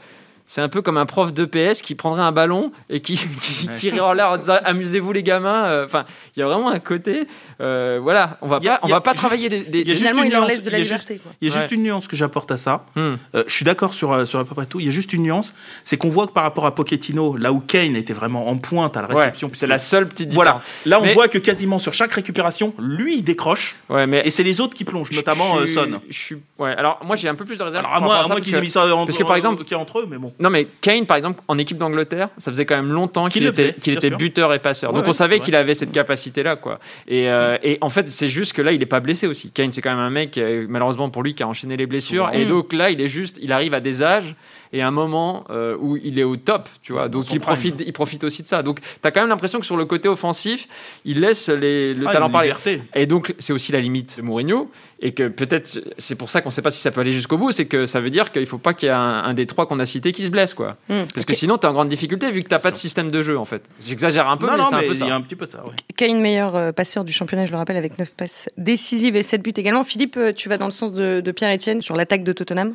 c'est 0.50 0.62
un 0.62 0.68
peu 0.68 0.82
comme 0.82 0.96
un 0.96 1.06
prof 1.06 1.32
de 1.32 1.44
PS 1.44 1.80
qui 1.80 1.94
prendrait 1.94 2.22
un 2.22 2.32
ballon 2.32 2.72
et 2.88 2.98
qui, 2.98 3.14
tirerait 3.76 4.00
en 4.00 4.12
l'air 4.12 4.30
en 4.30 4.36
disant 4.36 4.56
amusez-vous 4.64 5.12
les 5.12 5.22
gamins. 5.22 5.66
Euh, 5.66 5.86
enfin, 5.86 6.04
il 6.34 6.40
y 6.40 6.42
a 6.42 6.46
vraiment 6.46 6.70
un 6.70 6.80
côté. 6.80 7.28
Euh, 7.60 8.00
voilà, 8.02 8.36
on 8.42 8.48
va 8.48 8.58
pas, 8.58 8.80
on 8.82 8.88
va 8.88 9.00
pas 9.00 9.14
travailler 9.14 9.48
des. 9.48 9.94
Finalement, 9.94 10.24
il 10.24 10.36
en 10.36 10.44
laisse 10.44 10.64
de 10.64 10.70
la 10.70 10.80
liberté. 10.80 11.20
Il 11.40 11.48
y 11.48 11.52
a 11.52 11.60
juste 11.60 11.70
une 11.70 11.84
nuance 11.84 12.08
que 12.08 12.16
j'apporte 12.16 12.50
à 12.50 12.58
ça. 12.58 12.84
Hmm. 12.96 13.14
Euh, 13.36 13.44
je 13.46 13.54
suis 13.54 13.64
d'accord 13.64 13.94
sur, 13.94 14.26
sur 14.26 14.40
à 14.40 14.44
peu 14.44 14.56
près 14.56 14.66
tout. 14.66 14.80
Il 14.80 14.86
y 14.86 14.88
a 14.88 14.92
juste 14.92 15.12
une 15.12 15.22
nuance, 15.22 15.54
c'est 15.84 15.96
qu'on 15.96 16.10
voit 16.10 16.26
que 16.26 16.32
par 16.32 16.42
rapport 16.42 16.66
à 16.66 16.74
Pochettino, 16.74 17.36
là 17.36 17.52
où 17.52 17.60
Kane 17.60 17.94
était 17.94 18.12
vraiment 18.12 18.48
en 18.48 18.58
pointe 18.58 18.96
à 18.96 19.02
la 19.02 19.06
réception. 19.06 19.50
c'est 19.52 19.68
la 19.68 19.78
seule 19.78 20.08
petite 20.08 20.30
différence. 20.30 20.62
Voilà. 20.84 21.00
Là, 21.00 21.00
on 21.00 21.14
voit 21.14 21.28
que 21.28 21.38
quasiment 21.38 21.78
sur 21.78 21.94
chaque 21.94 22.12
récupération, 22.12 22.74
lui, 22.80 23.18
il 23.18 23.22
décroche. 23.22 23.76
Ouais, 23.88 24.08
mais 24.08 24.22
et 24.24 24.32
c'est 24.32 24.42
les 24.42 24.60
autres 24.60 24.74
qui 24.74 24.82
plongent, 24.82 25.12
notamment 25.12 25.64
Son. 25.68 26.00
Je 26.08 26.18
suis. 26.18 26.36
Ouais. 26.58 26.72
Alors 26.72 26.98
moi, 27.04 27.14
j'ai 27.14 27.28
un 27.28 27.36
peu 27.36 27.44
plus 27.44 27.58
de 27.58 27.62
réserve. 27.62 27.86
Alors 27.86 28.02
moi, 28.02 28.26
moi 28.26 28.40
qu'ils 28.40 28.56
aient 28.56 28.60
mis 28.60 28.68
ça 28.68 28.92
en, 28.92 29.06
parce 29.06 29.16
que 29.16 29.22
par 29.22 29.36
exemple, 29.36 29.62
entre 29.76 30.00
eux, 30.00 30.08
mais 30.10 30.18
bon. 30.18 30.34
Non 30.40 30.48
mais 30.48 30.66
Kane, 30.80 31.04
par 31.04 31.18
exemple, 31.18 31.42
en 31.48 31.58
équipe 31.58 31.76
d'Angleterre, 31.76 32.30
ça 32.38 32.50
faisait 32.50 32.64
quand 32.64 32.76
même 32.76 32.92
longtemps 32.92 33.28
qu'il 33.28 33.46
était, 33.46 33.68
était 33.68 34.10
buteur 34.10 34.54
et 34.54 34.58
passeur. 34.58 34.92
Donc 34.92 35.06
on 35.06 35.12
savait 35.12 35.38
qu'il 35.38 35.54
avait 35.54 35.74
cette 35.74 35.92
capacité-là, 35.92 36.56
quoi. 36.56 36.78
Et, 37.06 37.30
euh, 37.30 37.58
et, 37.62 37.76
en 37.82 37.90
fait, 37.90 38.08
c'est 38.08 38.30
juste 38.30 38.54
que 38.54 38.62
là, 38.62 38.72
il 38.72 38.80
n'est 38.80 38.86
pas 38.86 39.00
blessé 39.00 39.26
aussi. 39.26 39.50
Kane, 39.50 39.70
c'est 39.70 39.82
quand 39.82 39.90
même 39.90 39.98
un 39.98 40.10
mec, 40.10 40.38
euh, 40.38 40.66
malheureusement 40.68 41.10
pour 41.10 41.22
lui, 41.22 41.34
qui 41.34 41.42
a 41.42 41.48
enchaîné 41.48 41.76
les 41.76 41.86
blessures. 41.86 42.30
Et 42.32 42.46
donc 42.46 42.72
là, 42.72 42.90
il 42.90 43.00
est 43.00 43.08
juste, 43.08 43.38
il 43.42 43.52
arrive 43.52 43.74
à 43.74 43.80
des 43.80 44.02
âges 44.02 44.34
et 44.72 44.82
un 44.82 44.90
moment 44.90 45.44
euh, 45.50 45.76
où 45.80 45.96
il 45.96 46.18
est 46.18 46.24
au 46.24 46.36
top, 46.36 46.68
tu 46.82 46.92
vois. 46.92 47.08
Donc 47.08 47.32
il 47.32 47.40
profite, 47.40 47.82
il 47.84 47.92
profite 47.92 48.24
aussi 48.24 48.42
de 48.42 48.46
ça. 48.46 48.62
Donc 48.62 48.80
tu 48.80 48.86
as 49.02 49.10
quand 49.10 49.20
même 49.20 49.28
l'impression 49.28 49.58
que 49.58 49.66
sur 49.66 49.76
le 49.76 49.84
côté 49.84 50.08
offensif, 50.08 50.68
il 51.04 51.20
laisse 51.20 51.48
les, 51.48 51.94
le 51.94 52.06
ah, 52.06 52.12
talent 52.12 52.30
parler. 52.30 52.52
Et 52.94 53.06
donc 53.06 53.34
c'est 53.38 53.52
aussi 53.52 53.72
la 53.72 53.80
limite 53.80 54.18
de 54.18 54.22
Mourinho. 54.22 54.70
Et 55.02 55.12
que 55.12 55.28
peut-être, 55.28 55.80
c'est 55.96 56.14
pour 56.14 56.28
ça 56.28 56.42
qu'on 56.42 56.50
ne 56.50 56.52
sait 56.52 56.60
pas 56.60 56.70
si 56.70 56.80
ça 56.80 56.90
peut 56.90 57.00
aller 57.00 57.12
jusqu'au 57.12 57.38
bout, 57.38 57.52
c'est 57.52 57.64
que 57.64 57.86
ça 57.86 58.00
veut 58.00 58.10
dire 58.10 58.30
qu'il 58.32 58.42
ne 58.42 58.46
faut 58.46 58.58
pas 58.58 58.74
qu'il 58.74 58.88
y 58.88 58.90
ait 58.90 58.94
un, 58.94 59.32
des 59.32 59.46
trois 59.46 59.66
qu'on 59.66 59.78
a 59.78 59.86
cités 59.86 60.12
qui 60.12 60.26
se 60.26 60.30
blesse, 60.30 60.52
quoi. 60.52 60.76
Hmm. 60.90 61.04
Parce 61.14 61.24
que 61.24 61.34
sinon, 61.34 61.56
tu 61.56 61.66
es 61.66 61.70
en 61.70 61.72
grande 61.72 61.88
difficulté 61.88 62.30
vu 62.30 62.42
que 62.42 62.48
tu 62.48 62.54
n'as 62.54 62.58
pas 62.58 62.70
de 62.70 62.76
système 62.76 63.10
de 63.10 63.22
jeu, 63.22 63.38
en 63.38 63.46
fait. 63.46 63.62
J'exagère 63.80 64.28
un 64.28 64.36
peu, 64.36 64.46
mais 64.46 64.62
c'est 64.68 64.74
un 64.74 64.80
peu 64.80 64.94
ça. 64.94 65.06
Il 65.06 65.08
y 65.08 65.10
a 65.10 65.14
un 65.14 65.22
petit 65.22 65.36
peu 65.36 65.46
de 65.46 65.52
ça, 65.52 65.64
ouais. 65.64 65.72
Kane, 65.96 66.20
meilleur 66.20 66.54
euh, 66.54 66.72
passeur 66.72 67.04
du 67.04 67.12
championnat, 67.12 67.46
je 67.46 67.52
le 67.52 67.56
rappelle, 67.56 67.78
avec 67.78 67.98
9 67.98 68.14
passes 68.14 68.50
décisives 68.58 69.16
et 69.16 69.22
7 69.22 69.42
buts 69.42 69.54
également? 69.56 69.84
Philippe, 69.84 70.18
euh, 70.18 70.34
tu 70.34 70.50
vas 70.50 70.58
dans 70.58 70.66
le 70.66 70.70
sens 70.70 70.92
de, 70.92 71.22
de 71.22 71.32
Pierre-Etienne 71.32 71.80
sur 71.80 71.96
l'attaque 71.96 72.22
de 72.22 72.34
Tottenham? 72.34 72.74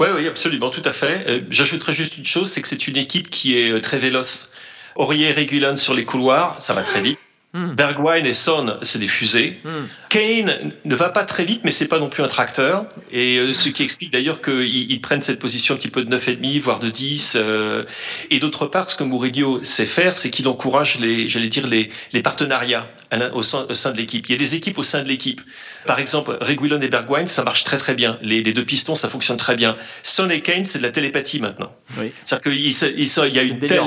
Oui, 0.00 0.08
oui, 0.14 0.28
absolument, 0.28 0.70
tout 0.70 0.82
à 0.84 0.92
fait. 0.92 1.24
Euh, 1.28 1.40
j'ajouterais 1.50 1.92
juste 1.92 2.18
une 2.18 2.24
chose, 2.24 2.50
c'est 2.50 2.62
que 2.62 2.68
c'est 2.68 2.88
une 2.88 2.96
équipe 2.96 3.30
qui 3.30 3.58
est 3.58 3.80
très 3.80 3.98
véloce. 3.98 4.52
Aurier 4.96 5.28
et 5.28 5.76
sur 5.76 5.94
les 5.94 6.04
couloirs, 6.04 6.60
ça 6.60 6.72
va 6.72 6.82
très 6.82 7.00
vite. 7.00 7.18
Hmm. 7.54 7.72
Bergwijn 7.76 8.26
et 8.26 8.32
Son, 8.32 8.78
c'est 8.82 8.98
des 8.98 9.06
fusées. 9.06 9.60
Hmm. 9.62 9.86
Kane 10.08 10.72
ne 10.84 10.94
va 10.96 11.08
pas 11.08 11.24
très 11.24 11.44
vite, 11.44 11.60
mais 11.62 11.70
c'est 11.70 11.86
pas 11.86 12.00
non 12.00 12.08
plus 12.08 12.24
un 12.24 12.28
tracteur. 12.28 12.86
Et 13.12 13.38
euh, 13.38 13.54
ce 13.54 13.68
qui 13.68 13.84
explique 13.84 14.12
d'ailleurs 14.12 14.42
qu'ils 14.42 15.00
prennent 15.00 15.20
cette 15.20 15.38
position 15.38 15.74
un 15.74 15.78
petit 15.78 15.88
peu 15.88 16.04
de 16.04 16.12
9,5, 16.16 16.60
voire 16.60 16.80
de 16.80 16.90
10. 16.90 17.36
Euh. 17.36 17.84
et 18.30 18.40
d'autre 18.40 18.66
part, 18.66 18.90
ce 18.90 18.96
que 18.96 19.04
Mourinho 19.04 19.62
sait 19.62 19.86
faire, 19.86 20.18
c'est 20.18 20.30
qu'il 20.30 20.48
encourage 20.48 20.98
les, 20.98 21.28
j'allais 21.28 21.46
dire, 21.46 21.68
les, 21.68 21.90
les 22.12 22.22
partenariats 22.22 22.88
au 23.32 23.44
sein, 23.44 23.66
au 23.68 23.74
sein 23.74 23.92
de 23.92 23.98
l'équipe. 23.98 24.28
Il 24.28 24.32
y 24.32 24.34
a 24.34 24.38
des 24.38 24.56
équipes 24.56 24.78
au 24.78 24.82
sein 24.82 25.04
de 25.04 25.08
l'équipe. 25.08 25.40
Par 25.86 26.00
exemple, 26.00 26.36
Reguilon 26.40 26.80
et 26.80 26.88
Bergwijn, 26.88 27.28
ça 27.28 27.44
marche 27.44 27.62
très 27.62 27.76
très 27.76 27.94
bien. 27.94 28.18
Les, 28.20 28.42
les, 28.42 28.52
deux 28.52 28.64
pistons, 28.64 28.96
ça 28.96 29.08
fonctionne 29.08 29.36
très 29.36 29.54
bien. 29.54 29.76
Son 30.02 30.28
et 30.28 30.40
Kane, 30.40 30.64
c'est 30.64 30.78
de 30.78 30.82
la 30.82 30.90
télépathie 30.90 31.38
maintenant. 31.38 31.70
Oui. 31.98 32.10
C'est-à-dire 32.24 32.52
qu'il 32.52 32.66
il, 32.66 33.34
y 33.34 33.38
a 33.38 33.42
une 33.42 33.60
telle... 33.60 33.80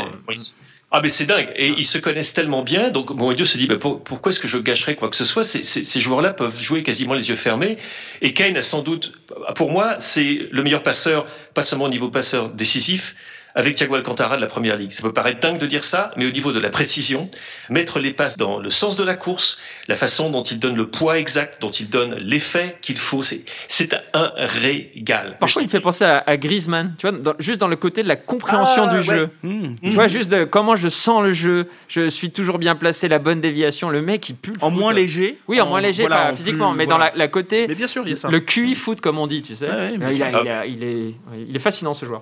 Ah 0.91 1.00
mais 1.04 1.10
c'est 1.10 1.26
dingue. 1.26 1.52
Et 1.56 1.67
ils 1.76 1.84
se 1.86 1.97
connaissent 1.97 2.32
tellement 2.32 2.62
bien 2.63 2.89
donc 2.91 3.10
Mourinho 3.12 3.43
se 3.43 3.58
dit 3.58 3.67
bah, 3.67 3.76
pourquoi 3.78 4.30
est-ce 4.30 4.39
que 4.39 4.47
je 4.47 4.58
gâcherais 4.58 4.95
quoi 4.95 5.10
que 5.10 5.17
ce 5.17 5.26
soit? 5.26 5.43
Ces 5.43 6.00
joueurs-là 6.00 6.32
peuvent 6.32 6.58
jouer 6.62 6.82
quasiment 6.82 7.13
les 7.13 7.28
yeux 7.28 7.36
fermés. 7.36 7.76
Et 8.21 8.32
Kane 8.32 8.56
a 8.56 8.62
sans 8.62 8.82
doute 8.82 9.12
pour 9.56 9.69
moi 9.69 9.95
c'est 10.00 10.47
le 10.50 10.63
meilleur 10.63 10.82
passeur 10.82 11.26
pas 11.54 11.62
seulement 11.62 11.86
au 11.86 11.89
niveau 11.89 12.08
passeur 12.08 12.50
décisif 12.50 13.15
avec 13.58 13.74
Thiago 13.74 13.96
Alcantara 13.96 14.38
de 14.38 14.41
la 14.41 14.48
Première 14.48 14.78
Ligue. 14.78 14.91
Ça 14.91 15.02
peut 15.02 15.12
paraître 15.12 15.39
dingue 15.39 15.58
de 15.58 15.65
dire 15.65 15.84
ça, 15.84 16.12
mais 16.15 16.28
au 16.28 16.32
niveau 16.32 16.54
de 16.54 16.60
la 16.60 16.70
précision, 16.70 17.28
mettre 17.72 17.98
les 17.98 18.13
passes 18.13 18.38
dans 18.38 18.60
le 18.60 18.70
sens 18.70 18.96
de 18.96 19.04
la 19.04 19.15
course, 19.15 19.58
la 19.88 19.96
façon 19.96 20.30
dont 20.30 20.43
il 20.43 20.60
donne 20.60 20.76
le 20.76 20.88
poids 20.91 21.17
exact, 21.17 21.60
dont 21.60 21.72
il 21.72 21.89
donne 21.89 22.15
l'effet 22.20 22.78
qu'il 22.82 23.00
faut, 23.00 23.24
c'est 23.24 23.96
un 24.13 24.32
régal. 24.38 25.38
Parfois, 25.39 25.63
il 25.63 25.70
fait 25.70 25.80
penser 25.80 26.06
à, 26.06 26.38
Griezmann, 26.38 26.93
tu 27.00 27.10
vois, 27.10 27.36
juste 27.39 27.60
dans 27.60 27.67
le 27.67 27.76
côté 27.76 28.04
de 28.04 28.08
la 28.08 28.15
compréhension 28.15 28.84
ah, 28.91 28.96
du 28.96 29.02
jeu. 29.02 29.30
Mmh. 29.41 29.76
Tu 29.82 29.89
vois, 29.89 30.08
juste 30.08 30.30
de 30.30 30.43
comment 30.43 30.76
je 30.76 30.88
sens 30.88 31.24
le 31.24 31.34
jeu, 31.34 31.67
je 31.88 32.10
suis 32.10 32.30
toujours 32.30 32.60
bien 32.60 32.76
placé, 32.76 33.08
la 33.08 33.17
bonne 33.17 33.41
déviation, 33.41 33.89
le 33.89 34.04
mec, 34.04 34.30
il 34.30 34.36
pue. 34.36 34.54
En 34.62 34.70
moins 34.70 34.93
léger 34.93 35.39
Oui, 35.48 35.60
en, 35.60 35.65
moins 35.65 35.82
léger, 35.82 36.08
pas 36.08 36.32
physiquement, 36.34 36.74
mais 36.74 36.86
dans 36.86 37.00
la, 37.00 37.28
côté. 37.28 37.67
Mais 37.67 37.76
bien 37.76 37.88
sûr, 37.88 38.04
il 38.06 38.12
y 38.12 38.13
a 38.13 38.17
ça. 38.17 38.30
Le 38.30 38.39
QI 38.39 38.76
foot, 38.76 39.02
comme 39.02 39.17
on 39.17 39.26
dit, 39.26 39.41
tu 39.41 39.56
sais. 39.56 39.67
il, 39.96 40.84
est, 40.84 41.15
il 41.50 41.56
est 41.56 41.60
fascinant 41.60 41.96
ce 41.96 42.06
joueur 42.06 42.22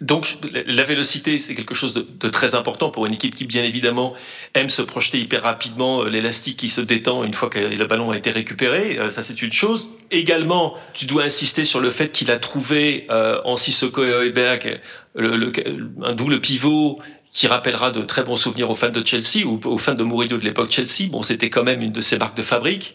donc 0.00 0.38
la 0.66 0.82
vélocité, 0.82 1.38
c'est 1.38 1.54
quelque 1.54 1.74
chose 1.74 1.94
de, 1.94 2.28
très 2.28 2.56
important 2.56 2.90
pour 2.90 3.06
une 3.06 3.14
équipe 3.14 3.36
qui, 3.36 3.46
bien 3.46 3.62
évidemment, 3.62 4.14
aime 4.54 4.70
se 4.70 4.82
projeter 4.82 5.18
hyper 5.18 5.44
rapidement, 5.44 6.02
euh, 6.02 6.08
l'élastique 6.08 6.56
qui 6.56 6.68
se 6.68 6.80
détend 6.80 7.22
une 7.22 7.32
fois 7.32 7.48
que 7.48 7.60
le 7.60 7.86
ballon 7.86 8.10
a 8.10 8.16
été 8.16 8.32
récupéré, 8.32 8.98
euh, 8.98 9.10
ça 9.10 9.22
c'est 9.22 9.40
une 9.40 9.52
chose. 9.52 9.88
Également, 10.10 10.74
tu 10.94 11.06
dois 11.06 11.24
insister 11.24 11.62
sur 11.62 11.78
le 11.78 11.90
fait 11.90 12.10
qu'il 12.10 12.32
a 12.32 12.38
trouvé 12.38 13.06
euh, 13.10 13.40
en 13.44 13.56
Sissoko 13.56 14.04
et 14.04 14.10
Heuberg 14.10 14.80
un 15.16 16.14
double 16.14 16.40
pivot 16.40 16.98
qui 17.30 17.46
rappellera 17.46 17.92
de 17.92 18.02
très 18.02 18.24
bons 18.24 18.36
souvenirs 18.36 18.70
aux 18.70 18.74
fans 18.74 18.90
de 18.90 19.06
Chelsea 19.06 19.44
ou 19.46 19.60
aux 19.64 19.78
fans 19.78 19.94
de 19.94 20.02
Mourinho 20.02 20.38
de 20.38 20.44
l'époque 20.44 20.72
Chelsea. 20.72 21.08
Bon, 21.08 21.22
c'était 21.22 21.50
quand 21.50 21.64
même 21.64 21.82
une 21.82 21.92
de 21.92 22.00
ses 22.00 22.18
marques 22.18 22.36
de 22.36 22.42
fabrique. 22.42 22.94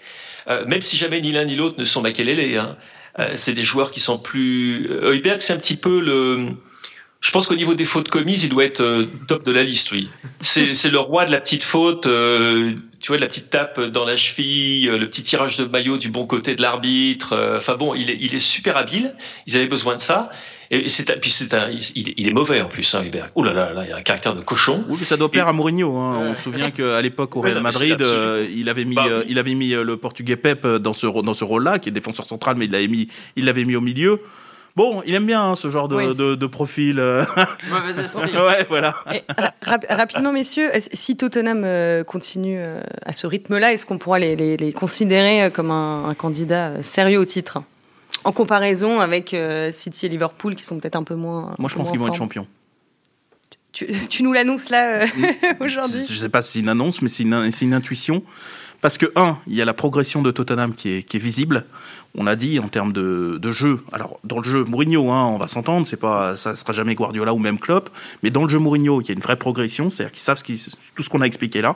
même 0.67 0.82
si 0.82 0.98
jamais 0.98 1.22
ni 1.22 1.32
l'un 1.32 1.46
ni 1.46 1.56
l'autre 1.56 1.76
ne 1.78 1.86
sont 1.86 2.02
Makelele, 2.02 2.58
hein, 2.58 2.78
c'est 3.36 3.54
des 3.54 3.63
joueurs 3.63 3.91
qui 3.91 4.00
sont 4.00 4.17
plus... 4.17 4.88
Heuberg, 4.89 5.41
c'est 5.41 5.54
un 5.54 5.58
petit 5.58 5.76
peu 5.76 6.00
le 6.00 6.56
je 7.23 7.31
pense 7.31 7.47
qu'au 7.47 7.55
niveau 7.55 7.73
des 7.73 7.86
fautes 7.86 8.09
commises, 8.09 8.43
il 8.43 8.49
doit 8.49 8.65
être 8.65 8.81
euh, 8.81 9.05
top 9.29 9.45
de 9.45 9.51
la 9.53 9.63
liste, 9.63 9.93
oui. 9.93 10.09
C'est 10.41 10.91
le 10.91 10.99
roi 10.99 11.23
de 11.23 11.31
la 11.31 11.39
petite 11.39 11.63
faute, 11.63 12.05
euh, 12.05 12.73
tu 12.99 13.07
vois, 13.07 13.15
de 13.15 13.21
la 13.21 13.29
petite 13.29 13.49
tape 13.49 13.79
dans 13.79 14.03
la 14.03 14.17
cheville, 14.17 14.89
euh, 14.89 14.97
le 14.97 15.07
petit 15.07 15.23
tirage 15.23 15.55
de 15.55 15.63
maillot 15.63 15.97
du 15.97 16.09
bon 16.09 16.25
côté 16.25 16.53
de 16.53 16.62
l'arbitre. 16.62 17.55
Enfin 17.57 17.75
bon, 17.75 17.95
il 17.95 18.09
est, 18.09 18.17
il 18.19 18.36
est 18.36 18.39
super 18.39 18.75
habile. 18.75 19.15
Ils 19.47 19.55
avaient 19.55 19.67
besoin 19.67 19.95
de 19.95 20.01
ça. 20.01 20.31
Et 20.69 20.89
c'est 20.89 21.17
puis 21.21 21.29
c'est 21.29 21.53
un, 21.53 21.69
il, 21.95 22.27
est 22.27 22.33
mauvais 22.33 22.59
en 22.59 22.67
plus, 22.67 22.93
hein, 22.93 23.03
Hubert. 23.05 23.29
Ouh 23.36 23.43
là 23.43 23.53
là, 23.53 23.71
là, 23.71 23.86
il 23.86 23.93
a 23.93 23.95
un 23.95 24.01
caractère 24.01 24.36
de 24.36 24.41
cochon. 24.41 24.83
Oui, 24.89 24.97
mais 24.99 25.05
ça 25.05 25.15
doit 25.15 25.31
plaire 25.31 25.47
à 25.47 25.53
Mourinho. 25.53 25.95
Hein. 25.95 26.31
On 26.31 26.36
se 26.36 26.41
souvient 26.41 26.71
qu'à 26.71 27.01
l'époque 27.01 27.38
au 27.38 27.41
Real 27.41 27.62
Madrid, 27.62 28.03
il 28.53 28.67
avait 28.67 28.83
mis, 28.83 28.95
bah 28.95 29.07
il 29.29 29.39
avait 29.39 29.53
mis 29.53 29.69
le 29.69 29.95
Portugais 29.95 30.36
Pep 30.36 30.67
dans 30.67 30.93
ce 30.93 31.07
dans 31.21 31.33
ce 31.33 31.45
rôle-là, 31.45 31.79
qui 31.79 31.88
est 31.88 31.93
défenseur 31.93 32.25
central, 32.25 32.57
mais 32.57 32.65
il 32.65 32.71
l'avait 32.71 32.88
mis, 32.89 33.07
il 33.38 33.45
l'avait 33.45 33.63
mis 33.63 33.77
au 33.77 33.81
milieu. 33.81 34.19
Bon, 34.75 35.03
il 35.05 35.13
aime 35.13 35.27
bien 35.27 35.43
hein, 35.43 35.55
ce 35.55 35.69
genre 35.69 35.88
de, 35.88 36.45
profil. 36.47 36.99
Euh. 36.99 37.23
Mauvais 37.69 38.01
esprit. 38.01 38.31
ouais, 38.36 38.65
voilà. 38.69 38.95
rapidement, 39.62 40.33
messieurs, 40.33 40.69
si 40.93 41.15
Tottenham 41.15 41.63
euh, 41.63 42.03
continue 42.03 42.57
euh, 42.57 42.81
à 43.05 43.13
ce 43.13 43.27
rythme-là, 43.27 43.73
est-ce 43.73 43.86
qu'on 43.86 43.99
pourra 43.99 44.17
les, 44.17 44.73
considérer 44.73 45.51
comme 45.51 45.69
un, 45.69 46.15
candidat 46.17 46.81
sérieux 46.81 47.19
au 47.19 47.25
titre? 47.25 47.59
En 48.23 48.31
comparaison 48.31 48.99
avec 48.99 49.36
City 49.71 50.05
et 50.05 50.09
Liverpool, 50.09 50.55
qui 50.55 50.63
sont 50.63 50.79
peut-être 50.79 50.95
un 50.95 51.03
peu 51.03 51.15
moins. 51.15 51.55
Moi, 51.59 51.69
je 51.69 51.75
pense 51.75 51.91
qu'ils 51.91 51.99
vont 51.99 52.07
être 52.07 52.15
champions. 52.15 52.47
Tu, 53.73 54.21
nous 54.21 54.33
l'annonces 54.33 54.69
là 54.69 55.05
mm. 55.05 55.09
aujourd'hui? 55.59 56.05
Je 56.07 56.13
ne 56.13 56.17
sais 56.17 56.29
pas 56.29 56.41
si 56.43 56.53
c'est 56.53 56.59
une 56.59 56.69
annonce, 56.69 57.01
mais 57.01 57.09
c'est 57.09 57.23
une, 57.23 57.51
une, 57.62 57.73
intuition. 57.73 58.23
Parce 58.81 58.99
que, 58.99 59.07
un, 59.15 59.39
il 59.47 59.55
y 59.55 59.62
a 59.62 59.65
la 59.65 59.73
progression 59.73 60.21
de 60.21 60.29
Tottenham 60.29 60.75
qui 60.75 60.89
est, 60.89 61.03
qui 61.03 61.17
est 61.17 61.19
visible 61.19 61.65
on 62.15 62.28
a 62.28 62.36
dit 62.36 62.60
en 62.60 62.67
termes 62.67 62.93
de, 62.93 63.39
jeu. 63.52 63.80
Alors 63.91 64.19
dans 64.23 64.38
le 64.38 64.43
jeu 64.43 64.63
Mourinho, 64.63 65.10
hein, 65.12 65.26
on 65.26 65.38
va 65.38 65.47
s'entendre, 65.47 65.88
c'est 65.88 65.97
pas, 65.97 66.36
ça 66.36 66.56
sera 66.56 66.73
jamais 66.73 66.95
Guardiola 66.95 67.34
ou 67.34 67.39
même 67.39 67.60
Klopp, 67.60 67.89
mais 68.21 68.30
dans 68.30 68.43
le 68.43 68.49
jeu 68.49 68.60
Mourinho, 68.60 69.02
il 69.02 69.08
y 69.08 69.12
a 69.12 69.13
une 69.13 69.19
vraie 69.19 69.36
progression, 69.36 69.89
c'est-à-dire 69.89 70.12
qu'ils 70.12 70.21
savent 70.21 70.38
ce 70.38 70.71
tout 70.95 71.04
ce 71.04 71.10
qu'on 71.10 71.21
a 71.21 71.26
expliqué 71.26 71.62
là. 71.62 71.76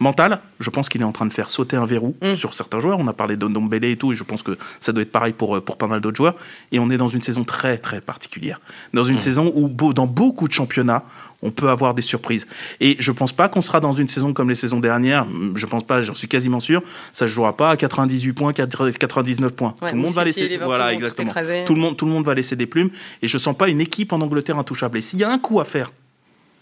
Mental, 0.00 0.40
je 0.60 0.70
pense 0.70 0.88
qu'il 0.88 1.00
est 1.02 1.04
en 1.04 1.12
train 1.12 1.26
de 1.26 1.32
faire 1.32 1.50
sauter 1.50 1.76
un 1.76 1.86
verrou 1.86 2.16
mm. 2.22 2.34
sur 2.34 2.54
certains 2.54 2.80
joueurs. 2.80 2.98
On 2.98 3.08
a 3.08 3.12
parlé 3.12 3.36
de 3.36 3.46
Ndombele 3.46 3.84
et 3.84 3.96
tout, 3.96 4.12
et 4.12 4.14
je 4.14 4.24
pense 4.24 4.42
que 4.42 4.56
ça 4.80 4.92
doit 4.92 5.02
être 5.02 5.12
pareil 5.12 5.32
pour 5.32 5.62
pour 5.62 5.76
pas 5.76 5.86
mal 5.86 6.00
d'autres 6.00 6.16
joueurs. 6.16 6.36
Et 6.72 6.78
on 6.78 6.90
est 6.90 6.96
dans 6.96 7.08
une 7.08 7.22
saison 7.22 7.44
très 7.44 7.78
très 7.78 8.00
particulière, 8.00 8.60
dans 8.92 9.04
une 9.04 9.16
mm. 9.16 9.20
saison 9.20 9.52
où 9.54 9.68
dans 9.92 10.06
beaucoup 10.06 10.48
de 10.48 10.52
championnats 10.52 11.04
on 11.42 11.50
peut 11.50 11.68
avoir 11.68 11.94
des 11.94 12.02
surprises. 12.02 12.46
Et 12.80 12.96
je 12.98 13.12
pense 13.12 13.32
pas 13.32 13.48
qu'on 13.48 13.62
sera 13.62 13.80
dans 13.80 13.92
une 13.92 14.08
saison 14.08 14.32
comme 14.32 14.48
les 14.48 14.54
saisons 14.54 14.80
dernières. 14.80 15.26
Je 15.54 15.66
pense 15.66 15.84
pas, 15.84 16.02
j'en 16.02 16.14
suis 16.14 16.28
quasiment 16.28 16.60
sûr. 16.60 16.82
Ça 17.12 17.26
se 17.26 17.32
jouera 17.32 17.56
pas 17.56 17.70
à 17.70 17.76
98 17.76 18.32
points, 18.32 18.52
99 18.52 19.52
points. 19.52 19.74
tout 19.78 19.86
le 19.86 20.00
monde 20.00 20.12
va 20.12 20.24
laisser, 20.24 20.58
voilà, 20.58 20.92
exactement. 20.92 21.32
Tout 21.66 21.74
le 21.74 21.80
monde, 21.80 21.96
tout 21.96 22.06
le 22.06 22.12
monde 22.12 22.24
va 22.24 22.34
laisser 22.34 22.56
des 22.56 22.66
plumes. 22.66 22.90
Et 23.22 23.28
je 23.28 23.38
sens 23.38 23.56
pas 23.56 23.68
une 23.68 23.80
équipe 23.80 24.12
en 24.12 24.20
Angleterre 24.20 24.58
intouchable. 24.58 24.98
Et 24.98 25.02
s'il 25.02 25.18
y 25.18 25.24
a 25.24 25.30
un 25.30 25.38
coup 25.38 25.60
à 25.60 25.64
faire, 25.64 25.92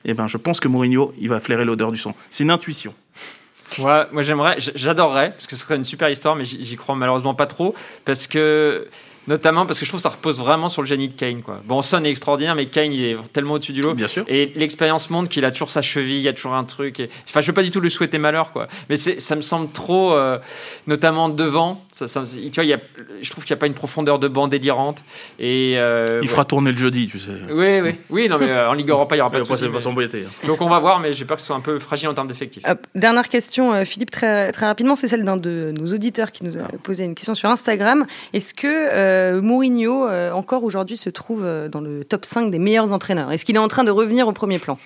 eh 0.05 0.15
ben, 0.15 0.27
je 0.27 0.37
pense 0.37 0.61
que 0.61 0.69
Mourinho, 0.69 1.15
il 1.19 1.29
va 1.29 1.41
flairer 1.41 1.65
l'odeur 1.65 1.93
du 1.93 1.99
sang. 1.99 2.15
C'est 2.31 2.45
une 2.45 2.51
intuition. 2.51 2.95
Ouais, 3.79 4.07
moi 4.13 4.23
j'aimerais, 4.23 4.57
j'adorerais, 4.59 5.31
parce 5.31 5.47
que 5.47 5.57
ce 5.57 5.63
serait 5.63 5.77
une 5.77 5.85
super 5.85 6.11
histoire, 6.11 6.37
mais 6.37 6.45
j'y 6.45 6.77
crois 6.77 6.95
malheureusement 6.95 7.35
pas 7.35 7.47
trop, 7.47 7.75
parce 8.05 8.27
que 8.27 8.89
Notamment 9.29 9.67
parce 9.67 9.79
que 9.79 9.85
je 9.85 9.91
trouve 9.91 9.99
que 9.99 10.03
ça 10.03 10.09
repose 10.09 10.39
vraiment 10.39 10.69
sur 10.69 10.83
le 10.83 10.89
génie 10.89 11.09
de 11.09 11.15
Kane. 11.15 11.43
Quoi. 11.43 11.61
Bon, 11.65 11.81
Son 11.81 12.05
est 12.05 12.11
extraordinaire, 12.11 12.55
mais 12.55 12.67
Kane, 12.67 12.93
il 12.93 13.05
est 13.05 13.17
tellement 13.33 13.55
au-dessus 13.55 13.73
du 13.73 13.81
lot. 13.81 13.95
Bien 13.95 14.09
sûr. 14.09 14.25
Et 14.27 14.53
l'expérience 14.57 15.11
montre 15.11 15.29
qu'il 15.29 15.45
a 15.45 15.51
toujours 15.51 15.71
sa 15.71 15.83
cheville, 15.83 16.17
il 16.17 16.23
y 16.23 16.29
a 16.29 16.33
toujours 16.33 16.55
un 16.55 16.65
truc. 16.65 16.99
Et... 16.99 17.09
Enfin, 17.29 17.41
je 17.41 17.47
veux 17.47 17.53
pas 17.53 17.63
du 17.63 17.71
tout 17.71 17.81
lui 17.81 17.91
souhaiter 17.91 18.19
malheur, 18.19 18.53
quoi. 18.53 18.67
Mais 18.89 18.97
ça 18.97 19.37
me 19.37 19.43
semble 19.43 19.71
trop, 19.71 20.13
euh, 20.13 20.39
notamment 20.87 21.29
devant. 21.29 21.85
Ça, 21.93 22.07
tu 22.07 22.51
vois, 22.55 22.65
y 22.65 22.73
a, 22.73 22.79
je 23.21 23.31
trouve 23.31 23.45
qu'il 23.45 23.55
n'y 23.55 23.59
a 23.59 23.61
pas 23.61 23.67
une 23.67 23.75
profondeur 23.75 24.19
de 24.19 24.27
banc 24.27 24.49
délirante. 24.49 25.05
Et, 25.39 25.75
euh, 25.77 26.21
il 26.23 26.29
fera 26.29 26.45
tourner 26.45 26.73
le 26.73 26.79
jeudi, 26.79 27.07
tu 27.07 27.19
sais. 27.19 27.31
Oui, 27.51 27.81
oui. 27.81 27.95
Oui, 28.11 28.29
non, 28.29 28.39
mais 28.39 28.49
euh, 28.49 28.71
en 28.71 28.73
Ligue 28.73 28.91
Europa, 28.91 29.15
il 29.15 29.19
n'y 29.19 29.23
aura 29.23 29.31
pas 29.31 29.39
de 29.39 29.45
soucis. 29.45 29.67
Hein. 29.67 30.47
Donc 30.47 30.61
on 30.61 30.69
va 30.69 30.79
voir, 30.79 30.99
mais 30.99 31.13
j'ai 31.13 31.25
peur 31.25 31.37
que 31.37 31.41
ce 31.41 31.47
soit 31.47 31.57
un 31.57 31.61
peu 31.61 31.79
fragile 31.79 32.09
en 32.09 32.15
termes 32.15 32.29
d'effectifs. 32.29 32.63
dernière 32.95 33.29
question, 33.29 33.85
Philippe, 33.85 34.11
très, 34.11 34.51
très 34.53 34.67
rapidement. 34.67 34.97
C'est 34.97 35.07
celle 35.07 35.25
d'un 35.25 35.37
de 35.37 35.73
nos 35.79 35.93
auditeurs 35.93 36.33
qui 36.33 36.45
nous 36.45 36.59
a 36.59 36.65
posé 36.83 37.05
une 37.05 37.15
question 37.15 37.35
sur 37.35 37.49
Instagram. 37.49 38.07
Est-ce 38.33 38.55
que 38.55 39.12
Mourinho 39.41 40.09
euh, 40.09 40.31
encore 40.33 40.65
aujourd'hui, 40.65 40.97
se 40.97 41.11
trouve 41.11 41.45
euh, 41.45 41.69
dans 41.69 41.81
le 41.81 42.05
top 42.05 42.25
5 42.25 42.51
des 42.51 42.59
meilleurs 42.59 42.93
entraîneurs. 42.93 43.33
Est-ce 43.33 43.45
qu'il 43.45 43.57
est 43.57 43.61
en 43.61 43.69
train 43.69 43.85
de 43.85 43.91
revenir 43.91 44.29
au 44.29 44.33
premier 44.33 44.59
plan? 44.59 44.79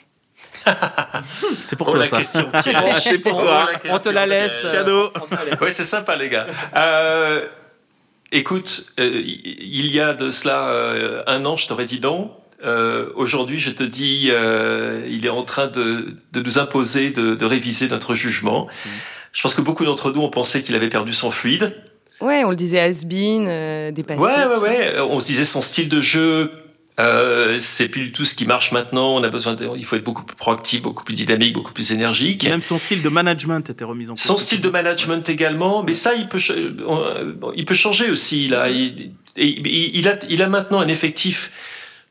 C'est 1.66 1.76
pour 1.76 1.90
toi 1.90 2.06
ça. 2.06 2.20
c'est 3.00 3.18
pour 3.18 3.40
toi. 3.40 3.68
On 3.90 3.98
te 3.98 4.08
la 4.08 4.26
laisse. 4.26 4.62
Euh, 4.64 4.72
Cadeau. 4.72 5.12
Oui, 5.60 5.68
c'est 5.72 5.84
sympa 5.84 6.16
les 6.16 6.28
gars. 6.28 6.46
écoute, 8.32 8.86
il 8.98 9.86
y 9.86 10.00
a 10.00 10.14
de 10.14 10.30
cela 10.30 11.24
un 11.26 11.44
an, 11.44 11.56
je 11.56 11.68
t'aurais 11.68 11.84
dit 11.84 12.00
non. 12.00 12.32
Aujourd'hui, 13.14 13.58
je 13.58 13.70
te 13.70 13.82
dis, 13.82 14.30
il 15.08 15.26
est 15.26 15.30
en 15.30 15.42
train 15.42 15.68
de, 15.68 16.06
nous 16.34 16.58
imposer 16.58 17.10
de, 17.10 17.44
réviser 17.44 17.88
notre 17.88 18.14
jugement. 18.14 18.66
Mm. 18.66 18.88
Je 19.32 19.42
pense 19.42 19.54
que 19.54 19.62
beaucoup 19.62 19.84
d'entre 19.84 20.12
nous 20.12 20.22
ont 20.22 20.30
pensé 20.30 20.62
qu'il 20.62 20.74
avait 20.74 20.88
perdu 20.88 21.12
son 21.12 21.30
fluide. 21.30 21.76
Ouais, 22.20 22.44
on 22.44 22.50
le 22.50 22.57
disait 22.57 22.81
Asbin, 22.81 23.46
euh, 23.46 23.90
dépassé. 23.90 24.20
Ouais, 24.20 24.46
ouais, 24.46 24.57
ouais. 24.57 25.00
On 25.00 25.20
se 25.20 25.26
disait 25.26 25.44
son 25.44 25.61
style 25.61 25.88
de 25.88 26.00
jeu, 26.00 26.50
euh, 26.98 27.59
c'est 27.61 27.88
plus 27.88 28.05
du 28.05 28.12
tout 28.12 28.24
ce 28.24 28.35
qui 28.35 28.46
marche 28.46 28.72
maintenant. 28.72 29.16
On 29.16 29.22
a 29.22 29.29
besoin, 29.29 29.55
de, 29.55 29.68
il 29.76 29.85
faut 29.85 29.96
être 29.96 30.05
beaucoup 30.05 30.24
plus 30.24 30.37
proactif, 30.37 30.81
beaucoup 30.81 31.05
plus 31.05 31.14
dynamique, 31.14 31.52
beaucoup 31.52 31.72
plus 31.72 31.92
énergique. 31.92 32.48
Même 32.48 32.62
son 32.62 32.79
style 32.79 33.02
de 33.02 33.09
management 33.11 33.68
était 33.68 33.85
remis 33.85 34.07
en 34.07 34.14
cause. 34.14 34.22
Son 34.22 34.38
style 34.38 34.62
de 34.62 34.70
management 34.70 35.29
également, 35.29 35.83
mais 35.83 35.92
ça, 35.92 36.14
il 36.14 36.26
peut, 36.29 36.38
il 37.55 37.64
peut 37.66 37.74
changer 37.74 38.11
aussi. 38.11 38.48
Là, 38.48 38.70
il, 38.70 39.12
il, 39.37 40.09
a, 40.09 40.18
il 40.29 40.40
a 40.42 40.48
maintenant 40.48 40.81
un 40.81 40.88
effectif. 40.88 41.52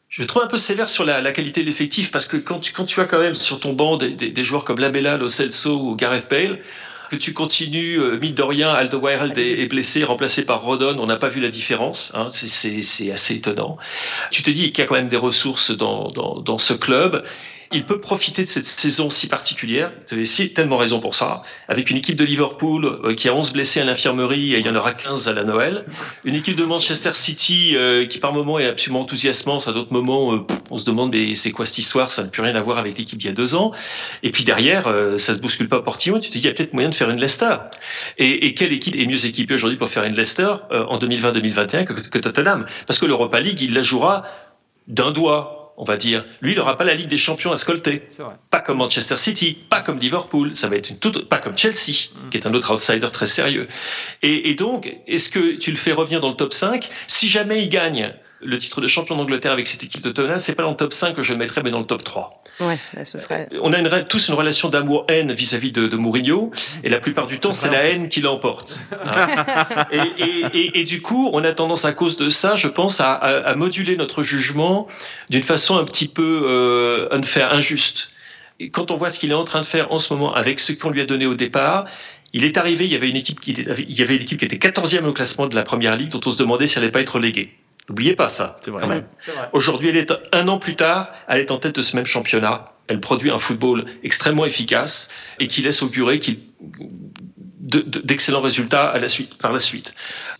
Je 0.08 0.24
trouve 0.24 0.44
un 0.44 0.48
peu 0.48 0.60
sévère 0.60 0.88
sur 0.88 1.04
la, 1.04 1.20
la 1.20 1.32
qualité 1.32 1.62
de 1.62 1.65
l'effectif 1.65 2.12
parce 2.12 2.28
que 2.28 2.38
quand 2.38 2.60
tu, 2.60 2.72
quand 2.72 2.86
tu 2.86 3.02
as 3.02 3.06
quand 3.06 3.20
même 3.20 3.34
sur 3.34 3.60
ton 3.60 3.74
banc 3.74 3.98
des, 3.98 4.12
des, 4.12 4.30
des 4.30 4.46
joueurs 4.46 4.63
comme 4.63 4.80
Lamela, 4.80 5.18
Lo 5.18 5.30
Celso 5.30 5.78
ou 5.78 5.96
Gareth 5.96 6.30
Bale, 6.30 6.60
que 7.10 7.15
tu 7.15 7.34
continues, 7.34 8.00
euh, 8.00 8.18
mine 8.20 8.34
de 8.34 8.44
rien, 8.44 8.72
Alderweireld 8.72 9.38
est, 9.38 9.68
blessé, 9.68 10.04
remplacé 10.04 10.46
par 10.46 10.62
Rodon, 10.62 10.98
on 11.00 11.06
n'a 11.06 11.18
pas 11.18 11.30
vu 11.30 11.41
la 11.41 11.50
différence, 11.50 12.12
hein, 12.15 12.28
c'est 12.32 13.12
assez 13.12 13.36
étonnant. 13.36 13.78
Tu 14.32 14.44
te 14.44 14.52
dis 14.52 14.72
qu'il 14.72 14.80
y 14.80 14.82
a 14.82 14.88
quand 14.88 14.96
même 14.96 15.10
des 15.10 15.18
ressources 15.18 15.72
dans, 15.72 16.10
dans, 16.10 16.39
dans 16.39 16.58
ce 16.58 16.74
club, 16.74 17.24
il 17.76 17.86
peut 17.86 18.00
profiter 18.00 18.44
de 18.44 18.48
cette 18.48 18.66
saison 18.66 19.10
si 19.10 19.28
particulière. 19.28 19.92
Vous 20.10 20.16
avez 20.16 20.50
tellement 20.54 20.78
raison 20.78 21.00
pour 21.00 21.14
ça. 21.14 21.44
Avec 21.68 21.90
une 21.90 21.98
équipe 21.98 22.16
de 22.16 22.24
Liverpool 22.24 22.86
euh, 22.86 23.14
qui 23.14 23.28
a 23.28 23.36
11 23.36 23.54
blessés 23.54 23.82
à 23.82 23.84
l'infirmerie 23.84 24.54
et 24.54 24.60
il 24.60 24.66
y 24.66 24.70
en 24.70 24.76
aura 24.76 24.94
15 24.94 25.28
à 25.28 25.34
la 25.34 25.44
Noël. 25.44 25.86
Une 26.24 26.36
équipe 26.36 26.56
de 26.56 26.64
Manchester 26.64 27.14
City 27.14 27.74
euh, 27.76 28.06
qui 28.06 28.20
par 28.20 28.34
moments 28.34 28.60
est 28.60 28.68
absolument 28.68 29.02
enthousiasmante. 29.02 29.68
À 29.68 29.74
d'autres 29.74 29.92
moments, 29.92 30.34
euh, 30.34 30.46
on 30.72 30.78
se 30.78 30.86
demande 30.86 31.12
mais 31.12 31.36
c'est 31.36 31.52
quoi 31.52 31.66
cette 31.66 31.80
histoire? 31.80 32.12
Ça 32.12 32.24
n'a 32.24 32.30
plus 32.30 32.42
rien 32.42 32.56
à 32.56 32.62
voir 32.62 32.78
avec 32.78 32.98
l'équipe 32.98 33.20
d'il 33.20 33.28
y 33.28 33.32
a 33.32 33.36
deux 33.36 33.56
ans. 33.56 33.72
Et 34.24 34.32
puis 34.32 34.44
derrière, 34.44 34.86
ça 35.18 35.34
se 35.34 35.40
bouscule 35.40 35.70
pas 35.70 35.82
Portillon. 35.82 36.20
Tu 36.20 36.30
te 36.30 36.34
dis 36.34 36.40
il 36.40 36.46
y 36.46 36.50
a 36.50 36.54
peut-être 36.54 36.74
moyen 36.74 36.90
de 36.90 36.96
faire 36.96 37.10
une 37.10 37.20
Leicester. 37.20 37.56
Et, 38.18 38.54
quelle 38.54 38.72
équipe 38.72 38.96
est 38.96 39.06
mieux 39.06 39.26
équipée 39.26 39.54
aujourd'hui 39.54 39.78
pour 39.78 39.90
faire 39.90 40.04
une 40.04 40.16
Leicester 40.16 40.54
en 40.72 40.98
2020-2021 40.98 41.86
que, 41.86 41.94
que 41.94 42.20
Tottenham? 42.20 42.66
Parce 42.88 43.00
que 43.00 43.06
l'Europa 43.06 43.40
League, 43.40 43.60
il 43.62 43.74
la 43.74 43.84
jouera 43.84 44.24
d'un 44.88 45.12
doigt 45.12 45.55
on 45.78 45.84
va 45.84 45.98
dire. 45.98 46.26
Lui, 46.42 46.54
il 46.54 46.58
n'aura 46.58 46.78
pas 46.78 46.84
la 46.84 46.94
Ligue 46.94 47.10
des 47.10 47.18
Champions 47.18 47.52
à 47.52 47.56
scolter. 47.56 48.08
Pas 48.50 48.60
comme 48.60 48.78
Manchester 48.78 49.18
City, 49.18 49.58
pas 49.70 49.82
comme 49.82 50.00
Liverpool. 50.00 50.56
Ça 50.56 50.68
va 50.68 50.76
être 50.76 50.90
une 50.90 50.98
toute, 50.98 51.28
pas 51.28 51.38
comme 51.38 51.58
Chelsea, 51.58 52.10
mm. 52.14 52.30
qui 52.30 52.38
est 52.38 52.48
un 52.48 52.54
autre 52.54 52.74
outsider 52.74 53.10
très 53.12 53.26
sérieux. 53.26 53.68
Et, 54.22 54.56
donc, 54.56 54.96
est-ce 55.08 55.30
que 55.30 55.56
tu 55.56 55.72
le 55.72 55.78
fais 55.78 55.92
revenir 55.92 56.22
dans 56.22 56.30
le 56.30 56.36
top 56.36 56.54
5 56.54 56.90
Si 57.08 57.28
jamais 57.28 57.64
il 57.64 57.70
gagne 57.70 58.14
le 58.46 58.58
titre 58.58 58.82
de 58.82 58.88
champion 58.88 59.16
d'Angleterre 59.16 59.52
avec 59.52 59.68
cette 59.68 59.84
équipe 59.84 60.02
de 60.02 60.12
Tottenham, 60.12 60.40
c'est 60.40 60.56
pas 60.56 60.64
dans 60.64 60.72
le 60.72 60.76
top 60.76 60.94
5 60.94 61.16
que 61.16 61.24
je 61.24 61.34
le 61.34 61.40
mettrais, 61.40 61.62
mais 61.64 61.72
dans 61.72 61.80
le 61.80 61.86
top 61.86 62.04
3. 62.04 62.42
Ouais, 62.62 62.80
là, 62.94 63.04
ce 63.04 63.20
serait... 63.20 63.50
On 63.62 63.74
a 63.74 63.80
une, 63.80 64.06
tous 64.08 64.30
une 64.30 64.36
relation 64.36 64.70
d'amour-haine 64.70 65.34
vis-à-vis 65.34 65.72
de, 65.72 65.88
de, 65.88 65.98
Mourinho, 65.98 66.52
et 66.84 66.90
la 66.90 67.00
plupart 67.00 67.28
du 67.28 67.40
temps, 67.40 67.54
c'est 67.54 67.70
la 67.70 67.84
haine 67.84 68.10
qui 68.10 68.22
l'emporte. 68.22 68.80
Hein. 68.94 69.86
et, 69.92 70.00
et, 70.18 70.46
et, 70.54 70.80
et, 70.80 70.84
du 70.84 71.02
coup, 71.02 71.30
on 71.34 71.44
a 71.44 71.54
tendance 71.54 71.86
à 71.86 71.94
cause 71.94 72.18
de 72.18 72.30
ça, 72.30 72.56
je 72.56 72.68
pense, 72.68 73.02
à, 73.02 73.14
à, 73.14 73.40
à 73.40 73.56
moduler 73.56 73.96
notre 73.96 74.24
jugement 74.24 74.88
d'une 75.30 75.44
façon 75.44 75.78
un 75.78 75.84
petit 75.84 76.08
peu 76.08 76.46
euh, 76.48 77.08
unfair, 77.12 77.52
injuste. 77.54 78.10
Et 78.60 78.70
quand 78.70 78.91
on 78.91 78.96
voit 78.96 79.10
ce 79.10 79.20
qu'il 79.20 79.32
est 79.32 79.36
en 79.36 79.43
train 79.43 79.62
de 79.62 79.66
faire 79.66 79.91
en 79.91 80.00
ce 80.00 80.14
moment 80.14 80.34
avec 80.34 80.60
ce 80.60 80.72
qu'on 80.72 80.89
lui 80.89 81.02
a 81.02 81.06
donné 81.06 81.26
au 81.26 81.36
départ, 81.36 81.86
il 82.34 82.43
est 82.43 82.58
arrivé, 82.58 82.86
il 82.86 82.91
y 82.91 82.96
avait 82.96 83.10
une 83.10 83.16
équipe 83.16 83.39
qui 83.39 83.52
était, 83.52 83.66
il 83.88 83.98
y 83.98 84.02
avait 84.02 84.16
une 84.16 84.22
équipe 84.22 84.39
qui 84.39 84.46
était 84.46 84.58
14e 84.58 85.06
au 85.06 85.14
classement 85.14 85.48
de 85.48 85.56
la 85.56 85.64
première 85.64 85.96
ligue, 85.96 86.10
dont 86.10 86.22
on 86.26 86.32
se 86.32 86.38
demandait 86.38 86.68
si 86.68 86.78
elle 86.78 86.84
n'allait 86.84 86.91
pas 86.91 87.02
être 87.02 87.20
léguée. 87.20 87.52
N'oubliez 87.90 88.16
pas 88.16 88.30
ça. 88.30 88.60
C'est 88.64 88.72
vrai. 88.72 88.82
Quand 88.82 88.88
même. 88.88 89.06
Aujourd'hui, 89.54 89.90
elle 89.90 89.98
est 89.98 90.12
un 90.32 90.48
an 90.48 90.58
plus 90.58 90.76
tard, 90.76 91.12
elle 91.28 91.40
est 91.40 91.52
en 91.52 91.58
tête 91.58 91.76
de 91.76 91.84
ce 91.84 91.96
même 91.96 92.06
championnat. 92.06 92.66
Elle 92.88 93.00
produit 93.00 93.32
un 93.32 93.40
football 93.40 93.86
extrêmement 94.04 94.46
efficace 94.46 95.10
et 95.40 95.48
qui 95.48 95.62
laisse 95.62 95.82
augurer 95.82 96.20
qu'il 96.20 96.40
d'excellents 97.66 98.42
résultats 98.42 98.88
à 98.88 99.00
la 99.00 99.10
suite, 99.10 99.38
par 99.38 99.52
la 99.52 99.60
suite. 99.60 99.94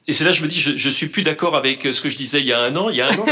Et 0.08 0.14
c'est 0.14 0.24
là 0.24 0.30
que 0.30 0.38
je 0.38 0.44
me 0.44 0.48
dis, 0.48 0.60
je, 0.60 0.78
je 0.78 0.90
suis 0.90 1.08
plus 1.08 1.24
d'accord 1.24 1.56
avec 1.56 1.82
ce 1.84 2.00
que 2.02 2.10
je 2.10 2.16
disais 2.16 2.40
il 2.40 2.46
y 2.46 2.54
a 2.54 2.60
un 2.60 2.76
an. 2.76 2.90
Il 2.90 2.96
y 2.96 3.02
a 3.02 3.08
un 3.08 3.18
an, 3.18 3.26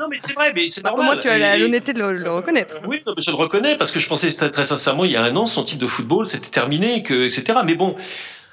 non 0.00 0.06
mais 0.08 0.18
c'est 0.18 0.34
vrai, 0.34 0.52
mais 0.54 0.68
c'est 0.68 0.82
bah, 0.82 0.90
normal. 0.90 1.06
Moi, 1.06 1.16
tu 1.16 1.28
as 1.28 1.58
l'honnêteté 1.58 1.92
de 1.92 1.98
le, 1.98 2.18
le, 2.18 2.30
reconnaître. 2.30 2.76
Oui, 2.86 3.02
non, 3.04 3.14
mais 3.16 3.22
je 3.22 3.30
le 3.30 3.36
reconnais 3.36 3.76
parce 3.76 3.90
que 3.90 3.98
je 3.98 4.08
pensais 4.08 4.30
très, 4.30 4.50
très 4.50 4.66
sincèrement, 4.66 5.04
il 5.04 5.10
y 5.10 5.16
a 5.16 5.22
un 5.22 5.34
an, 5.34 5.46
son 5.46 5.64
type 5.64 5.80
de 5.80 5.88
football, 5.88 6.26
c'était 6.26 6.50
terminé, 6.50 7.02
que, 7.02 7.26
etc. 7.26 7.58
Mais 7.64 7.74
bon, 7.74 7.96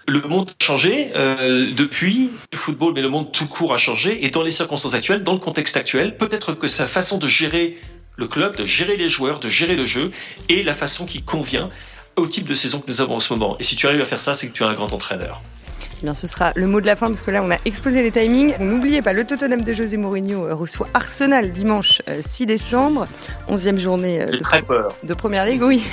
le 0.08 0.22
monde 0.22 0.50
a 0.50 0.64
changé 0.64 1.12
euh, 1.16 1.70
depuis 1.76 2.30
le 2.52 2.58
football, 2.58 2.94
mais 2.94 3.02
le 3.02 3.10
monde 3.10 3.32
tout 3.32 3.48
court 3.48 3.74
a 3.74 3.78
changé. 3.78 4.26
Et 4.26 4.30
dans 4.30 4.42
les 4.42 4.52
circonstances 4.52 4.94
actuelles, 4.94 5.24
dans 5.24 5.34
le 5.34 5.40
contexte 5.40 5.76
actuel, 5.76 6.16
peut-être 6.16 6.54
que 6.54 6.68
sa 6.68 6.88
façon 6.88 7.18
de 7.18 7.28
gérer 7.28 7.78
le 8.16 8.28
club, 8.28 8.56
de 8.56 8.66
gérer 8.66 8.96
les 8.96 9.10
joueurs, 9.10 9.40
de 9.40 9.50
gérer 9.50 9.76
le 9.76 9.86
jeu, 9.86 10.12
est 10.50 10.64
la 10.64 10.74
façon 10.74 11.06
qui 11.06 11.22
convient 11.22 11.70
au 12.16 12.26
type 12.26 12.48
de 12.48 12.56
saison 12.56 12.80
que 12.80 12.88
nous 12.88 13.02
avons 13.02 13.16
en 13.16 13.20
ce 13.20 13.34
moment. 13.34 13.58
Et 13.60 13.64
si 13.64 13.76
tu 13.76 13.86
arrives 13.86 14.02
à 14.02 14.06
faire 14.06 14.20
ça, 14.20 14.34
c'est 14.34 14.48
que 14.48 14.54
tu 14.54 14.64
es 14.64 14.66
un 14.66 14.74
grand 14.74 14.92
entraîneur. 14.94 15.42
Eh 16.00 16.06
bien, 16.06 16.14
ce 16.14 16.28
sera 16.28 16.52
le 16.56 16.68
mot 16.68 16.80
de 16.80 16.86
la 16.86 16.96
fin 16.96 17.08
parce 17.08 17.24
que 17.24 17.32
là, 17.32 17.42
on 17.44 17.50
a 17.50 17.58
exposé 17.66 18.04
les 18.04 18.12
timings. 18.12 18.54
N'oubliez 18.60 19.02
pas, 19.02 19.14
le 19.14 19.26
Tottenham 19.26 19.62
de 19.62 19.74
José 19.74 19.98
Mourinho 19.98 20.56
reçoit 20.56 20.88
Arsenal 20.94 21.52
dimanche 21.52 22.02
6 22.22 22.46
décembre, 22.46 23.06
11e 23.50 23.78
journée 23.80 24.26
de, 24.26 24.38
très 24.38 24.62
peur. 24.62 24.90
de 25.04 25.14
Première 25.16 25.46
Ligue. 25.46 25.64
Oui, 25.64 25.84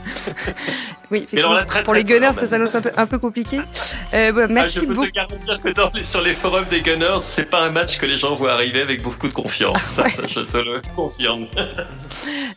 oui 1.10 1.26
alors 1.36 1.52
là, 1.52 1.64
très, 1.64 1.82
pour 1.82 1.92
très 1.92 2.02
les 2.02 2.04
Gunners, 2.04 2.28
peur, 2.28 2.34
ça 2.34 2.46
s'annonce 2.46 2.74
un 2.74 2.80
peu, 2.80 2.90
un 2.96 3.06
peu 3.06 3.18
compliqué. 3.18 3.60
Euh, 4.14 4.30
voilà, 4.32 4.48
merci 4.48 4.78
ah, 4.78 4.80
je 4.80 4.86
peux 4.86 4.94
beaucoup. 4.94 5.06
te 5.08 5.12
garantir 5.12 5.60
que 5.60 5.68
dans 5.70 5.90
les, 5.94 6.04
sur 6.04 6.22
les 6.22 6.34
forums 6.34 6.64
des 6.70 6.80
Gunners, 6.80 7.18
c'est 7.20 7.50
pas 7.50 7.62
un 7.62 7.70
match 7.70 7.98
que 7.98 8.06
les 8.06 8.16
gens 8.16 8.34
voient 8.34 8.52
arriver 8.52 8.80
avec 8.80 9.02
beaucoup 9.02 9.28
de 9.28 9.34
confiance. 9.34 9.82
ça, 9.82 10.08
ça, 10.08 10.22
je 10.26 10.40
te 10.40 10.56
le 10.56 10.80
confirme. 10.96 11.46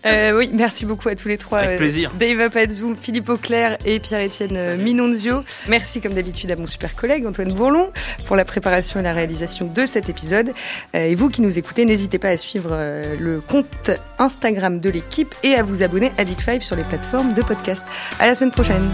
Euh, 0.05 0.38
oui, 0.38 0.49
merci 0.53 0.85
beaucoup 0.85 1.09
à 1.09 1.15
tous 1.15 1.27
les 1.27 1.38
trois. 1.38 1.59
Avec 1.59 1.75
euh, 1.75 1.77
plaisir. 1.79 2.11
Dave 2.17 2.39
Apadzoum, 2.39 2.95
Philippe 2.95 3.27
Auclair 3.27 3.77
et 3.83 3.99
Pierre-Étienne 3.99 4.77
Minonzio. 4.77 5.41
Merci 5.67 5.99
comme 5.99 6.13
d'habitude 6.13 6.51
à 6.51 6.55
mon 6.55 6.67
super 6.78 6.95
collègue 6.95 7.25
Antoine 7.25 7.51
Bourlon 7.51 7.89
pour 8.25 8.36
la 8.36 8.45
préparation 8.45 8.99
et 8.99 9.03
la 9.03 9.13
réalisation 9.13 9.65
de 9.65 9.86
cet 9.88 10.09
épisode. 10.09 10.51
Euh, 10.95 11.05
et 11.05 11.15
vous 11.15 11.30
qui 11.30 11.41
nous 11.41 11.57
écoutez, 11.57 11.86
n'hésitez 11.86 12.19
pas 12.19 12.30
à 12.30 12.38
suivre 12.38 12.69
euh, 12.71 13.15
le 13.19 13.41
compte 13.41 13.89
Instagram 14.19 14.80
de 14.80 14.91
l'équipe 14.91 15.34
et 15.43 15.55
à 15.55 15.63
vous 15.63 15.82
abonner 15.82 16.11
à 16.19 16.23
Big 16.23 16.39
Five 16.39 16.61
sur 16.61 16.75
les 16.75 16.84
plateformes 16.84 17.34
de 17.34 17.41
podcast. 17.41 17.84
À 18.19 18.28
la 18.28 18.36
semaine 18.36 18.51
prochaine. 18.51 18.88